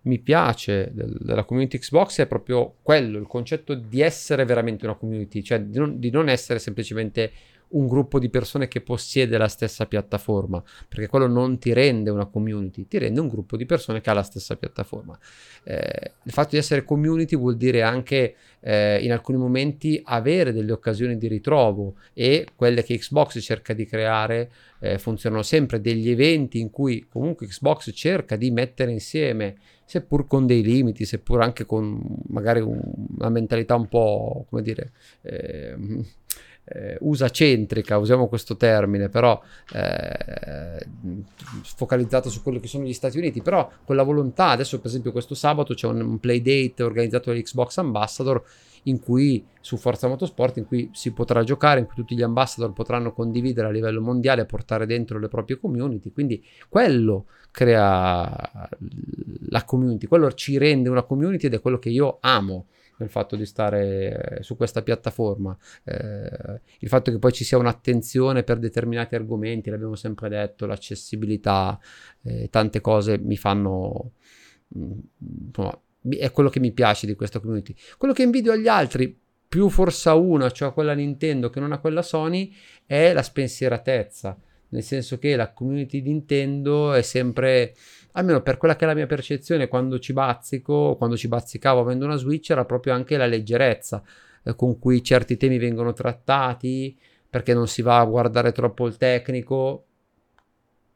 mi 0.02 0.20
piace 0.20 0.92
del, 0.94 1.18
della 1.22 1.46
community 1.46 1.78
Xbox 1.78 2.20
è 2.20 2.28
proprio 2.28 2.76
quello, 2.82 3.18
il 3.18 3.26
concetto 3.26 3.74
di 3.74 4.02
essere 4.02 4.44
veramente 4.44 4.86
una 4.86 4.96
community, 4.96 5.42
cioè 5.42 5.62
di 5.62 5.78
non, 5.78 5.98
di 5.98 6.10
non 6.10 6.28
essere 6.28 6.60
semplicemente 6.60 7.32
un 7.74 7.88
gruppo 7.88 8.20
di 8.20 8.30
persone 8.30 8.68
che 8.68 8.82
possiede 8.82 9.38
la 9.38 9.48
stessa 9.48 9.86
piattaforma, 9.86 10.62
perché 10.88 11.08
quello 11.08 11.28
non 11.28 11.60
ti 11.60 11.74
rende 11.74 12.10
una 12.10 12.26
community, 12.26 12.88
ti 12.88 12.98
rende 12.98 13.20
un 13.20 13.28
gruppo 13.28 13.58
di 13.58 13.66
persone 13.66 14.02
che 14.02 14.10
ha 14.10 14.14
la 14.14 14.24
stessa 14.24 14.56
piattaforma. 14.56 15.18
Eh, 15.64 16.12
il 16.24 16.32
fatto 16.32 16.50
di 16.52 16.58
essere 16.58 16.84
community 16.84 17.36
vuol 17.36 17.56
dire 17.58 17.82
anche 17.82 18.36
eh, 18.60 19.04
in 19.04 19.12
alcuni 19.12 19.38
momenti 19.38 20.02
avere 20.04 20.54
delle 20.54 20.72
occasioni 20.72 21.18
di 21.18 21.28
ritrovo 21.28 21.96
e 22.14 22.48
quelle 22.56 22.84
che 22.84 22.98
Xbox 22.98 23.40
cerca 23.42 23.74
di 23.74 23.86
creare 23.86 24.52
eh, 24.80 24.98
funzionano 24.98 25.44
sempre 25.44 25.82
degli 25.82 26.10
eventi 26.10 26.60
in 26.60 26.70
cui 26.70 27.06
comunque 27.10 27.48
Xbox 27.48 27.92
cerca 27.94 28.36
di 28.36 28.52
mettere 28.52 28.92
insieme 28.92 29.56
seppur 29.86 30.28
con 30.28 30.46
dei 30.46 30.64
limiti, 30.64 31.06
seppur 31.06 31.42
anche 31.42 31.66
con 31.66 32.02
magari 32.28 32.62
un, 32.62 32.80
una 33.18 33.30
mentalità 33.30 33.76
un 33.76 33.88
po' 33.88 34.46
come 34.50 34.62
dire 34.62 34.92
eh, 35.22 35.76
eh, 36.66 36.98
usacentrica, 37.02 37.98
usiamo 37.98 38.28
questo 38.28 38.56
termine, 38.56 39.10
però 39.10 39.42
eh, 39.74 40.86
focalizzato 41.76 42.30
su 42.30 42.42
quello 42.42 42.60
che 42.60 42.68
sono 42.68 42.86
gli 42.86 42.94
Stati 42.94 43.18
Uniti, 43.18 43.42
però 43.42 43.70
con 43.86 43.96
la 43.96 44.04
volontà, 44.04 44.50
adesso 44.50 44.78
per 44.78 44.88
esempio 44.88 45.12
questo 45.12 45.36
sabato 45.36 45.74
c'è 45.74 45.88
un, 45.88 46.02
un 46.02 46.20
playdate 46.20 46.84
organizzato 46.84 47.32
dall'Xbox 47.32 47.78
Ambassador 47.78 48.44
in 48.84 49.00
cui 49.00 49.46
su 49.62 49.78
Forza 49.78 50.08
Motorsport 50.08 50.58
in 50.58 50.66
cui 50.66 50.90
si 50.94 51.12
potrà 51.12 51.44
giocare, 51.44 51.80
in 51.80 51.86
cui 51.86 51.96
tutti 51.96 52.16
gli 52.16 52.22
ambassador 52.22 52.74
potranno 52.74 53.14
condividere 53.14 53.68
a 53.68 53.72
livello 53.72 54.02
mondiale 54.02 54.42
e 54.42 54.46
portare 54.46 54.86
dentro 54.86 55.20
le 55.20 55.28
proprie 55.28 55.58
community, 55.58 56.12
quindi 56.12 56.44
quello 56.68 57.26
crea 57.52 58.70
la 59.50 59.64
community, 59.64 60.08
quello 60.08 60.34
ci 60.34 60.58
rende 60.58 60.90
una 60.90 61.04
community 61.04 61.46
ed 61.46 61.54
è 61.54 61.62
quello 61.62 61.78
che 61.78 61.90
io 61.90 62.18
amo 62.22 62.66
nel 62.98 63.10
fatto 63.10 63.36
di 63.36 63.46
stare 63.46 64.38
su 64.42 64.56
questa 64.56 64.82
piattaforma. 64.82 65.58
Eh, 65.84 66.62
il 66.80 66.88
fatto 66.88 67.12
che 67.12 67.20
poi 67.20 67.32
ci 67.32 67.44
sia 67.44 67.58
un'attenzione 67.58 68.44
per 68.44 68.60
determinati 68.60 69.16
argomenti, 69.16 69.70
l'abbiamo 69.70 69.96
sempre 69.96 70.30
detto, 70.30 70.66
l'accessibilità, 70.66 71.80
eh, 72.24 72.50
tante 72.50 72.82
cose 72.82 73.18
mi 73.18 73.38
fanno... 73.38 74.12
Mm, 74.78 75.00
insomma, 75.48 75.80
è 76.10 76.32
quello 76.32 76.50
che 76.50 76.60
mi 76.60 76.72
piace 76.72 77.08
di 77.08 77.16
questa 77.16 77.40
community. 77.40 77.76
Quello 77.98 78.14
che 78.14 78.24
invidio 78.24 78.52
agli 78.52 78.68
altri, 78.68 79.18
più 79.48 79.70
forza 79.70 80.16
una, 80.16 80.52
cioè 80.52 80.74
quella 80.74 80.94
Nintendo 80.94 81.50
che 81.50 81.60
non 81.60 81.72
a 81.72 81.80
quella 81.80 82.02
Sony, 82.02 82.54
è 82.86 83.14
la 83.14 83.22
spensieratezza. 83.22 84.38
Nel 84.70 84.84
senso 84.84 85.20
che 85.20 85.36
la 85.36 85.54
community 85.54 86.02
Nintendo 86.02 86.94
è 86.94 87.04
sempre 87.04 87.76
almeno 88.14 88.42
per 88.42 88.58
quella 88.58 88.76
che 88.76 88.86
è 88.86 88.88
la 88.88 88.94
mia 88.94 89.06
percezione 89.06 89.68
quando 89.68 90.00
ci 90.00 90.14
bazzico, 90.14 90.96
quando 90.98 91.16
ci 91.18 91.28
bazzicavo 91.28 91.82
avendo 91.82 92.06
una 92.06 92.16
Switch, 92.16 92.50
era 92.50 92.66
proprio 92.66 92.94
anche 92.94 93.18
la 93.18 93.26
leggerezza 93.26 94.04
eh, 94.44 94.56
con 94.56 94.80
cui 94.80 95.04
certi 95.04 95.38
temi 95.38 95.58
vengono 95.58 95.94
trattati, 95.94 96.98
perché 97.30 97.54
non 97.54 97.68
si 97.68 97.82
va 97.82 98.00
a 98.00 98.06
guardare 98.06 98.52
troppo 98.52 98.88
il 98.88 98.98
tecnico, 98.98 99.86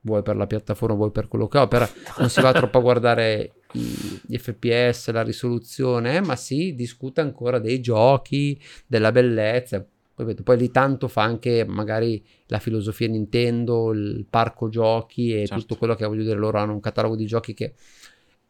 vuoi 0.01 0.21
per 0.21 0.35
la 0.35 0.47
piattaforma, 0.47 0.95
vuoi 0.95 1.11
per 1.11 1.27
quello 1.27 1.47
che 1.47 1.57
ho, 1.57 1.67
per, 1.67 1.89
non 2.19 2.29
si 2.29 2.41
va 2.41 2.53
troppo 2.53 2.77
a 2.77 2.81
guardare 2.81 3.53
i, 3.73 4.21
gli 4.25 4.37
FPS, 4.37 5.11
la 5.11 5.23
risoluzione, 5.23 6.21
ma 6.21 6.35
si 6.35 6.75
discute 6.75 7.21
ancora 7.21 7.59
dei 7.59 7.79
giochi, 7.81 8.59
della 8.85 9.11
bellezza, 9.11 9.85
poi, 10.23 10.33
poi 10.33 10.57
lì 10.57 10.71
tanto 10.71 11.07
fa 11.07 11.21
anche 11.21 11.63
magari 11.63 12.25
la 12.47 12.57
filosofia 12.57 13.07
Nintendo, 13.07 13.91
il 13.91 14.25
parco 14.27 14.67
giochi 14.67 15.31
e 15.31 15.45
certo. 15.45 15.61
tutto 15.61 15.75
quello 15.75 15.93
che 15.93 16.07
voglio 16.07 16.23
dire, 16.23 16.35
loro 16.35 16.57
hanno 16.57 16.73
un 16.73 16.79
catalogo 16.79 17.15
di 17.15 17.27
giochi 17.27 17.53
che 17.53 17.75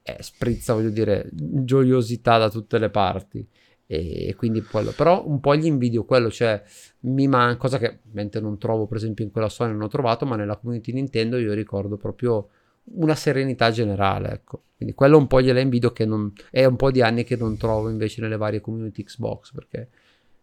è, 0.01 0.15
sprizza, 0.21 0.73
voglio 0.73 0.91
dire, 0.91 1.27
gioiosità 1.31 2.37
da 2.37 2.49
tutte 2.49 2.77
le 2.77 2.89
parti. 2.89 3.45
E, 3.85 4.27
e 4.27 4.35
quindi 4.35 4.61
quello, 4.63 4.91
però 4.91 5.25
un 5.27 5.39
po' 5.41 5.55
gli 5.55 5.65
invidio 5.65 6.05
quello, 6.05 6.29
cioè 6.29 6.61
mi 7.01 7.27
manca, 7.27 7.57
cosa 7.57 7.77
che 7.77 7.99
mentre 8.11 8.39
non 8.41 8.57
trovo 8.57 8.85
per 8.85 8.97
esempio 8.97 9.23
in 9.25 9.31
quella 9.31 9.49
Sony 9.49 9.71
non 9.71 9.83
ho 9.83 9.87
trovato, 9.87 10.25
ma 10.25 10.35
nella 10.35 10.57
community 10.57 10.93
Nintendo 10.93 11.37
io 11.37 11.53
ricordo 11.53 11.97
proprio 11.97 12.49
una 12.95 13.15
serenità 13.15 13.71
generale, 13.71 14.31
ecco. 14.31 14.63
Quindi 14.77 14.95
quello 14.95 15.17
un 15.17 15.27
po' 15.27 15.41
gliela 15.41 15.59
invidio 15.59 15.91
che 15.91 16.05
non, 16.05 16.31
è 16.49 16.63
un 16.63 16.77
po' 16.77 16.91
di 16.91 17.01
anni 17.01 17.23
che 17.23 17.35
non 17.35 17.57
trovo 17.57 17.89
invece 17.89 18.21
nelle 18.21 18.37
varie 18.37 18.61
community 18.61 19.03
Xbox, 19.03 19.51
perché 19.51 19.89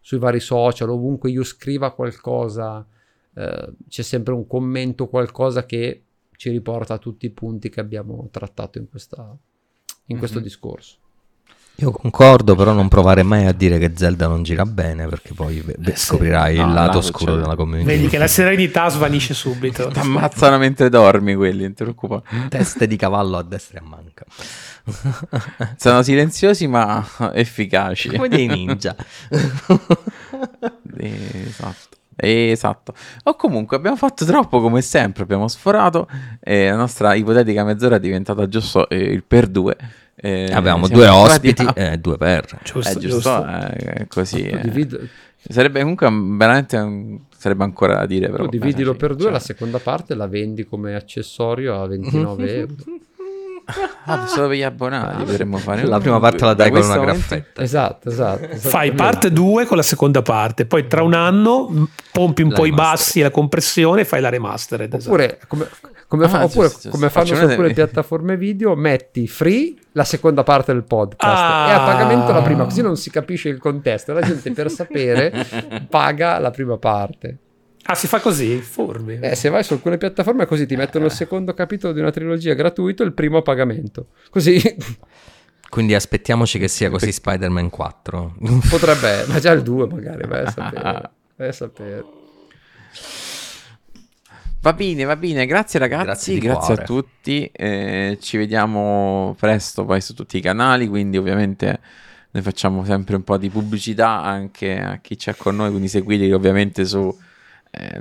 sui 0.05 0.19
vari 0.19 0.39
social, 0.39 0.87
ovunque 0.91 1.31
io 1.31 1.43
scriva 1.43 1.91
qualcosa, 1.91 2.85
eh, 3.33 3.69
c'è 3.89 4.03
sempre 4.03 4.35
un 4.35 4.45
commento, 4.45 5.07
qualcosa 5.07 5.65
che 5.65 6.03
ci 6.37 6.51
riporta 6.51 6.93
a 6.93 6.97
tutti 6.99 7.25
i 7.25 7.31
punti 7.31 7.69
che 7.69 7.79
abbiamo 7.79 8.27
trattato 8.29 8.77
in, 8.77 8.87
questa, 8.87 9.35
in 10.05 10.19
questo 10.19 10.37
mm-hmm. 10.37 10.45
discorso. 10.45 10.97
Io 11.77 11.89
concordo, 11.89 12.55
però 12.55 12.71
non 12.71 12.87
provare 12.87 13.23
mai 13.23 13.47
a 13.47 13.51
dire 13.51 13.79
che 13.79 13.93
Zelda 13.95 14.27
non 14.27 14.43
gira 14.43 14.63
bene, 14.63 15.07
perché 15.07 15.33
poi 15.33 15.57
eh, 15.57 15.95
scoprirai 15.95 16.55
no, 16.55 16.67
il 16.67 16.73
lato 16.73 16.99
oscuro 16.99 17.33
c'è. 17.33 17.41
della 17.41 17.55
community. 17.55 17.87
Vedi 17.87 18.07
che 18.07 18.19
la 18.19 18.27
serenità 18.27 18.87
svanisce 18.89 19.33
subito. 19.33 19.87
Ti 19.87 19.97
ammazzano 19.99 20.59
mentre 20.59 20.89
dormi 20.89 21.33
quelli, 21.33 21.63
non 21.63 21.73
ti 21.73 21.81
preoccupare. 21.81 22.47
Teste 22.47 22.85
di 22.85 22.95
cavallo 22.95 23.37
a 23.37 23.43
destra 23.43 23.79
e 23.79 23.83
a 23.83 23.87
manca. 23.87 24.23
Sono 25.77 26.03
silenziosi 26.03 26.67
ma 26.67 27.05
efficaci. 27.33 28.09
Come 28.09 28.27
dei 28.27 28.47
ninja. 28.47 28.95
esatto. 30.97 31.93
Esatto. 32.17 32.93
O 33.23 33.35
comunque 33.35 33.75
abbiamo 33.75 33.97
fatto 33.97 34.23
troppo 34.23 34.61
come 34.61 34.81
sempre, 34.81 35.23
abbiamo 35.23 35.49
sforato 35.49 36.07
e 36.39 36.69
la 36.69 36.75
nostra 36.75 37.13
ipotetica 37.13 37.65
mezz'ora 37.65 37.97
è 37.97 37.99
diventata 37.99 38.47
giusto 38.47 38.87
eh, 38.87 38.97
il 38.97 39.23
per 39.23 39.47
due. 39.47 39.75
Eh, 40.15 40.49
Avevamo 40.53 40.87
due 40.87 41.09
ospiti 41.09 41.67
e 41.75 41.93
eh, 41.93 41.97
due 41.97 42.17
per. 42.17 42.59
Giusto, 42.63 42.89
eh, 42.89 43.01
giusto, 43.01 43.07
giusto. 43.09 43.45
Eh, 43.45 44.07
così. 44.07 44.43
Eh. 44.43 45.09
Sarebbe 45.47 45.81
comunque 45.81 46.07
veramente 46.09 47.19
sarebbe 47.35 47.63
ancora 47.65 47.95
da 47.95 48.05
dire. 48.05 48.29
Però, 48.29 48.47
dividilo 48.47 48.93
sì, 48.93 48.97
per 48.97 49.11
due, 49.11 49.23
cioè. 49.23 49.31
la 49.33 49.39
seconda 49.39 49.79
parte 49.79 50.15
la 50.15 50.27
vendi 50.27 50.63
come 50.63 50.95
accessorio 50.95 51.81
a 51.81 51.85
29 51.85 52.55
euro. 52.55 52.73
Ah, 54.05 54.27
solo 54.27 54.47
per 54.49 54.57
gli 54.57 54.61
abbonati 54.63 55.23
potremmo 55.23 55.57
fare 55.57 55.83
la 55.83 55.99
prima 55.99 56.19
parte 56.19 56.45
la 56.45 56.53
dai 56.53 56.69
con 56.69 56.83
una 56.83 56.97
graffetta 56.97 57.63
esatto, 57.63 58.09
esatto, 58.09 58.45
esatto. 58.45 58.69
Fai 58.69 58.91
parte 58.91 59.31
2 59.31 59.65
con 59.65 59.77
la 59.77 59.83
seconda 59.83 60.21
parte 60.21 60.67
poi 60.67 60.85
tra 60.87 61.01
un 61.01 61.13
anno 61.13 61.89
pompi 62.11 62.43
un 62.43 62.49
la 62.49 62.55
po' 62.55 62.65
i 62.65 62.71
bassi 62.71 63.21
e 63.21 63.23
la 63.23 63.31
compressione 63.31 64.01
e 64.01 64.05
fai 64.05 64.21
la 64.21 64.29
remastered 64.29 64.93
oppure 64.93 65.25
esatto. 65.25 65.45
come, 65.47 65.67
come, 66.07 66.25
ah, 66.25 66.29
fa, 66.29 66.43
oppure, 66.43 66.67
giusto, 66.69 66.89
come 66.89 67.09
fanno 67.09 67.25
su 67.25 67.33
alcune 67.33 67.73
piattaforme 67.73 68.37
video 68.37 68.75
metti 68.75 69.27
free 69.27 69.73
la 69.93 70.03
seconda 70.03 70.43
parte 70.43 70.71
del 70.71 70.83
podcast 70.83 71.41
ah. 71.41 71.69
e 71.69 71.73
a 71.73 71.79
pagamento 71.85 72.31
la 72.31 72.41
prima 72.41 72.65
così 72.65 72.81
non 72.81 72.97
si 72.97 73.09
capisce 73.09 73.49
il 73.49 73.57
contesto. 73.57 74.13
La 74.13 74.21
gente 74.21 74.51
per 74.51 74.69
sapere 74.69 75.31
paga 75.89 76.37
la 76.37 76.51
prima 76.51 76.77
parte 76.77 77.39
Ah, 77.87 77.93
si 77.93 78.07
fa 78.07 78.19
così? 78.19 78.57
Furbi. 78.61 79.19
Eh, 79.21 79.35
se 79.35 79.49
vai 79.49 79.63
su 79.63 79.73
alcune 79.73 79.97
piattaforme 79.97 80.47
così 80.47 80.65
ti 80.65 80.75
mettono 80.75 81.05
il 81.05 81.11
secondo 81.11 81.53
capitolo 81.53 81.93
di 81.93 81.99
una 81.99 82.09
trilogia 82.09 82.55
gratuito 82.55 83.03
e 83.03 83.05
il 83.05 83.13
primo 83.13 83.37
a 83.37 83.41
pagamento. 83.43 84.07
Così. 84.31 84.59
Quindi 85.69 85.93
aspettiamoci 85.93 86.57
che 86.57 86.67
sia 86.67 86.89
così 86.89 87.11
Spider-Man 87.11 87.69
4. 87.69 88.37
Potrebbe, 88.69 89.25
ma 89.27 89.39
già 89.39 89.51
il 89.51 89.61
2 89.61 89.87
magari, 89.87 90.27
vai 90.27 90.45
a 90.45 90.49
sapere. 90.49 91.09
Vai 91.35 91.47
a 91.47 91.51
sapere. 91.51 92.05
Va 94.61 94.73
bene, 94.73 95.03
va 95.03 95.15
bene, 95.15 95.45
grazie 95.45 95.77
ragazzi, 95.77 96.39
grazie, 96.39 96.39
grazie 96.39 96.73
a 96.73 96.77
tutti, 96.77 97.47
eh, 97.53 98.17
ci 98.19 98.37
vediamo 98.37 99.35
presto 99.37 99.85
poi 99.85 100.01
su 100.01 100.15
tutti 100.15 100.37
i 100.37 100.41
canali, 100.41 100.87
quindi 100.87 101.17
ovviamente 101.17 101.79
noi 102.31 102.41
facciamo 102.41 102.83
sempre 102.83 103.15
un 103.15 103.23
po' 103.23 103.37
di 103.37 103.49
pubblicità 103.49 104.23
anche 104.23 104.79
a 104.79 104.97
chi 104.97 105.17
c'è 105.17 105.35
con 105.35 105.55
noi, 105.55 105.69
quindi 105.69 105.87
seguiteli 105.87 106.31
ovviamente 106.31 106.83
su 106.83 106.99
eh, 107.09 107.34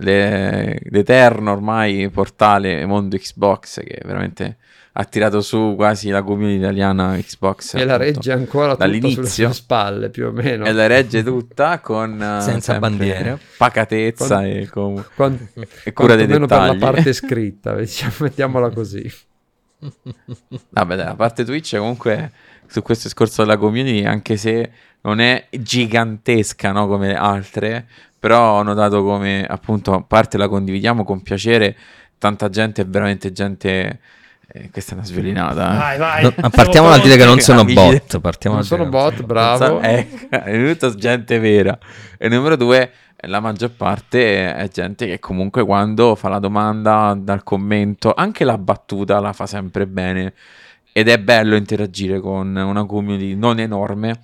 le, 0.01 0.79
l'eterno 0.91 1.53
ormai 1.53 2.09
portale 2.11 2.85
Mondo 2.87 3.17
Xbox 3.17 3.81
che 3.81 4.01
veramente 4.05 4.57
ha 4.97 5.05
tirato 5.05 5.41
su 5.41 5.75
quasi 5.77 6.11
la 6.11 6.23
community 6.23 6.59
italiana 6.59 7.17
Xbox. 7.17 7.75
E 7.75 7.85
la 7.85 7.97
regge 7.97 8.31
ancora 8.31 8.77
dall'inizio. 8.77 9.25
sulle 9.25 9.53
spalle 9.53 10.09
più 10.09 10.27
o 10.27 10.31
meno. 10.31 10.65
E 10.65 10.73
la 10.73 10.87
regge 10.87 11.25
tutta 11.25 11.81
con 11.81 12.21
eh, 12.23 12.41
senza 12.41 12.79
bandiera, 12.79 13.37
pacatezza 13.57 14.37
con, 14.37 14.45
e, 14.45 14.69
con, 14.69 15.05
con, 15.17 15.49
e 15.83 15.93
cura 15.93 16.15
dei 16.15 16.27
dettagli. 16.27 16.47
per 16.47 16.59
la 16.59 16.77
parte 16.77 17.13
scritta, 17.13 17.75
diciamo, 17.75 18.13
mettiamola 18.21 18.71
così. 18.71 19.13
Vabbè, 20.71 20.97
dai, 20.97 21.07
la 21.07 21.15
parte 21.17 21.45
Twitch 21.45 21.77
comunque 21.77 22.31
su 22.69 22.81
questo 22.83 23.09
discorso 23.09 23.43
della 23.43 23.57
community, 23.57 24.05
anche 24.05 24.37
se 24.37 24.71
non 25.03 25.21
è 25.21 25.49
gigantesca 25.51 26.71
no, 26.71 26.87
come 26.87 27.15
altre, 27.15 27.89
però 28.25 28.53
ho 28.53 28.63
notato 28.63 29.03
come 29.05 29.45
appunto, 29.47 29.93
a 29.93 30.01
parte 30.01 30.39
la 30.39 30.49
condividiamo 30.49 31.05
con 31.05 31.21
piacere, 31.21 31.77
tanta 32.17 32.49
gente 32.49 32.81
è 32.81 32.87
veramente 32.87 33.33
gente... 33.33 34.01
Eh, 34.47 34.71
questa 34.71 34.93
è 34.93 34.95
una 34.95 35.05
sviolinata. 35.05 35.75
Eh. 35.75 35.77
Vai, 35.77 35.99
vai. 35.99 36.35
No, 36.35 36.49
partiamo 36.49 36.89
dal 36.89 37.03
dire 37.03 37.19
che 37.19 37.27
non 37.27 37.39
sono 37.41 37.65
bot. 37.69 38.21
Partiamo 38.21 38.57
non 38.57 38.65
sono 38.65 38.87
bot, 38.87 39.23
bravo. 39.25 39.81
È, 39.81 40.09
è 40.31 40.73
tutta 40.73 40.95
gente 40.95 41.39
vera. 41.39 41.79
E 42.17 42.31
numero 42.31 42.57
due, 42.57 42.93
la 43.27 43.41
maggior 43.41 43.73
parte 43.73 44.55
è 44.55 44.69
gente 44.69 45.07
che 45.07 45.19
comunque 45.19 45.63
quando 45.63 46.15
fa 46.15 46.31
la 46.31 46.39
domanda 46.39 47.15
dal 47.15 47.43
commento, 47.43 48.15
anche 48.17 48.45
la 48.45 48.57
battuta 48.57 49.21
la 49.21 49.35
fa 49.35 49.45
sempre 49.45 49.87
bene. 49.87 50.33
Ed 50.95 51.09
è 51.09 51.19
bello 51.19 51.57
interagire 51.57 52.21
con 52.21 52.57
una 52.57 52.87
community 52.87 53.35
non 53.35 53.59
enorme, 53.61 54.19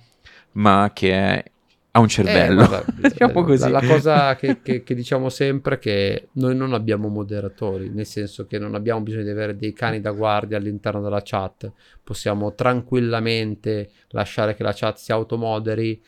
ma 0.53 0.89
che 0.91 1.13
è 1.13 1.50
ha 1.91 1.99
un 1.99 2.07
cervello. 2.07 2.63
Eh, 2.63 2.67
guarda, 2.67 2.93
diciamo 3.09 3.43
così. 3.43 3.69
La, 3.69 3.81
la 3.81 3.87
cosa 3.87 4.35
che, 4.35 4.61
che, 4.61 4.83
che, 4.83 4.95
diciamo 4.95 5.29
sempre 5.29 5.75
è 5.75 5.79
che 5.79 6.29
noi 6.33 6.55
non 6.55 6.73
abbiamo 6.73 7.09
moderatori, 7.09 7.89
nel 7.89 8.05
senso 8.05 8.45
che 8.45 8.57
non 8.57 8.75
abbiamo 8.75 9.01
bisogno 9.01 9.23
di 9.23 9.29
avere 9.29 9.57
dei 9.57 9.73
cani 9.73 9.99
da 9.99 10.11
guardia 10.11 10.57
all'interno 10.57 11.01
della 11.01 11.21
chat. 11.23 11.71
Possiamo 12.03 12.53
tranquillamente 12.53 13.89
lasciare 14.09 14.55
che 14.55 14.63
la 14.63 14.73
chat 14.73 14.97
si 14.97 15.11
automoderi 15.11 16.01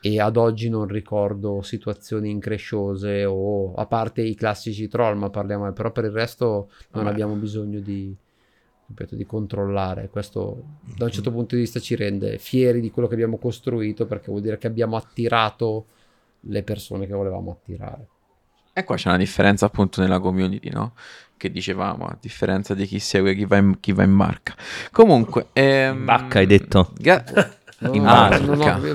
e 0.00 0.20
ad 0.20 0.36
oggi 0.36 0.68
non 0.68 0.86
ricordo 0.86 1.62
situazioni 1.62 2.30
incresciose 2.30 3.24
o 3.24 3.74
a 3.74 3.86
parte 3.86 4.22
i 4.22 4.34
classici 4.34 4.88
troll, 4.88 5.18
ma 5.18 5.30
parliamo, 5.30 5.72
però 5.72 5.90
per 5.90 6.04
il 6.04 6.12
resto 6.12 6.70
non 6.92 7.04
Vabbè. 7.04 7.08
abbiamo 7.08 7.34
bisogno 7.34 7.80
di 7.80 8.16
ripeto, 8.86 9.14
di 9.14 9.26
controllare. 9.26 10.08
Questo 10.08 10.62
da 10.96 11.06
un 11.06 11.10
certo 11.10 11.30
punto 11.30 11.54
di 11.54 11.62
vista 11.62 11.80
ci 11.80 11.94
rende 11.94 12.38
fieri 12.38 12.80
di 12.80 12.90
quello 12.90 13.08
che 13.08 13.14
abbiamo 13.14 13.38
costruito 13.38 14.06
perché 14.06 14.26
vuol 14.30 14.42
dire 14.42 14.58
che 14.58 14.66
abbiamo 14.66 14.96
attirato 14.96 15.86
le 16.40 16.62
persone 16.62 17.06
che 17.06 17.14
volevamo 17.14 17.50
attirare. 17.50 18.06
E 18.72 18.84
qua 18.84 18.96
c'è 18.96 19.08
una 19.08 19.16
differenza 19.16 19.66
appunto 19.66 20.00
nella 20.00 20.20
community, 20.20 20.70
no? 20.70 20.92
Che 21.36 21.50
dicevamo, 21.50 22.06
a 22.06 22.16
differenza 22.20 22.74
di 22.74 22.86
chi 22.86 22.98
segue 22.98 23.34
chi 23.34 23.46
va 23.46 23.56
in, 23.56 23.80
chi 23.80 23.92
va 23.92 24.02
in 24.02 24.16
barca. 24.16 24.54
Comunque... 24.92 25.48
Ehm, 25.54 26.04
Bacca 26.04 26.38
hai 26.40 26.46
detto? 26.46 26.92
Ga- 26.98 27.24
No, 27.78 27.92
in 27.92 28.02
barca. 28.04 28.76
No, 28.78 28.94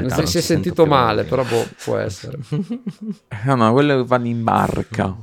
no, 0.00 0.08
si, 0.08 0.26
si 0.26 0.38
è 0.38 0.40
sentito 0.40 0.86
male, 0.86 1.22
però 1.22 1.44
boh, 1.44 1.66
può 1.84 1.96
essere. 1.96 2.38
No, 3.44 3.54
no, 3.54 3.72
quello 3.72 3.98
che 3.98 4.04
vanno 4.04 4.26
in 4.26 4.42
barca. 4.42 5.16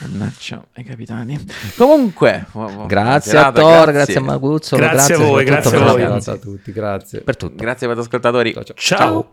Mannaggia 0.00 0.64
ai 0.74 0.84
capitani. 0.84 1.38
Comunque, 1.76 2.46
grazie 2.86 3.38
a 3.38 3.50
Thor, 3.50 3.70
grazie. 3.70 3.92
grazie 3.92 4.16
a 4.16 4.20
Maguzzo, 4.20 4.76
grazie, 4.76 4.96
grazie 4.96 5.14
a 5.14 5.18
voi, 5.18 5.44
grazie 5.44 5.76
a 5.76 5.80
voi. 5.80 6.00
Grazie 6.00 6.32
a 6.32 6.36
tutti, 6.36 6.72
grazie. 6.72 7.20
Per 7.20 7.36
tutto. 7.36 7.56
Grazie 7.56 7.86
per 7.88 7.96
gli 7.96 8.00
ascoltatori. 8.00 8.52
ciao. 8.52 8.62
ciao. 8.62 8.74
ciao. 8.74 9.32